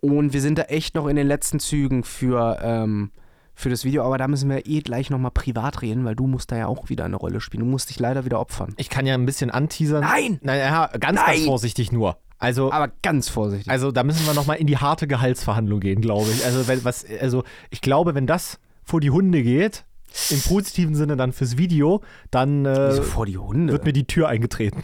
Und 0.00 0.32
wir 0.32 0.40
sind 0.40 0.58
da 0.58 0.62
echt 0.64 0.94
noch 0.94 1.06
in 1.06 1.16
den 1.16 1.26
letzten 1.26 1.60
Zügen 1.60 2.04
für, 2.04 2.58
ähm, 2.62 3.10
für 3.54 3.70
das 3.70 3.84
Video. 3.84 4.02
Aber 4.02 4.18
da 4.18 4.28
müssen 4.28 4.48
wir 4.50 4.66
eh 4.66 4.80
gleich 4.80 5.10
nochmal 5.10 5.30
privat 5.30 5.82
reden, 5.82 6.04
weil 6.04 6.16
du 6.16 6.26
musst 6.26 6.52
da 6.52 6.56
ja 6.56 6.66
auch 6.66 6.88
wieder 6.88 7.04
eine 7.04 7.16
Rolle 7.16 7.40
spielen. 7.40 7.64
Du 7.64 7.70
musst 7.70 7.90
dich 7.90 7.98
leider 7.98 8.24
wieder 8.24 8.40
opfern. 8.40 8.74
Ich 8.76 8.90
kann 8.90 9.06
ja 9.06 9.14
ein 9.14 9.26
bisschen 9.26 9.50
anteasern. 9.50 10.02
Nein! 10.02 10.38
Nein, 10.42 10.58
ja, 10.58 10.86
ganz, 10.98 11.20
Nein! 11.20 11.36
ganz 11.36 11.44
vorsichtig 11.44 11.92
nur. 11.92 12.18
Also, 12.38 12.72
Aber 12.72 12.90
ganz 13.02 13.28
vorsichtig. 13.28 13.70
also 13.70 13.90
da 13.90 14.02
müssen 14.02 14.26
wir 14.26 14.34
nochmal 14.34 14.56
in 14.58 14.66
die 14.66 14.76
harte 14.76 15.06
Gehaltsverhandlung 15.06 15.80
gehen, 15.80 16.00
glaube 16.00 16.30
ich. 16.30 16.44
Also, 16.44 16.66
wenn, 16.68 16.84
was, 16.84 17.06
also 17.20 17.44
ich 17.70 17.80
glaube, 17.80 18.14
wenn 18.14 18.26
das 18.26 18.58
vor 18.82 19.00
die 19.00 19.10
Hunde 19.10 19.42
geht, 19.42 19.84
im 20.30 20.40
positiven 20.42 20.94
Sinne 20.94 21.16
dann 21.16 21.32
fürs 21.32 21.56
Video, 21.56 22.02
dann 22.30 22.66
äh, 22.66 23.00
vor 23.02 23.26
die 23.26 23.38
Hunde? 23.38 23.72
wird 23.72 23.84
mir 23.84 23.92
die 23.92 24.06
Tür 24.06 24.28
eingetreten. 24.28 24.82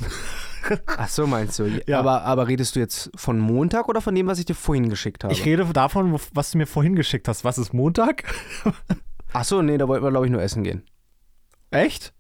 Ach 0.87 1.09
so, 1.09 1.27
meinst 1.27 1.59
du? 1.59 1.67
Ja. 1.87 2.01
Aber, 2.01 2.23
aber 2.23 2.49
redest 2.49 2.77
du 2.77 2.81
jetzt 2.81 3.11
von 3.15 3.39
Montag 3.39 3.89
oder 3.89 4.01
von 4.01 4.15
dem, 4.15 4.27
was 4.27 4.39
ich 4.39 4.45
dir 4.45 4.55
vorhin 4.55 4.89
geschickt 4.89 5.25
habe? 5.25 5.33
Ich 5.33 5.45
rede 5.45 5.65
davon, 5.65 6.19
was 6.33 6.51
du 6.51 6.59
mir 6.59 6.67
vorhin 6.67 6.97
geschickt 6.97 7.29
hast. 7.29 7.45
Was 7.45 7.59
ist 7.59 7.73
Montag? 7.73 8.25
Achso, 9.33 9.63
nee, 9.63 9.79
da 9.79 9.89
wollten 9.89 10.05
wir, 10.05 10.11
glaube 10.11 10.27
ich, 10.27 10.33
nur 10.33 10.43
essen 10.43 10.65
gehen. 10.65 10.83
Echt? 11.71 12.13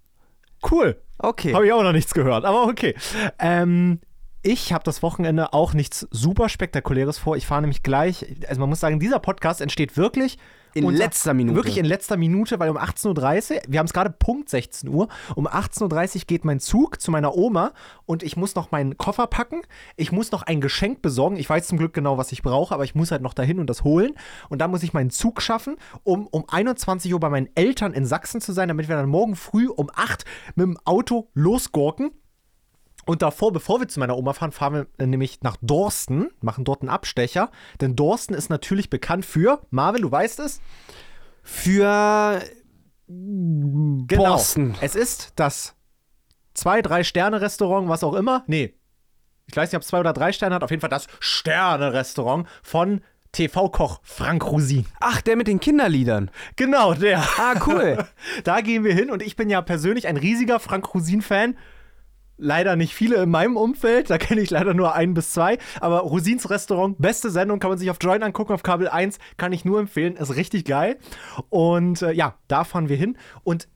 Cool. 0.70 1.00
Okay. 1.18 1.54
Habe 1.54 1.66
ich 1.66 1.72
auch 1.72 1.82
noch 1.82 1.92
nichts 1.92 2.14
gehört, 2.14 2.44
aber 2.44 2.64
okay. 2.64 2.94
Ähm, 3.38 4.00
ich 4.42 4.72
habe 4.72 4.84
das 4.84 5.02
Wochenende 5.02 5.52
auch 5.52 5.74
nichts 5.74 6.06
super 6.10 6.48
Spektakuläres 6.48 7.18
vor. 7.18 7.36
Ich 7.36 7.46
fahre 7.46 7.62
nämlich 7.62 7.82
gleich, 7.82 8.24
also 8.48 8.60
man 8.60 8.70
muss 8.70 8.80
sagen, 8.80 9.00
dieser 9.00 9.18
Podcast 9.18 9.60
entsteht 9.60 9.96
wirklich 9.96 10.38
In 10.74 10.84
unter- 10.84 10.98
letzter 10.98 11.34
Minute. 11.34 11.56
Wirklich 11.56 11.78
in 11.78 11.84
letzter 11.84 12.16
Minute, 12.16 12.58
weil 12.60 12.70
um 12.70 12.76
18.30 12.78 13.54
Uhr, 13.56 13.60
wir 13.68 13.78
haben 13.78 13.86
es 13.86 13.92
gerade 13.92 14.10
Punkt 14.10 14.48
16 14.48 14.88
Uhr, 14.88 15.08
um 15.34 15.46
18.30 15.46 16.16
Uhr 16.16 16.22
geht 16.26 16.44
mein 16.44 16.60
Zug 16.60 17.00
zu 17.00 17.10
meiner 17.10 17.36
Oma 17.36 17.72
und 18.06 18.22
ich 18.22 18.36
muss 18.36 18.54
noch 18.54 18.70
meinen 18.70 18.96
Koffer 18.96 19.26
packen. 19.26 19.62
Ich 19.96 20.12
muss 20.12 20.30
noch 20.32 20.42
ein 20.42 20.60
Geschenk 20.60 21.02
besorgen. 21.02 21.36
Ich 21.36 21.48
weiß 21.48 21.66
zum 21.68 21.78
Glück 21.78 21.92
genau, 21.92 22.18
was 22.18 22.32
ich 22.32 22.42
brauche, 22.42 22.72
aber 22.74 22.84
ich 22.84 22.94
muss 22.94 23.10
halt 23.10 23.22
noch 23.22 23.34
dahin 23.34 23.58
und 23.58 23.68
das 23.68 23.84
holen. 23.84 24.12
Und 24.48 24.60
dann 24.60 24.70
muss 24.70 24.82
ich 24.82 24.92
meinen 24.92 25.10
Zug 25.10 25.42
schaffen, 25.42 25.76
um 26.04 26.26
um 26.28 26.44
21 26.48 27.12
Uhr 27.12 27.20
bei 27.20 27.28
meinen 27.30 27.48
Eltern 27.54 27.92
in 27.92 28.04
Sachsen 28.06 28.40
zu 28.40 28.52
sein, 28.52 28.68
damit 28.68 28.88
wir 28.88 28.96
dann 28.96 29.08
morgen 29.08 29.36
früh 29.36 29.68
um 29.68 29.90
8 29.94 30.24
mit 30.54 30.64
dem 30.66 30.78
Auto 30.84 31.28
losgurken. 31.34 32.10
Und 33.10 33.22
davor, 33.22 33.52
bevor 33.52 33.80
wir 33.80 33.88
zu 33.88 33.98
meiner 33.98 34.16
Oma 34.16 34.34
fahren, 34.34 34.52
fahren 34.52 34.72
wir 34.74 34.86
äh, 34.98 35.06
nämlich 35.08 35.40
nach 35.42 35.56
Dorsten, 35.60 36.28
machen 36.40 36.64
dort 36.64 36.82
einen 36.82 36.90
Abstecher. 36.90 37.50
Denn 37.80 37.96
Dorsten 37.96 38.34
ist 38.34 38.50
natürlich 38.50 38.88
bekannt 38.88 39.26
für, 39.26 39.62
Marvin, 39.70 40.02
du 40.02 40.12
weißt 40.12 40.38
es? 40.38 40.60
Für 41.42 42.40
Genau. 43.08 44.06
Borsten. 44.06 44.76
Es 44.80 44.94
ist 44.94 45.32
das 45.34 45.74
zwei, 46.54 46.82
drei 46.82 47.02
Sterne 47.02 47.40
Restaurant, 47.40 47.88
was 47.88 48.04
auch 48.04 48.14
immer. 48.14 48.44
Nee. 48.46 48.74
Ich 49.46 49.56
weiß 49.56 49.72
nicht, 49.72 49.76
ob 49.76 49.82
es 49.82 49.88
zwei 49.88 49.98
oder 49.98 50.12
drei 50.12 50.30
Sterne 50.30 50.54
hat. 50.54 50.62
Auf 50.62 50.70
jeden 50.70 50.80
Fall 50.80 50.88
das 50.88 51.08
Sterne 51.18 51.92
Restaurant 51.92 52.46
von 52.62 53.00
TV-Koch 53.32 53.98
Frank 54.04 54.46
Rosin. 54.46 54.86
Ach, 55.00 55.20
der 55.20 55.34
mit 55.34 55.48
den 55.48 55.58
Kinderliedern. 55.58 56.30
Genau, 56.54 56.94
der. 56.94 57.26
Ah, 57.38 57.54
cool. 57.66 58.06
Da 58.44 58.60
gehen 58.60 58.84
wir 58.84 58.94
hin 58.94 59.10
und 59.10 59.20
ich 59.20 59.34
bin 59.34 59.50
ja 59.50 59.60
persönlich 59.62 60.06
ein 60.06 60.16
riesiger 60.16 60.60
Frank 60.60 60.94
Rosin-Fan. 60.94 61.56
Leider 62.42 62.74
nicht 62.74 62.94
viele 62.94 63.22
in 63.22 63.30
meinem 63.30 63.56
Umfeld, 63.56 64.08
da 64.08 64.16
kenne 64.18 64.40
ich 64.40 64.50
leider 64.50 64.72
nur 64.72 64.94
ein 64.94 65.12
bis 65.12 65.32
zwei. 65.32 65.58
Aber 65.80 66.00
Rosins 66.00 66.48
Restaurant, 66.48 66.96
beste 66.98 67.30
Sendung, 67.30 67.60
kann 67.60 67.70
man 67.70 67.78
sich 67.78 67.90
auf 67.90 67.98
Join 68.00 68.22
angucken, 68.22 68.52
auf 68.52 68.62
Kabel 68.62 68.88
1, 68.88 69.18
kann 69.36 69.52
ich 69.52 69.64
nur 69.64 69.78
empfehlen, 69.78 70.16
ist 70.16 70.34
richtig 70.34 70.64
geil. 70.64 70.96
Und 71.50 72.02
äh, 72.02 72.12
ja, 72.12 72.34
da 72.48 72.64
fahren 72.64 72.88
wir 72.88 72.96
hin. 72.96 73.18
Und 73.44 73.68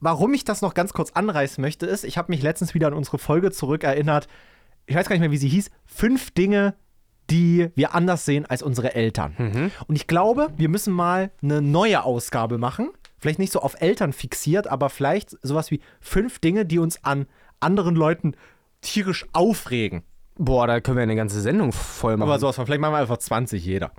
warum 0.00 0.32
ich 0.32 0.44
das 0.44 0.62
noch 0.62 0.74
ganz 0.74 0.92
kurz 0.92 1.10
anreißen 1.10 1.60
möchte, 1.60 1.86
ist, 1.86 2.04
ich 2.04 2.16
habe 2.16 2.30
mich 2.30 2.40
letztens 2.42 2.72
wieder 2.72 2.86
an 2.86 2.94
unsere 2.94 3.18
Folge 3.18 3.50
zurückerinnert. 3.50 4.28
Ich 4.86 4.94
weiß 4.94 5.08
gar 5.08 5.14
nicht 5.14 5.20
mehr, 5.20 5.32
wie 5.32 5.38
sie 5.38 5.48
hieß. 5.48 5.70
Fünf 5.84 6.30
Dinge, 6.30 6.74
die 7.30 7.68
wir 7.74 7.94
anders 7.94 8.24
sehen 8.24 8.46
als 8.46 8.62
unsere 8.62 8.94
Eltern. 8.94 9.34
Und 9.86 9.96
ich 9.96 10.06
glaube, 10.06 10.48
wir 10.56 10.68
müssen 10.68 10.94
mal 10.94 11.30
eine 11.42 11.60
neue 11.60 12.04
Ausgabe 12.04 12.58
machen. 12.58 12.90
Vielleicht 13.18 13.40
nicht 13.40 13.52
so 13.52 13.60
auf 13.60 13.80
Eltern 13.80 14.12
fixiert, 14.12 14.68
aber 14.68 14.88
vielleicht 14.88 15.36
sowas 15.42 15.70
wie 15.70 15.80
fünf 16.00 16.38
Dinge, 16.38 16.64
die 16.64 16.78
uns 16.78 17.04
an 17.04 17.26
anderen 17.60 17.96
Leuten 17.96 18.34
tierisch 18.80 19.26
aufregen. 19.32 20.02
Boah, 20.36 20.66
da 20.66 20.80
können 20.80 20.96
wir 20.96 21.02
eine 21.02 21.16
ganze 21.16 21.40
Sendung 21.40 21.72
voll 21.72 22.16
machen. 22.16 22.28
Aber 22.28 22.38
sowas 22.38 22.56
von, 22.56 22.66
vielleicht 22.66 22.80
machen 22.80 22.92
wir 22.94 22.98
einfach 22.98 23.18
20 23.18 23.64
jeder. 23.64 23.90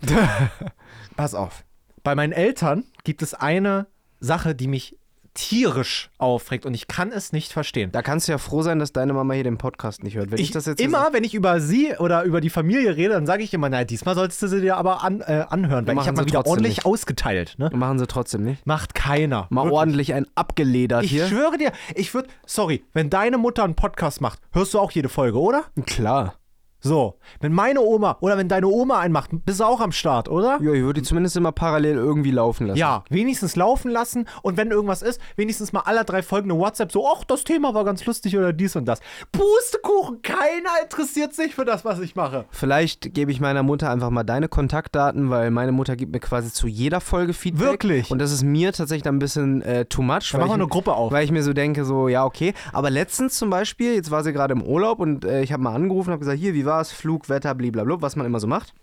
Pass 1.18 1.36
auf. 1.36 1.66
Bei 2.04 2.16
meinen 2.16 2.32
Eltern 2.32 2.86
gibt 3.04 3.22
es 3.22 3.34
eine 3.34 3.88
Sache, 4.22 4.56
die 4.56 4.68
mich 4.68 4.98
tierisch 5.34 6.10
aufregt 6.18 6.66
und 6.66 6.74
ich 6.74 6.88
kann 6.88 7.12
es 7.12 7.32
nicht 7.32 7.52
verstehen. 7.54 7.92
da 7.92 8.02
kannst 8.02 8.28
du 8.28 8.32
ja 8.32 8.38
froh 8.38 8.62
sein, 8.62 8.80
dass 8.80 8.92
deine 8.92 9.14
Mama 9.14 9.34
hier 9.34 9.44
den 9.44 9.58
Podcast 9.58 10.04
nicht 10.04 10.16
hört. 10.16 10.32
Wenn 10.32 10.38
ich, 10.40 10.46
Ich, 10.46 10.52
das 10.52 10.66
jetzt 10.66 10.82
immer, 10.82 11.10
wenn 11.12 11.24
ich 11.24 11.34
über 11.34 11.60
sie 11.62 11.94
oder 12.00 12.24
über 12.24 12.42
die 12.42 12.50
Familie 12.50 12.96
rede, 12.96 13.14
dann 13.14 13.26
sage 13.26 13.44
ich 13.44 13.54
immer, 13.54 13.70
naja, 13.70 13.86
diesmal 13.86 14.16
solltest 14.16 14.42
du 14.42 14.48
sie 14.48 14.62
dir 14.62 14.78
aber 14.78 15.04
an, 15.04 15.22
äh, 15.22 15.46
anhören, 15.50 15.86
weil 15.88 15.96
ich 15.98 16.08
habe 16.08 16.18
mal 16.18 16.24
sie 16.24 16.28
wieder 16.30 16.46
ordentlich 16.46 16.78
nicht. 16.78 16.86
ausgeteilt. 16.86 17.56
Ne? 17.58 17.70
machen 17.74 18.00
sie 18.00 18.08
trotzdem 18.08 18.44
nicht. 18.44 18.66
Macht 18.66 18.96
keiner. 18.96 19.48
Mal 19.50 19.64
Wirklich. 19.66 19.78
ordentlich 19.80 20.14
ein 20.14 20.26
abgeledert 20.36 21.04
Ich 21.04 21.12
hier. 21.12 21.28
schwöre 21.28 21.58
dir, 21.58 21.72
ich 21.96 22.14
würde, 22.14 22.30
sorry, 22.46 22.84
wenn 22.94 23.10
deine 23.10 23.38
Mutter 23.38 23.64
einen 23.64 23.76
Podcast 23.76 24.22
macht, 24.22 24.40
hörst 24.52 24.74
du 24.74 24.80
auch 24.80 24.92
jede 24.92 25.10
Folge, 25.10 25.40
oder? 25.40 25.64
Klar. 25.86 26.36
So, 26.82 27.16
wenn 27.42 27.52
meine 27.52 27.82
Oma 27.82 28.18
oder 28.22 28.38
wenn 28.38 28.48
deine 28.48 28.68
Oma 28.68 29.00
einen 29.00 29.12
macht, 29.12 29.32
bist 29.46 29.60
du 29.60 29.66
auch 29.66 29.82
am 29.82 29.92
Start, 29.92 30.30
oder? 30.30 30.60
Ja, 30.62 30.72
ich 30.72 30.82
würde 30.82 31.02
die 31.02 31.08
zumindest 31.08 31.36
immer 31.36 31.52
parallel 31.52 31.96
irgendwie 31.96 32.32
laufen 32.32 32.68
lassen. 32.68 32.80
Ja, 32.80 33.04
wenigstens 33.10 33.58
laufen 33.58 33.92
lassen 33.92 34.28
und 34.44 34.56
wenn 34.56 34.72
irgendwas 34.72 35.02
ist, 35.02 35.20
wenigstens 35.36 35.74
mal 35.74 35.82
alle 35.82 36.06
drei 36.06 36.24
Folgen 36.24 36.50
eine 36.50 36.60
WhatsApp 36.60 36.94
so, 36.94 37.06
ach, 37.06 37.26
das 37.26 37.44
Thema 37.44 37.74
war 37.74 37.84
ganz 37.84 38.06
lustig 38.06 38.38
oder 38.38 38.54
dies 38.54 38.78
und 38.78 38.86
das. 38.86 39.02
Pustekuchen, 39.34 40.22
keiner 40.22 40.70
interessiert 40.82 41.34
sich 41.34 41.54
für 41.54 41.66
das, 41.66 41.84
was 41.84 42.00
ich 42.00 42.16
mache. 42.16 42.46
Vielleicht 42.50 43.14
gebe 43.14 43.32
ich 43.32 43.42
meiner 43.42 43.64
Mutter 43.64 43.90
einfach 43.90 44.10
mal 44.10 44.24
deine 44.24 44.48
Kontaktdaten, 44.48 45.30
weil 45.30 45.52
meine 45.52 45.74
Mutter 45.74 45.98
gibt 45.98 46.14
mir 46.14 46.22
quasi 46.22 46.52
zu 46.54 46.68
jeder 46.68 47.02
Folge 47.02 47.34
Feedback. 47.34 47.68
Wirklich? 47.68 48.10
Und 48.10 48.20
das 48.20 48.32
ist 48.32 48.44
mir 48.44 48.72
tatsächlich 48.72 49.04
dann 49.04 49.18
ein 49.18 49.20
bisschen 49.20 49.62
äh, 49.64 49.84
too 49.84 50.02
much. 50.02 50.32
Dann 50.32 50.40
machen 50.40 50.52
wir 50.52 50.54
eine 50.56 50.68
Gruppe 50.68 50.94
auf. 50.94 51.12
Weil 51.12 51.26
ich 51.26 51.32
mir 51.32 51.44
so 51.44 51.52
denke, 51.52 51.84
so, 51.84 52.08
ja, 52.08 52.24
okay. 52.24 52.54
Aber 52.72 52.90
letztens 52.90 53.38
zum 53.38 53.50
Beispiel, 53.50 53.96
jetzt 53.96 54.12
war 54.12 54.24
sie 54.24 54.32
gerade 54.32 54.54
im 54.54 54.62
Urlaub 54.62 55.00
und 55.00 55.26
äh, 55.26 55.42
ich 55.42 55.52
habe 55.52 55.62
mal 55.62 55.76
angerufen 55.76 56.10
und 56.10 56.14
habe 56.14 56.20
gesagt, 56.20 56.40
hier, 56.40 56.54
wie 56.54 56.66
war 56.66 56.69
Flug, 56.92 57.30
Wetter, 57.30 57.56
blablabla, 57.56 58.02
was 58.02 58.16
man 58.16 58.26
immer 58.26 58.40
so 58.40 58.48
macht. 58.48 58.74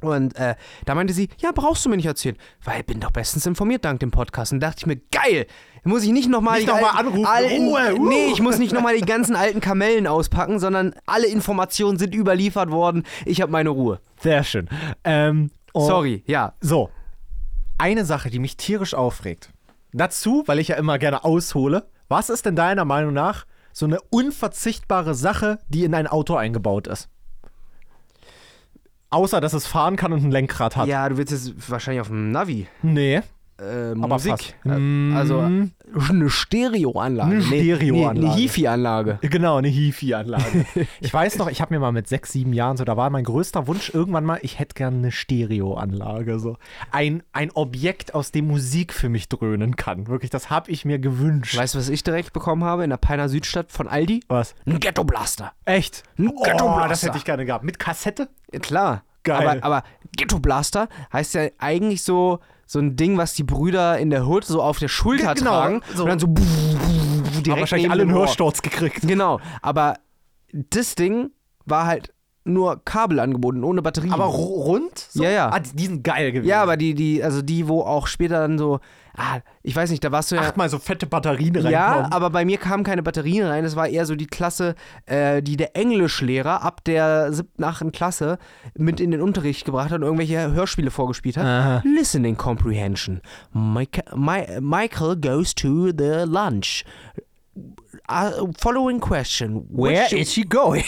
Und 0.00 0.34
äh, 0.36 0.56
da 0.84 0.94
meinte 0.96 1.12
sie, 1.14 1.28
ja, 1.38 1.52
brauchst 1.52 1.84
du 1.84 1.88
mir 1.88 1.96
nicht 1.96 2.06
erzählen, 2.06 2.36
weil 2.64 2.80
ich 2.80 2.86
bin 2.86 2.98
doch 2.98 3.12
bestens 3.12 3.46
informiert 3.46 3.84
dank 3.84 4.00
dem 4.00 4.10
Podcast. 4.10 4.52
Und 4.52 4.58
dachte 4.60 4.78
ich 4.80 4.86
mir, 4.86 4.96
geil, 5.12 5.46
muss 5.84 6.02
ich 6.02 6.10
nicht 6.10 6.28
nochmal 6.28 6.58
Nicht 6.58 6.66
noch 6.68 6.80
mal 6.80 6.90
anrufen, 6.90 7.24
Ruhe, 7.24 7.94
uh. 7.94 8.08
Nee, 8.08 8.32
ich 8.32 8.40
muss 8.42 8.58
nicht 8.58 8.72
nochmal 8.72 8.96
die 8.96 9.06
ganzen 9.06 9.36
alten 9.36 9.60
Kamellen 9.60 10.08
auspacken, 10.08 10.58
sondern 10.58 10.94
alle 11.06 11.28
Informationen 11.28 11.98
sind 11.98 12.14
überliefert 12.16 12.70
worden. 12.72 13.04
Ich 13.24 13.40
habe 13.40 13.52
meine 13.52 13.70
Ruhe. 13.70 14.00
Sehr 14.20 14.42
schön. 14.42 14.68
Ähm, 15.04 15.50
und- 15.72 15.86
Sorry, 15.86 16.24
ja. 16.26 16.54
So, 16.60 16.90
eine 17.78 18.04
Sache, 18.04 18.28
die 18.30 18.40
mich 18.40 18.56
tierisch 18.56 18.94
aufregt. 18.94 19.50
Dazu, 19.92 20.42
weil 20.46 20.58
ich 20.58 20.68
ja 20.68 20.76
immer 20.76 20.98
gerne 20.98 21.22
aushole, 21.24 21.86
was 22.08 22.28
ist 22.28 22.44
denn 22.46 22.56
deiner 22.56 22.84
Meinung 22.84 23.12
nach 23.12 23.44
so 23.72 23.86
eine 23.86 24.00
unverzichtbare 24.10 25.14
Sache, 25.14 25.58
die 25.68 25.84
in 25.84 25.94
ein 25.94 26.06
Auto 26.06 26.34
eingebaut 26.34 26.86
ist? 26.86 27.08
Außer, 29.10 29.40
dass 29.40 29.52
es 29.52 29.66
fahren 29.66 29.96
kann 29.96 30.12
und 30.12 30.24
ein 30.24 30.30
Lenkrad 30.30 30.76
hat. 30.76 30.88
Ja, 30.88 31.08
du 31.08 31.18
willst 31.18 31.32
jetzt 31.32 31.70
wahrscheinlich 31.70 32.00
auf 32.00 32.08
dem 32.08 32.30
Navi. 32.32 32.66
Nee. 32.82 33.22
Äh, 33.62 33.92
Aber 33.92 34.08
Musik. 34.08 34.54
Äh, 34.64 34.68
Mm. 34.78 35.14
also 35.16 35.38
eine 35.40 36.30
Stereoanlage. 36.30 37.30
Eine 37.30 37.42
Stereoanlage. 37.42 38.20
Nee, 38.20 38.26
eine 38.26 38.34
Hifi-Anlage. 38.34 39.18
Genau, 39.22 39.56
eine 39.56 39.68
Hifi-Anlage. 39.68 40.64
ich 41.00 41.12
weiß 41.12 41.38
noch, 41.38 41.48
ich 41.50 41.60
habe 41.60 41.74
mir 41.74 41.80
mal 41.80 41.92
mit 41.92 42.08
sechs, 42.08 42.32
sieben 42.32 42.52
Jahren 42.52 42.76
so, 42.76 42.84
da 42.84 42.96
war 42.96 43.10
mein 43.10 43.24
größter 43.24 43.66
Wunsch 43.66 43.90
irgendwann 43.94 44.24
mal, 44.24 44.38
ich 44.42 44.58
hätte 44.58 44.74
gerne 44.74 44.96
eine 44.96 45.12
Stereoanlage. 45.12 46.38
So. 46.38 46.56
Ein, 46.90 47.22
ein 47.32 47.50
Objekt, 47.52 48.14
aus 48.14 48.32
dem 48.32 48.46
Musik 48.48 48.92
für 48.92 49.08
mich 49.08 49.28
dröhnen 49.28 49.76
kann. 49.76 50.06
Wirklich, 50.08 50.30
das 50.30 50.50
habe 50.50 50.70
ich 50.70 50.84
mir 50.84 50.98
gewünscht. 50.98 51.56
Weißt 51.56 51.74
du, 51.74 51.78
was 51.78 51.88
ich 51.88 52.02
direkt 52.02 52.32
bekommen 52.32 52.64
habe 52.64 52.84
in 52.84 52.90
der 52.90 52.96
Peiner 52.96 53.28
Südstadt 53.28 53.70
von 53.70 53.86
Aldi? 53.88 54.20
Was? 54.28 54.54
Ein 54.66 54.80
Ghetto-Blaster. 54.80 55.52
Echt? 55.64 56.02
Ein 56.18 56.28
Oh, 56.28 56.42
Ghetto-Blaster. 56.42 56.88
das 56.88 57.02
hätte 57.02 57.18
ich 57.18 57.24
gerne 57.24 57.44
gehabt. 57.44 57.64
Mit 57.64 57.78
Kassette? 57.78 58.28
Ja, 58.52 58.60
Klar. 58.60 59.02
Geil. 59.24 59.46
Aber, 59.60 59.64
aber 59.64 59.82
Ghetto 60.16 60.38
Blaster 60.40 60.88
heißt 61.12 61.34
ja 61.34 61.42
eigentlich 61.58 62.02
so, 62.02 62.40
so 62.66 62.78
ein 62.78 62.96
Ding, 62.96 63.18
was 63.18 63.34
die 63.34 63.44
Brüder 63.44 63.98
in 63.98 64.10
der 64.10 64.26
Hood 64.26 64.44
so 64.44 64.62
auf 64.62 64.78
der 64.78 64.88
Schulter 64.88 65.34
Genau, 65.34 65.50
tragen. 65.50 65.80
so. 65.94 66.02
Und 66.04 66.08
dann 66.10 66.18
so 66.18 66.26
direkt 66.26 67.48
Haben 67.48 67.60
wahrscheinlich 67.60 67.90
alle 67.90 68.02
einen. 68.02 68.12
Hörsturz 68.12 68.62
gekriegt. 68.62 69.00
Genau. 69.02 69.40
Aber 69.62 69.98
das 70.52 70.94
Ding 70.94 71.30
war 71.64 71.86
halt 71.86 72.12
nur 72.44 72.84
Kabel 72.84 73.20
angeboten, 73.20 73.62
ohne 73.62 73.82
Batterie. 73.82 74.10
Aber 74.10 74.24
ru- 74.26 74.64
rund? 74.64 74.98
So? 74.98 75.22
Ja, 75.22 75.30
ja. 75.30 75.50
Ah, 75.52 75.60
die 75.60 75.76
die 75.76 75.86
sind 75.86 76.02
geil 76.02 76.32
gewesen. 76.32 76.48
ja, 76.48 76.60
aber 76.62 76.76
die, 76.76 76.94
die, 76.94 77.22
also 77.22 77.40
die, 77.42 77.68
wo 77.68 77.82
auch 77.82 78.06
später 78.08 78.40
dann 78.40 78.58
so, 78.58 78.80
ah, 79.16 79.40
ich 79.62 79.74
weiß 79.76 79.90
nicht, 79.90 80.02
da 80.04 80.12
warst 80.12 80.30
du 80.32 80.36
ja. 80.36 80.42
Achtmal 80.42 80.68
so 80.68 80.78
fette 80.78 81.06
Batterien 81.06 81.54
Ja, 81.70 81.86
reinkommen. 81.92 82.12
aber 82.12 82.30
bei 82.30 82.44
mir 82.44 82.58
kamen 82.58 82.84
keine 82.84 83.02
Batterien 83.02 83.46
rein. 83.46 83.64
Das 83.64 83.76
war 83.76 83.88
eher 83.88 84.06
so 84.06 84.14
die 84.14 84.26
Klasse, 84.26 84.74
äh, 85.06 85.42
die 85.42 85.56
der 85.56 85.76
Englischlehrer 85.76 86.62
ab 86.62 86.84
der 86.84 87.32
siebten, 87.32 87.64
achten 87.64 87.92
Klasse 87.92 88.38
mit 88.76 89.00
in 89.00 89.10
den 89.10 89.20
Unterricht 89.20 89.64
gebracht 89.64 89.90
hat 89.90 89.96
und 89.98 90.02
irgendwelche 90.02 90.52
Hörspiele 90.52 90.90
vorgespielt 90.90 91.36
hat. 91.36 91.44
Aha. 91.46 91.82
Listening 91.84 92.36
Comprehension. 92.36 93.20
Mica 93.52 94.02
Mi 94.16 94.46
Michael 94.60 95.16
goes 95.16 95.54
to 95.54 95.88
the 95.88 96.24
lunch. 96.26 96.84
Uh, 98.10 98.48
following 98.58 98.98
question. 99.00 99.64
Where 99.70 100.12
is 100.14 100.32
she 100.32 100.42
going? 100.44 100.82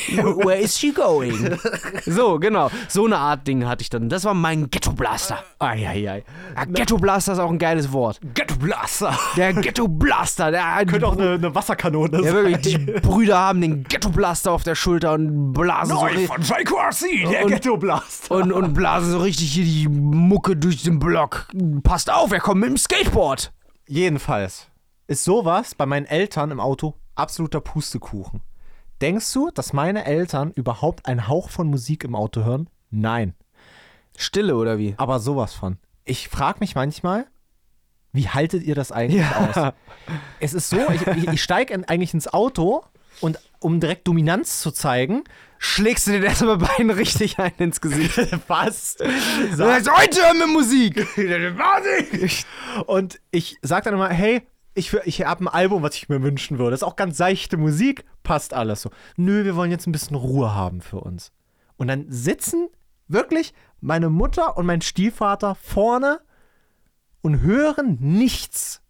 Where 0.44 0.58
is 0.60 0.76
she 0.76 0.92
going? 0.92 1.58
so, 2.04 2.38
genau. 2.38 2.70
So 2.88 3.06
eine 3.06 3.16
Art 3.16 3.46
Ding 3.46 3.64
hatte 3.66 3.82
ich 3.82 3.88
dann. 3.88 4.08
Das 4.08 4.24
war 4.24 4.34
mein 4.34 4.68
Ghetto 4.68 4.92
Blaster. 4.92 5.38
Eieiei. 5.60 6.24
Ja, 6.56 6.64
Ghetto 6.66 6.98
Blaster 6.98 7.32
ist 7.34 7.38
auch 7.38 7.50
ein 7.50 7.58
geiles 7.58 7.92
Wort. 7.92 8.20
Ghetto 8.34 8.56
Blaster. 8.56 9.16
Der 9.36 9.52
Ghetto 9.54 9.86
Blaster. 9.88 10.50
Der, 10.50 10.84
Könnte 10.86 11.06
auch 11.06 11.16
eine, 11.16 11.34
eine 11.34 11.54
Wasserkanone 11.54 12.18
ja, 12.18 12.22
sein. 12.24 12.34
wirklich, 12.34 12.60
die 12.62 12.78
Brüder 12.78 13.38
haben 13.38 13.60
den 13.60 13.84
Ghetto 13.84 14.10
Blaster 14.10 14.50
auf 14.52 14.64
der 14.64 14.74
Schulter 14.74 15.12
und 15.12 15.52
blasen 15.52 15.96
so, 15.96 16.02
ri- 16.04 16.26
von 16.26 16.42
JQRC, 16.42 17.30
der 17.30 17.44
Und- 17.44 17.50
Ghetto 17.52 17.76
Blaster. 17.76 18.34
und, 18.34 18.52
und 18.52 18.74
blasen 18.74 19.12
so 19.12 19.18
richtig 19.20 19.52
hier 19.52 19.64
die 19.64 19.88
Mucke 19.88 20.56
durch 20.56 20.82
den 20.82 20.98
Block. 20.98 21.46
Passt 21.84 22.10
auf, 22.12 22.32
er 22.32 22.40
kommt 22.40 22.60
mit 22.60 22.70
dem 22.70 22.76
Skateboard. 22.76 23.52
Jedenfalls 23.86 24.66
ist 25.06 25.24
sowas 25.24 25.74
bei 25.74 25.86
meinen 25.86 26.06
Eltern 26.06 26.50
im 26.50 26.58
Auto 26.60 26.94
absoluter 27.14 27.60
Pustekuchen. 27.60 28.40
Denkst 29.00 29.32
du, 29.32 29.50
dass 29.50 29.72
meine 29.72 30.04
Eltern 30.04 30.52
überhaupt 30.52 31.06
einen 31.06 31.28
Hauch 31.28 31.50
von 31.50 31.66
Musik 31.68 32.04
im 32.04 32.14
Auto 32.14 32.44
hören? 32.44 32.68
Nein. 32.90 33.34
Stille 34.16 34.56
oder 34.56 34.78
wie? 34.78 34.94
Aber 34.96 35.18
sowas 35.18 35.52
von. 35.54 35.78
Ich 36.04 36.28
frage 36.28 36.58
mich 36.60 36.74
manchmal, 36.74 37.26
Wie 38.12 38.28
haltet 38.28 38.62
ihr 38.62 38.76
das 38.76 38.92
eigentlich 38.92 39.24
aus? 39.24 39.72
Es 40.38 40.54
ist 40.54 40.70
so, 40.70 40.78
ich, 40.90 41.06
ich, 41.06 41.28
ich 41.28 41.42
steige 41.42 41.74
eigentlich 41.88 42.14
ins 42.14 42.32
Auto 42.32 42.84
und 43.20 43.40
um 43.58 43.80
direkt 43.80 44.06
Dominanz 44.06 44.60
zu 44.60 44.70
zeigen, 44.70 45.24
Schlägst 45.66 46.06
du 46.06 46.12
dir 46.12 46.22
erstmal 46.22 46.58
Bein 46.58 46.90
richtig 46.90 47.38
ein 47.38 47.52
ins 47.56 47.80
Gesicht. 47.80 48.18
was? 48.48 48.98
Sagst, 49.52 49.90
heute 49.90 50.20
hören 50.20 50.38
wir 50.38 50.46
Musik. 50.46 51.06
Und 52.86 53.18
ich 53.30 53.56
sag 53.62 53.84
dann 53.84 53.94
immer, 53.94 54.10
hey, 54.10 54.42
ich, 54.74 54.92
ich 55.04 55.24
habe 55.24 55.44
ein 55.44 55.48
Album, 55.48 55.82
was 55.82 55.94
ich 55.94 56.08
mir 56.08 56.22
wünschen 56.22 56.58
würde. 56.58 56.72
Das 56.72 56.80
ist 56.80 56.86
auch 56.86 56.96
ganz 56.96 57.16
seichte 57.16 57.56
Musik, 57.56 58.04
passt 58.22 58.54
alles 58.54 58.82
so. 58.82 58.90
Nö, 59.16 59.44
wir 59.44 59.56
wollen 59.56 59.70
jetzt 59.70 59.86
ein 59.86 59.92
bisschen 59.92 60.16
Ruhe 60.16 60.54
haben 60.54 60.80
für 60.80 61.00
uns. 61.00 61.32
Und 61.76 61.88
dann 61.88 62.06
sitzen 62.08 62.68
wirklich 63.08 63.54
meine 63.80 64.10
Mutter 64.10 64.56
und 64.56 64.66
mein 64.66 64.80
Stiefvater 64.80 65.54
vorne 65.54 66.20
und 67.22 67.40
hören 67.40 67.98
nichts. 68.00 68.82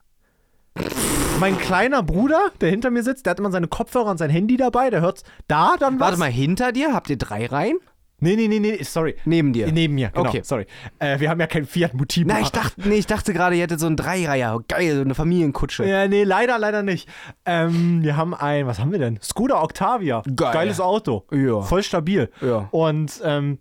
Mein 1.38 1.58
kleiner 1.58 2.02
Bruder, 2.02 2.50
der 2.60 2.70
hinter 2.70 2.90
mir 2.90 3.02
sitzt, 3.02 3.26
der 3.26 3.32
hat 3.32 3.38
immer 3.38 3.52
seine 3.52 3.68
Kopfhörer 3.68 4.10
und 4.10 4.18
sein 4.18 4.30
Handy 4.30 4.56
dabei, 4.56 4.90
der 4.90 5.00
hört 5.00 5.22
da 5.46 5.76
dann 5.78 5.94
was. 6.00 6.06
Warte 6.06 6.18
mal, 6.18 6.30
hinter 6.30 6.72
dir 6.72 6.92
habt 6.92 7.10
ihr 7.10 7.18
drei 7.18 7.46
Reihen? 7.46 7.78
Nee, 8.24 8.36
nee, 8.36 8.48
nee, 8.48 8.58
nee, 8.58 8.82
sorry. 8.82 9.16
Neben 9.26 9.52
dir. 9.52 9.70
Neben 9.70 9.94
mir, 9.94 10.08
genau, 10.08 10.28
Okay. 10.28 10.40
sorry. 10.42 10.66
Äh, 10.98 11.20
wir 11.20 11.28
haben 11.28 11.38
ja 11.40 11.46
kein 11.46 11.66
Fiat 11.66 11.92
Multipla. 11.92 12.34
Na, 12.34 12.40
ich 12.40 12.48
dachte, 12.50 12.88
nee, 12.88 12.96
ich 12.96 13.06
dachte 13.06 13.32
gerade, 13.34 13.54
ihr 13.54 13.62
hättet 13.62 13.80
so 13.80 13.86
einen 13.86 13.96
Dreireiher. 13.96 14.58
Geil, 14.66 14.94
so 14.96 15.00
eine 15.02 15.14
Familienkutsche. 15.14 15.84
Ja, 15.86 16.08
nee, 16.08 16.24
leider, 16.24 16.58
leider 16.58 16.82
nicht. 16.82 17.08
Ähm, 17.44 18.02
wir 18.02 18.16
haben 18.16 18.34
ein, 18.34 18.66
was 18.66 18.78
haben 18.78 18.92
wir 18.92 18.98
denn? 18.98 19.18
Skoda 19.22 19.62
Octavia. 19.62 20.22
Geil. 20.34 20.52
Geiles 20.52 20.80
Auto. 20.80 21.24
Ja. 21.30 21.60
Voll 21.60 21.82
stabil. 21.82 22.30
Ja. 22.40 22.68
Und 22.70 23.20
ähm, 23.24 23.58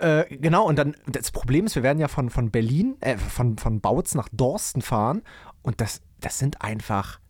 äh, 0.00 0.24
genau, 0.36 0.66
und 0.66 0.76
dann, 0.78 0.94
das 1.06 1.30
Problem 1.30 1.66
ist, 1.66 1.76
wir 1.76 1.82
werden 1.82 1.98
ja 1.98 2.08
von, 2.08 2.28
von 2.30 2.50
Berlin, 2.50 2.96
äh, 3.00 3.16
von, 3.16 3.56
von 3.58 3.80
Bautz 3.80 4.14
nach 4.14 4.28
Dorsten 4.32 4.82
fahren. 4.82 5.22
Und 5.62 5.80
das, 5.80 6.02
das 6.20 6.38
sind 6.38 6.62
einfach, 6.62 7.20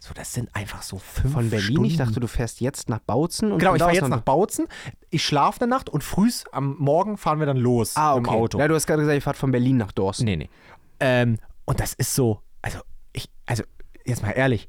so, 0.00 0.14
das 0.14 0.32
sind 0.32 0.54
einfach 0.54 0.82
so 0.82 0.98
fünf 0.98 1.34
Von 1.34 1.50
Berlin? 1.50 1.66
Stunden. 1.70 1.84
Ich 1.86 1.96
dachte, 1.96 2.20
du 2.20 2.28
fährst 2.28 2.60
jetzt 2.60 2.88
nach 2.88 3.00
Bautzen 3.00 3.50
und 3.52 3.58
Genau, 3.58 3.74
ich 3.74 3.82
fahre 3.82 3.94
jetzt 3.94 4.08
nach 4.08 4.20
Bautzen. 4.20 4.66
Ich 5.10 5.24
schlafe 5.24 5.60
eine 5.62 5.70
Nacht 5.70 5.88
und 5.88 6.04
frühs 6.04 6.44
am 6.52 6.76
Morgen 6.78 7.16
fahren 7.18 7.40
wir 7.40 7.46
dann 7.46 7.56
los 7.56 7.96
Ah, 7.96 8.12
im 8.16 8.20
okay. 8.24 8.30
Auto. 8.36 8.58
Ja, 8.58 8.68
du 8.68 8.74
hast 8.74 8.86
gerade 8.86 9.02
gesagt, 9.02 9.16
ihr 9.16 9.22
fahrt 9.22 9.36
von 9.36 9.50
Berlin 9.50 9.76
nach 9.76 9.90
Dorsten. 9.92 10.24
Nee, 10.24 10.36
nee. 10.36 10.50
Ähm, 11.00 11.38
und 11.64 11.80
das 11.80 11.94
ist 11.94 12.14
so, 12.14 12.40
also 12.62 12.78
ich, 13.12 13.28
also 13.46 13.64
jetzt 14.04 14.22
mal 14.22 14.30
ehrlich, 14.30 14.68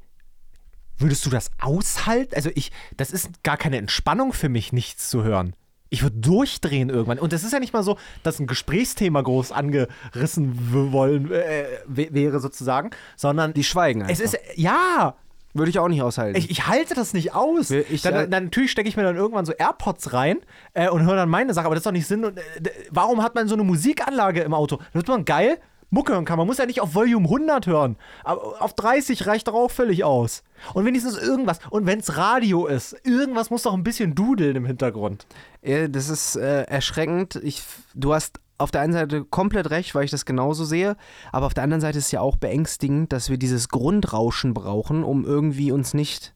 würdest 0.98 1.24
du 1.24 1.30
das 1.30 1.50
aushalten? 1.60 2.34
Also 2.34 2.50
ich, 2.54 2.72
das 2.96 3.10
ist 3.12 3.42
gar 3.42 3.56
keine 3.56 3.76
Entspannung 3.78 4.32
für 4.32 4.48
mich, 4.48 4.72
nichts 4.72 5.08
zu 5.10 5.22
hören. 5.22 5.54
Ich 5.90 6.02
würde 6.02 6.16
durchdrehen 6.16 6.88
irgendwann. 6.88 7.18
Und 7.18 7.32
das 7.32 7.42
ist 7.44 7.52
ja 7.52 7.58
nicht 7.60 7.72
mal 7.72 7.82
so, 7.82 7.98
dass 8.22 8.38
ein 8.38 8.46
Gesprächsthema 8.46 9.20
groß 9.20 9.52
angerissen 9.52 10.92
wollen 10.92 11.30
äh, 11.32 11.64
wäre 11.86 12.40
sozusagen, 12.40 12.90
sondern 13.16 13.52
Die 13.52 13.64
schweigen 13.64 14.02
einfach. 14.02 14.12
es 14.14 14.20
ist, 14.20 14.38
ja, 14.54 15.14
Würde 15.52 15.68
ich 15.70 15.78
auch 15.80 15.88
nicht 15.88 16.02
aushalten. 16.02 16.38
ich, 16.38 16.48
ich 16.50 16.66
halte 16.68 16.94
das 16.94 17.12
nicht 17.12 17.34
aus. 17.34 17.70
Ich- 17.70 18.02
dann, 18.02 18.14
äh, 18.14 18.28
dann, 18.28 18.44
natürlich 18.44 18.70
stecke 18.70 18.88
ich 18.88 18.96
mir 18.96 19.02
dann 19.02 19.16
irgendwann 19.16 19.44
so 19.46 19.52
AirPods 19.52 20.12
rein 20.12 20.38
äh, 20.74 20.88
und 20.88 21.02
höre 21.04 21.16
dann 21.16 21.28
meine 21.28 21.54
Sache, 21.54 21.66
aber 21.66 21.74
das 21.74 21.80
ist 21.82 21.86
doch 21.86 21.92
nicht 21.92 22.06
Sinn. 22.06 22.24
Und, 22.24 22.38
äh, 22.38 22.42
warum 22.90 23.20
hat 23.22 23.34
man 23.34 23.48
so 23.48 23.54
eine 23.54 23.64
Musikanlage 23.64 24.42
im 24.42 24.54
Auto? 24.54 24.78
Damit 24.92 25.08
man 25.08 25.24
geil 25.24 25.58
Mucke 25.90 26.12
hören 26.12 26.24
kann. 26.24 26.38
Man 26.38 26.46
muss 26.46 26.58
ja 26.58 26.66
nicht 26.66 26.80
auf 26.80 26.94
Volume 26.94 27.26
100 27.26 27.66
hören. 27.66 27.96
Aber 28.24 28.62
auf 28.62 28.74
30 28.74 29.26
reicht 29.26 29.48
doch 29.48 29.54
auch 29.54 29.70
völlig 29.70 30.04
aus. 30.04 30.42
Und 30.74 30.84
wenigstens 30.84 31.18
irgendwas. 31.18 31.58
Und 31.70 31.86
wenn 31.86 31.98
es 31.98 32.16
Radio 32.16 32.66
ist, 32.66 32.96
irgendwas 33.04 33.50
muss 33.50 33.62
doch 33.62 33.74
ein 33.74 33.84
bisschen 33.84 34.14
dudeln 34.14 34.56
im 34.56 34.64
Hintergrund. 34.64 35.26
Das 35.62 36.08
ist 36.08 36.36
äh, 36.36 36.62
erschreckend. 36.62 37.36
Ich, 37.42 37.62
du 37.94 38.14
hast 38.14 38.40
auf 38.60 38.70
der 38.70 38.82
einen 38.82 38.92
Seite 38.92 39.24
komplett 39.24 39.70
recht, 39.70 39.94
weil 39.94 40.04
ich 40.04 40.10
das 40.10 40.26
genauso 40.26 40.64
sehe, 40.64 40.96
aber 41.32 41.46
auf 41.46 41.54
der 41.54 41.64
anderen 41.64 41.80
Seite 41.80 41.98
ist 41.98 42.06
es 42.06 42.12
ja 42.12 42.20
auch 42.20 42.36
beängstigend, 42.36 43.10
dass 43.12 43.30
wir 43.30 43.38
dieses 43.38 43.70
Grundrauschen 43.70 44.52
brauchen, 44.52 45.02
um 45.02 45.24
irgendwie 45.24 45.72
uns 45.72 45.94
nicht 45.94 46.34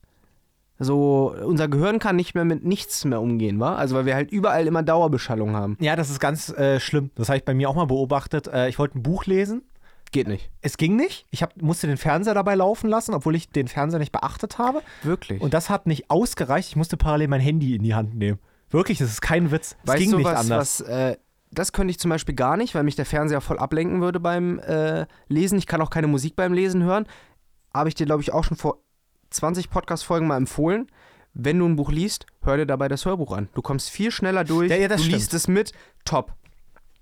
so 0.78 1.34
unser 1.44 1.68
Gehirn 1.68 1.98
kann 1.98 2.16
nicht 2.16 2.34
mehr 2.34 2.44
mit 2.44 2.64
nichts 2.64 3.04
mehr 3.04 3.20
umgehen, 3.20 3.60
wa? 3.60 3.76
Also 3.76 3.94
weil 3.94 4.06
wir 4.06 4.14
halt 4.14 4.32
überall 4.32 4.66
immer 4.66 4.82
Dauerbeschallung 4.82 5.54
haben. 5.54 5.76
Ja, 5.80 5.96
das 5.96 6.10
ist 6.10 6.20
ganz 6.20 6.48
äh, 6.50 6.80
schlimm. 6.80 7.10
Das 7.14 7.28
habe 7.28 7.38
ich 7.38 7.44
bei 7.44 7.54
mir 7.54 7.68
auch 7.70 7.74
mal 7.74 7.86
beobachtet. 7.86 8.48
Äh, 8.48 8.68
ich 8.68 8.78
wollte 8.78 8.98
ein 8.98 9.02
Buch 9.02 9.26
lesen. 9.26 9.62
Geht 10.10 10.28
nicht. 10.28 10.50
Es 10.60 10.76
ging 10.76 10.94
nicht. 10.94 11.26
Ich 11.30 11.42
hab, 11.42 11.60
musste 11.60 11.86
den 11.86 11.96
Fernseher 11.96 12.34
dabei 12.34 12.54
laufen 12.54 12.88
lassen, 12.88 13.14
obwohl 13.14 13.34
ich 13.34 13.50
den 13.50 13.66
Fernseher 13.66 13.98
nicht 13.98 14.12
beachtet 14.12 14.58
habe. 14.58 14.82
Wirklich. 15.02 15.40
Und 15.40 15.54
das 15.54 15.70
hat 15.70 15.86
nicht 15.86 16.08
ausgereicht. 16.08 16.68
Ich 16.68 16.76
musste 16.76 16.96
parallel 16.96 17.28
mein 17.28 17.40
Handy 17.40 17.74
in 17.74 17.82
die 17.82 17.94
Hand 17.94 18.14
nehmen. 18.14 18.38
Wirklich, 18.70 18.98
das 18.98 19.10
ist 19.10 19.22
kein 19.22 19.50
Witz. 19.50 19.76
Es 19.82 19.88
weißt 19.88 19.98
ging 19.98 20.10
du 20.12 20.18
nicht 20.18 20.26
was, 20.26 20.40
anders. 20.40 20.80
was 20.80 20.88
äh, 20.88 21.16
das 21.50 21.72
könnte 21.72 21.90
ich 21.90 21.98
zum 21.98 22.10
Beispiel 22.10 22.34
gar 22.34 22.56
nicht, 22.56 22.74
weil 22.74 22.82
mich 22.82 22.96
der 22.96 23.06
Fernseher 23.06 23.40
voll 23.40 23.58
ablenken 23.58 24.00
würde 24.00 24.20
beim 24.20 24.58
äh, 24.60 25.06
Lesen. 25.28 25.58
Ich 25.58 25.66
kann 25.66 25.80
auch 25.80 25.90
keine 25.90 26.06
Musik 26.06 26.36
beim 26.36 26.52
Lesen 26.52 26.82
hören. 26.82 27.06
Habe 27.72 27.88
ich 27.88 27.94
dir, 27.94 28.06
glaube 28.06 28.22
ich, 28.22 28.32
auch 28.32 28.44
schon 28.44 28.56
vor 28.56 28.84
20 29.35 29.70
Podcast-Folgen 29.70 30.26
mal 30.26 30.37
empfohlen. 30.37 30.89
Wenn 31.35 31.59
du 31.59 31.66
ein 31.66 31.76
Buch 31.76 31.91
liest, 31.91 32.26
hör 32.43 32.57
dir 32.57 32.66
dabei 32.66 32.89
das 32.89 33.05
Hörbuch 33.05 33.32
an. 33.32 33.49
Du 33.55 33.62
kommst 33.62 33.91
viel 33.91 34.11
schneller 34.11 34.45
durch. 34.45 34.70
Ja, 34.70 34.76
ja, 34.76 34.89
das 34.89 34.99
du 34.99 35.05
stimmt. 35.05 35.18
liest 35.18 35.35
es 35.35 35.49
mit. 35.49 35.72
Top. 36.05 36.32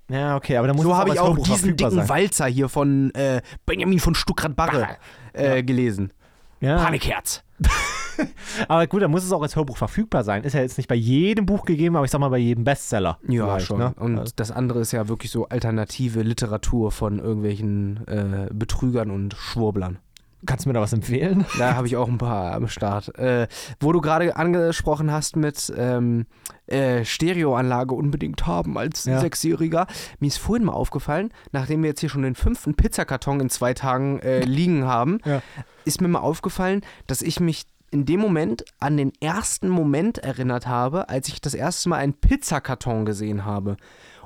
Ja, 0.09 0.37
okay, 0.37 0.57
aber 0.57 0.67
da 0.67 0.75
muss 0.75 0.83
So 0.85 0.97
habe 0.97 1.11
ich 1.11 1.21
auch 1.21 1.29
Hörbuch 1.29 1.45
diesen 1.45 1.77
dicken 1.77 1.91
sein. 1.93 2.09
Walzer 2.09 2.47
hier 2.47 2.69
von 2.69 3.15
äh, 3.15 3.41
Benjamin 3.67 3.99
von 3.99 4.15
Stuckrad-Barre 4.15 4.97
äh, 5.33 5.63
gelesen. 5.63 6.13
Ja. 6.61 6.77
Panikherz. 6.77 7.43
Aber 8.69 8.87
gut, 8.87 9.03
da 9.03 9.09
muss 9.09 9.25
es 9.25 9.33
auch 9.33 9.43
als 9.43 9.57
Hörbuch 9.57 9.77
verfügbar 9.77 10.23
sein. 10.23 10.45
Ist 10.45 10.53
ja 10.53 10.61
jetzt 10.61 10.77
nicht 10.77 10.87
bei 10.87 10.95
jedem 10.95 11.47
Buch 11.47 11.65
gegeben, 11.65 11.97
aber 11.97 12.05
ich 12.05 12.11
sag 12.11 12.21
mal 12.21 12.29
bei 12.29 12.39
jedem 12.39 12.63
Bestseller. 12.63 13.19
Ja, 13.27 13.59
schon. 13.59 13.79
Ne? 13.79 13.95
Und 13.99 14.39
das 14.39 14.51
andere 14.51 14.81
ist 14.81 14.93
ja 14.93 15.09
wirklich 15.09 15.31
so 15.31 15.49
alternative 15.49 16.23
Literatur 16.23 16.93
von 16.93 17.19
irgendwelchen 17.19 18.07
äh, 18.07 18.49
Betrügern 18.53 19.11
und 19.11 19.35
Schwurblern. 19.35 19.99
Kannst 20.45 20.65
du 20.65 20.69
mir 20.69 20.73
da 20.75 20.81
was 20.81 20.93
empfehlen? 20.93 21.45
Da 21.59 21.75
habe 21.77 21.87
ich 21.87 21.97
auch 21.97 22.09
ein 22.09 22.19
paar 22.19 22.53
am 22.55 22.69
Start. 22.69 23.17
Äh, 23.19 23.47
wo 23.81 23.93
du 23.93 24.01
gerade 24.01 24.35
angesprochen 24.37 25.11
hast 25.13 25.37
mit 25.37 25.73
ähm, 25.77 26.27
äh, 26.67 27.05
Stereoanlage 27.05 27.95
unbedingt 27.95 28.47
haben 28.47 28.77
als 28.79 29.05
Ja. 29.05 29.21
Sechsjähriger. 29.21 29.87
Mir 30.19 30.27
ist 30.27 30.39
vorhin 30.39 30.65
mal 30.67 30.73
aufgefallen, 30.73 31.33
nachdem 31.53 31.83
wir 31.83 31.91
jetzt 31.91 32.01
hier 32.01 32.09
schon 32.09 32.23
den 32.23 32.35
fünften 32.35 32.75
Pizzakarton 32.75 33.41
in 33.41 33.51
zwei 33.51 33.75
Tagen 33.75 34.19
äh, 34.21 34.41
liegen 34.45 34.85
haben, 34.87 35.19
Ja. 35.25 35.43
ist 35.85 36.01
mir 36.01 36.09
mal 36.09 36.21
aufgefallen, 36.21 36.81
dass 37.07 37.23
ich 37.23 37.39
mich 37.41 37.65
in 37.93 38.07
dem 38.07 38.21
Moment 38.21 38.65
an 38.81 38.97
den 38.97 39.13
ersten 39.21 39.69
Moment 39.69 40.17
erinnert 40.19 40.67
habe, 40.67 41.11
als 41.11 41.29
ich 41.29 41.41
das 41.43 41.53
erste 41.55 41.91
Mal 41.91 41.97
einen 41.99 42.15
Pizzakarton 42.15 43.05
gesehen 43.05 43.45
habe. 43.45 43.77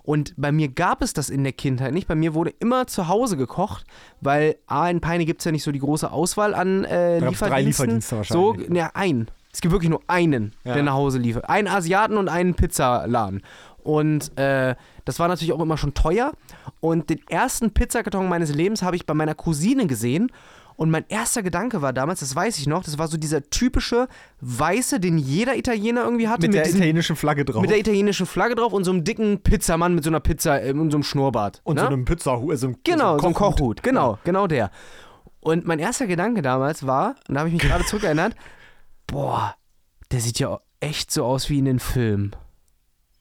Und 0.06 0.34
bei 0.36 0.52
mir 0.52 0.68
gab 0.68 1.02
es 1.02 1.12
das 1.12 1.28
in 1.30 1.42
der 1.42 1.52
Kindheit 1.52 1.92
nicht. 1.92 2.06
Bei 2.06 2.14
mir 2.14 2.32
wurde 2.32 2.54
immer 2.60 2.86
zu 2.86 3.08
Hause 3.08 3.36
gekocht, 3.36 3.84
weil 4.20 4.56
A, 4.68 4.88
in 4.88 5.00
Peine 5.00 5.24
gibt 5.26 5.40
es 5.40 5.44
ja 5.44 5.50
nicht 5.52 5.64
so 5.64 5.72
die 5.72 5.80
große 5.80 6.10
Auswahl 6.10 6.54
an 6.54 6.84
äh, 6.84 7.18
gab's 7.20 7.40
drei 7.40 7.60
Lieferdiensten. 7.62 7.86
Lieferdienste 7.96 8.24
so, 8.32 8.46
wahrscheinlich. 8.50 8.68
ne, 8.70 8.94
ein. 8.94 9.26
Es 9.52 9.60
gibt 9.60 9.72
wirklich 9.72 9.90
nur 9.90 10.02
einen, 10.06 10.52
Ja. 10.64 10.74
der 10.74 10.84
nach 10.84 10.92
Hause 10.94 11.18
liefert. 11.18 11.48
Einen 11.48 11.66
Asiaten 11.66 12.18
und 12.18 12.28
einen 12.28 12.54
Pizzaladen. 12.54 13.42
Und 13.82 14.36
äh, 14.38 14.76
das 15.04 15.18
war 15.18 15.28
natürlich 15.28 15.52
auch 15.52 15.60
immer 15.60 15.76
schon 15.76 15.94
teuer. 15.94 16.32
Und 16.80 17.10
den 17.10 17.20
ersten 17.28 17.72
Pizzakarton 17.72 18.28
meines 18.28 18.54
Lebens 18.54 18.82
habe 18.82 18.96
ich 18.96 19.06
bei 19.06 19.14
meiner 19.14 19.34
Cousine 19.34 19.86
gesehen. 19.86 20.30
Und 20.76 20.90
mein 20.90 21.04
erster 21.08 21.42
Gedanke 21.42 21.80
war 21.80 21.92
damals, 21.94 22.20
das 22.20 22.36
weiß 22.36 22.58
ich 22.58 22.66
noch, 22.66 22.84
das 22.84 22.98
war 22.98 23.08
so 23.08 23.16
dieser 23.16 23.42
typische 23.48 24.08
weiße, 24.40 25.00
den 25.00 25.16
jeder 25.16 25.56
Italiener 25.56 26.04
irgendwie 26.04 26.28
hatte. 26.28 26.42
Mit, 26.42 26.54
der 26.54 26.64
diesen- 26.64 26.76
italienischen 26.76 27.16
Flagge 27.16 27.44
drauf. 27.46 27.62
mit 27.62 27.70
der 27.70 27.78
italienischen 27.78 28.26
Flagge 28.26 28.54
drauf 28.56 28.72
und 28.74 28.84
so 28.84 28.90
einem 28.90 29.02
dicken 29.02 29.40
Pizzamann 29.42 29.94
mit 29.94 30.04
so 30.04 30.10
einer 30.10 30.20
Pizza 30.20 30.62
äh, 30.62 30.72
und 30.72 30.90
so 30.90 30.98
einem 30.98 31.02
Schnurrbart. 31.02 31.60
und 31.64 31.76
ne? 31.76 31.80
so 31.80 31.86
einem 31.86 32.04
Pizzahut. 32.04 32.58
So 32.58 32.66
einem, 32.66 32.76
Genau, 32.84 33.18
so 33.18 33.26
ein 33.28 33.32
Kochhut. 33.34 33.56
Kochhut. 33.58 33.82
Genau, 33.82 34.18
genau 34.24 34.46
der. 34.46 34.70
Und 35.40 35.66
mein 35.66 35.78
erster 35.78 36.06
Gedanke 36.06 36.42
damals 36.42 36.86
war, 36.86 37.14
und 37.28 37.34
da 37.34 37.40
habe 37.40 37.48
ich 37.48 37.54
mich 37.54 37.62
gerade 37.70 37.84
zurückerinnert, 37.84 38.34
boah, 39.06 39.54
der 40.10 40.20
sieht 40.20 40.38
ja 40.38 40.60
echt 40.80 41.10
so 41.10 41.24
aus 41.24 41.48
wie 41.48 41.58
in 41.58 41.64
den 41.64 41.78
Filmen. 41.78 42.36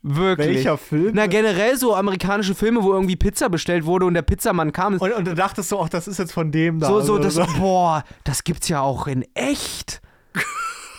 Wirklich. 0.07 0.57
Welcher 0.57 0.77
Film? 0.77 1.13
Na, 1.15 1.25
generell 1.25 1.77
so 1.77 1.95
amerikanische 1.95 2.53
Filme, 2.53 2.83
wo 2.83 2.93
irgendwie 2.93 3.15
Pizza 3.15 3.49
bestellt 3.49 3.85
wurde 3.85 4.05
und 4.05 4.13
der 4.13 4.21
Pizzamann 4.21 4.71
kam. 4.71 4.93
und, 4.99 5.11
und 5.11 5.25
du 5.25 5.33
dachtest 5.33 5.69
so, 5.69 5.81
ach, 5.81 5.89
das 5.89 6.07
ist 6.07 6.19
jetzt 6.19 6.31
von 6.31 6.51
dem 6.51 6.79
da. 6.79 6.87
so, 6.87 7.01
so, 7.01 7.17
das, 7.17 7.35
boah, 7.57 8.03
das 8.23 8.43
gibt's 8.43 8.69
ja 8.69 8.81
auch 8.81 9.07
in 9.07 9.25
echt. 9.33 10.01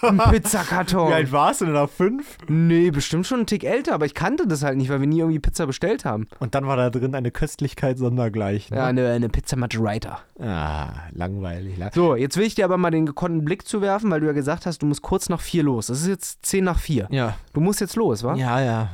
Ein 0.08 0.18
Pizzakarton. 0.30 1.08
Wie 1.10 1.14
alt 1.14 1.32
warst 1.32 1.60
du 1.60 1.64
denn 1.66 1.74
da? 1.74 1.86
Fünf? 1.86 2.38
Nee, 2.48 2.90
bestimmt 2.90 3.26
schon 3.26 3.38
einen 3.40 3.46
Tick 3.46 3.64
älter, 3.64 3.94
aber 3.94 4.06
ich 4.06 4.14
kannte 4.14 4.46
das 4.46 4.62
halt 4.62 4.76
nicht, 4.76 4.88
weil 4.90 5.00
wir 5.00 5.06
nie 5.06 5.18
irgendwie 5.20 5.38
Pizza 5.38 5.66
bestellt 5.66 6.04
haben. 6.04 6.28
Und 6.38 6.54
dann 6.54 6.66
war 6.66 6.76
da 6.76 6.90
drin 6.90 7.14
eine 7.14 7.30
Köstlichkeit 7.30 7.98
sondergleichen. 7.98 8.76
Ja, 8.76 8.86
eine, 8.86 9.10
eine 9.12 9.28
Pizza 9.28 9.56
Margherita. 9.56 10.20
Ah, 10.40 10.88
langweilig. 11.12 11.76
lang- 11.78 11.90
So, 11.94 12.14
jetzt 12.16 12.36
will 12.36 12.44
ich 12.46 12.54
dir 12.54 12.64
aber 12.64 12.76
mal 12.78 12.90
den 12.90 13.06
gekonnten 13.06 13.44
Blick 13.44 13.66
zuwerfen, 13.66 14.10
weil 14.10 14.20
du 14.20 14.26
ja 14.26 14.32
gesagt 14.32 14.66
hast, 14.66 14.82
du 14.82 14.86
musst 14.86 15.02
kurz 15.02 15.28
nach 15.28 15.40
vier 15.40 15.62
los. 15.62 15.86
Das 15.88 16.00
ist 16.00 16.08
jetzt 16.08 16.44
zehn 16.46 16.64
nach 16.64 16.78
vier. 16.78 17.08
Ja. 17.10 17.36
Du 17.52 17.60
musst 17.60 17.80
jetzt 17.80 17.96
los, 17.96 18.22
wa? 18.24 18.34
Ja, 18.34 18.60
ja. 18.60 18.88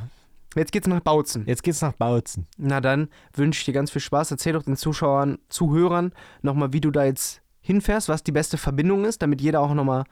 Jetzt 0.55 0.71
geht's 0.71 0.87
nach 0.87 0.99
Bautzen. 0.99 1.45
Jetzt 1.47 1.63
geht's 1.63 1.81
nach 1.81 1.93
Bautzen. 1.93 2.45
Na 2.57 2.79
dann 2.79 3.09
wünsche 3.33 3.57
ich 3.59 3.65
dir 3.65 3.73
ganz 3.73 3.89
viel 3.89 4.01
Spaß. 4.01 4.29
Erzähl 4.29 4.53
doch 4.53 4.61
den 4.61 4.75
Zuschauern, 4.77 5.39
Zuhörern 5.49 6.13
nochmal, 6.43 6.73
wie 6.73 6.79
du 6.81 6.91
da 6.91 7.05
jetzt 7.05 7.41
hinfährst, 7.61 8.07
was 8.07 8.23
die 8.23 8.31
beste 8.31 8.57
Verbindung 8.57 9.03
ist, 9.05 9.21
damit 9.23 9.41
jeder 9.41 9.61
auch 9.61 9.73
nochmal 9.73 10.03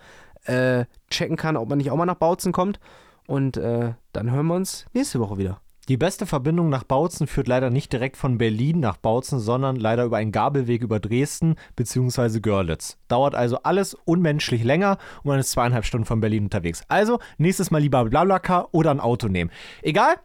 äh, 0.46 0.86
checken 1.10 1.38
kann, 1.38 1.58
ob 1.58 1.70
man 1.70 1.78
nicht 1.78 1.92
auch 1.92 1.98
mal 1.98 2.06
nach 2.06 2.16
Bautzen 2.16 2.52
kommt. 2.52 2.80
Und 3.28 3.58
äh, 3.58 3.94
dann 4.14 4.32
hören 4.32 4.48
wir 4.48 4.56
uns 4.56 4.86
nächste 4.94 5.20
Woche 5.20 5.38
wieder. 5.38 5.62
Die 5.88 5.98
beste 5.98 6.26
Verbindung 6.28 6.70
nach 6.70 6.84
Bautzen 6.84 7.26
führt 7.26 7.48
leider 7.48 7.72
nicht 7.72 7.92
direkt 7.92 8.16
von 8.16 8.38
Berlin 8.38 8.80
nach 8.80 8.98
Bautzen, 8.98 9.40
sondern 9.40 9.76
leider 9.76 10.06
über 10.06 10.18
einen 10.18 10.32
Gabelweg 10.32 10.84
über 10.84 11.00
Dresden 11.00 11.56
bzw. 11.76 12.40
Görlitz. 12.40 12.98
Dauert 13.08 13.34
also 13.34 13.58
alles 13.64 13.96
unmenschlich 14.06 14.64
länger 14.64 14.98
und 15.24 15.30
man 15.30 15.40
ist 15.40 15.52
zweieinhalb 15.52 15.84
Stunden 15.84 16.06
von 16.06 16.22
Berlin 16.22 16.44
unterwegs. 16.44 16.84
Also 16.88 17.20
nächstes 17.40 17.72
Mal 17.72 17.80
lieber 17.80 18.06
Blablacar 18.06 18.70
oder 18.74 18.92
ein 18.92 19.00
Auto 19.00 19.28
nehmen. 19.28 19.50
Egal. 19.82 20.16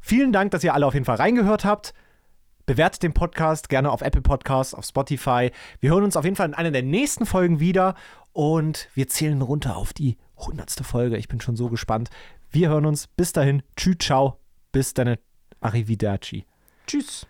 Vielen 0.00 0.32
Dank, 0.32 0.52
dass 0.52 0.64
ihr 0.64 0.72
alle 0.72 0.86
auf 0.86 0.94
jeden 0.94 1.06
Fall 1.06 1.16
reingehört 1.16 1.64
habt. 1.66 1.92
Bewertet 2.64 3.02
den 3.02 3.12
Podcast 3.12 3.68
gerne 3.68 3.90
auf 3.90 4.00
Apple 4.00 4.22
Podcasts, 4.22 4.74
auf 4.74 4.84
Spotify. 4.84 5.50
Wir 5.80 5.90
hören 5.90 6.04
uns 6.04 6.16
auf 6.16 6.24
jeden 6.24 6.36
Fall 6.36 6.48
in 6.48 6.54
einer 6.54 6.70
der 6.70 6.82
nächsten 6.82 7.26
Folgen 7.26 7.60
wieder 7.60 7.94
und 8.38 8.88
wir 8.94 9.08
zählen 9.08 9.42
runter 9.42 9.76
auf 9.76 9.92
die 9.92 10.16
hundertste 10.36 10.84
Folge. 10.84 11.16
Ich 11.16 11.26
bin 11.26 11.40
schon 11.40 11.56
so 11.56 11.68
gespannt. 11.68 12.08
Wir 12.52 12.68
hören 12.68 12.86
uns. 12.86 13.08
Bis 13.08 13.32
dahin. 13.32 13.64
Tschüss, 13.74 13.96
ciao. 13.98 14.38
Bis 14.70 14.94
dann. 14.94 15.16
Arrivederci. 15.60 16.46
Tschüss. 16.86 17.26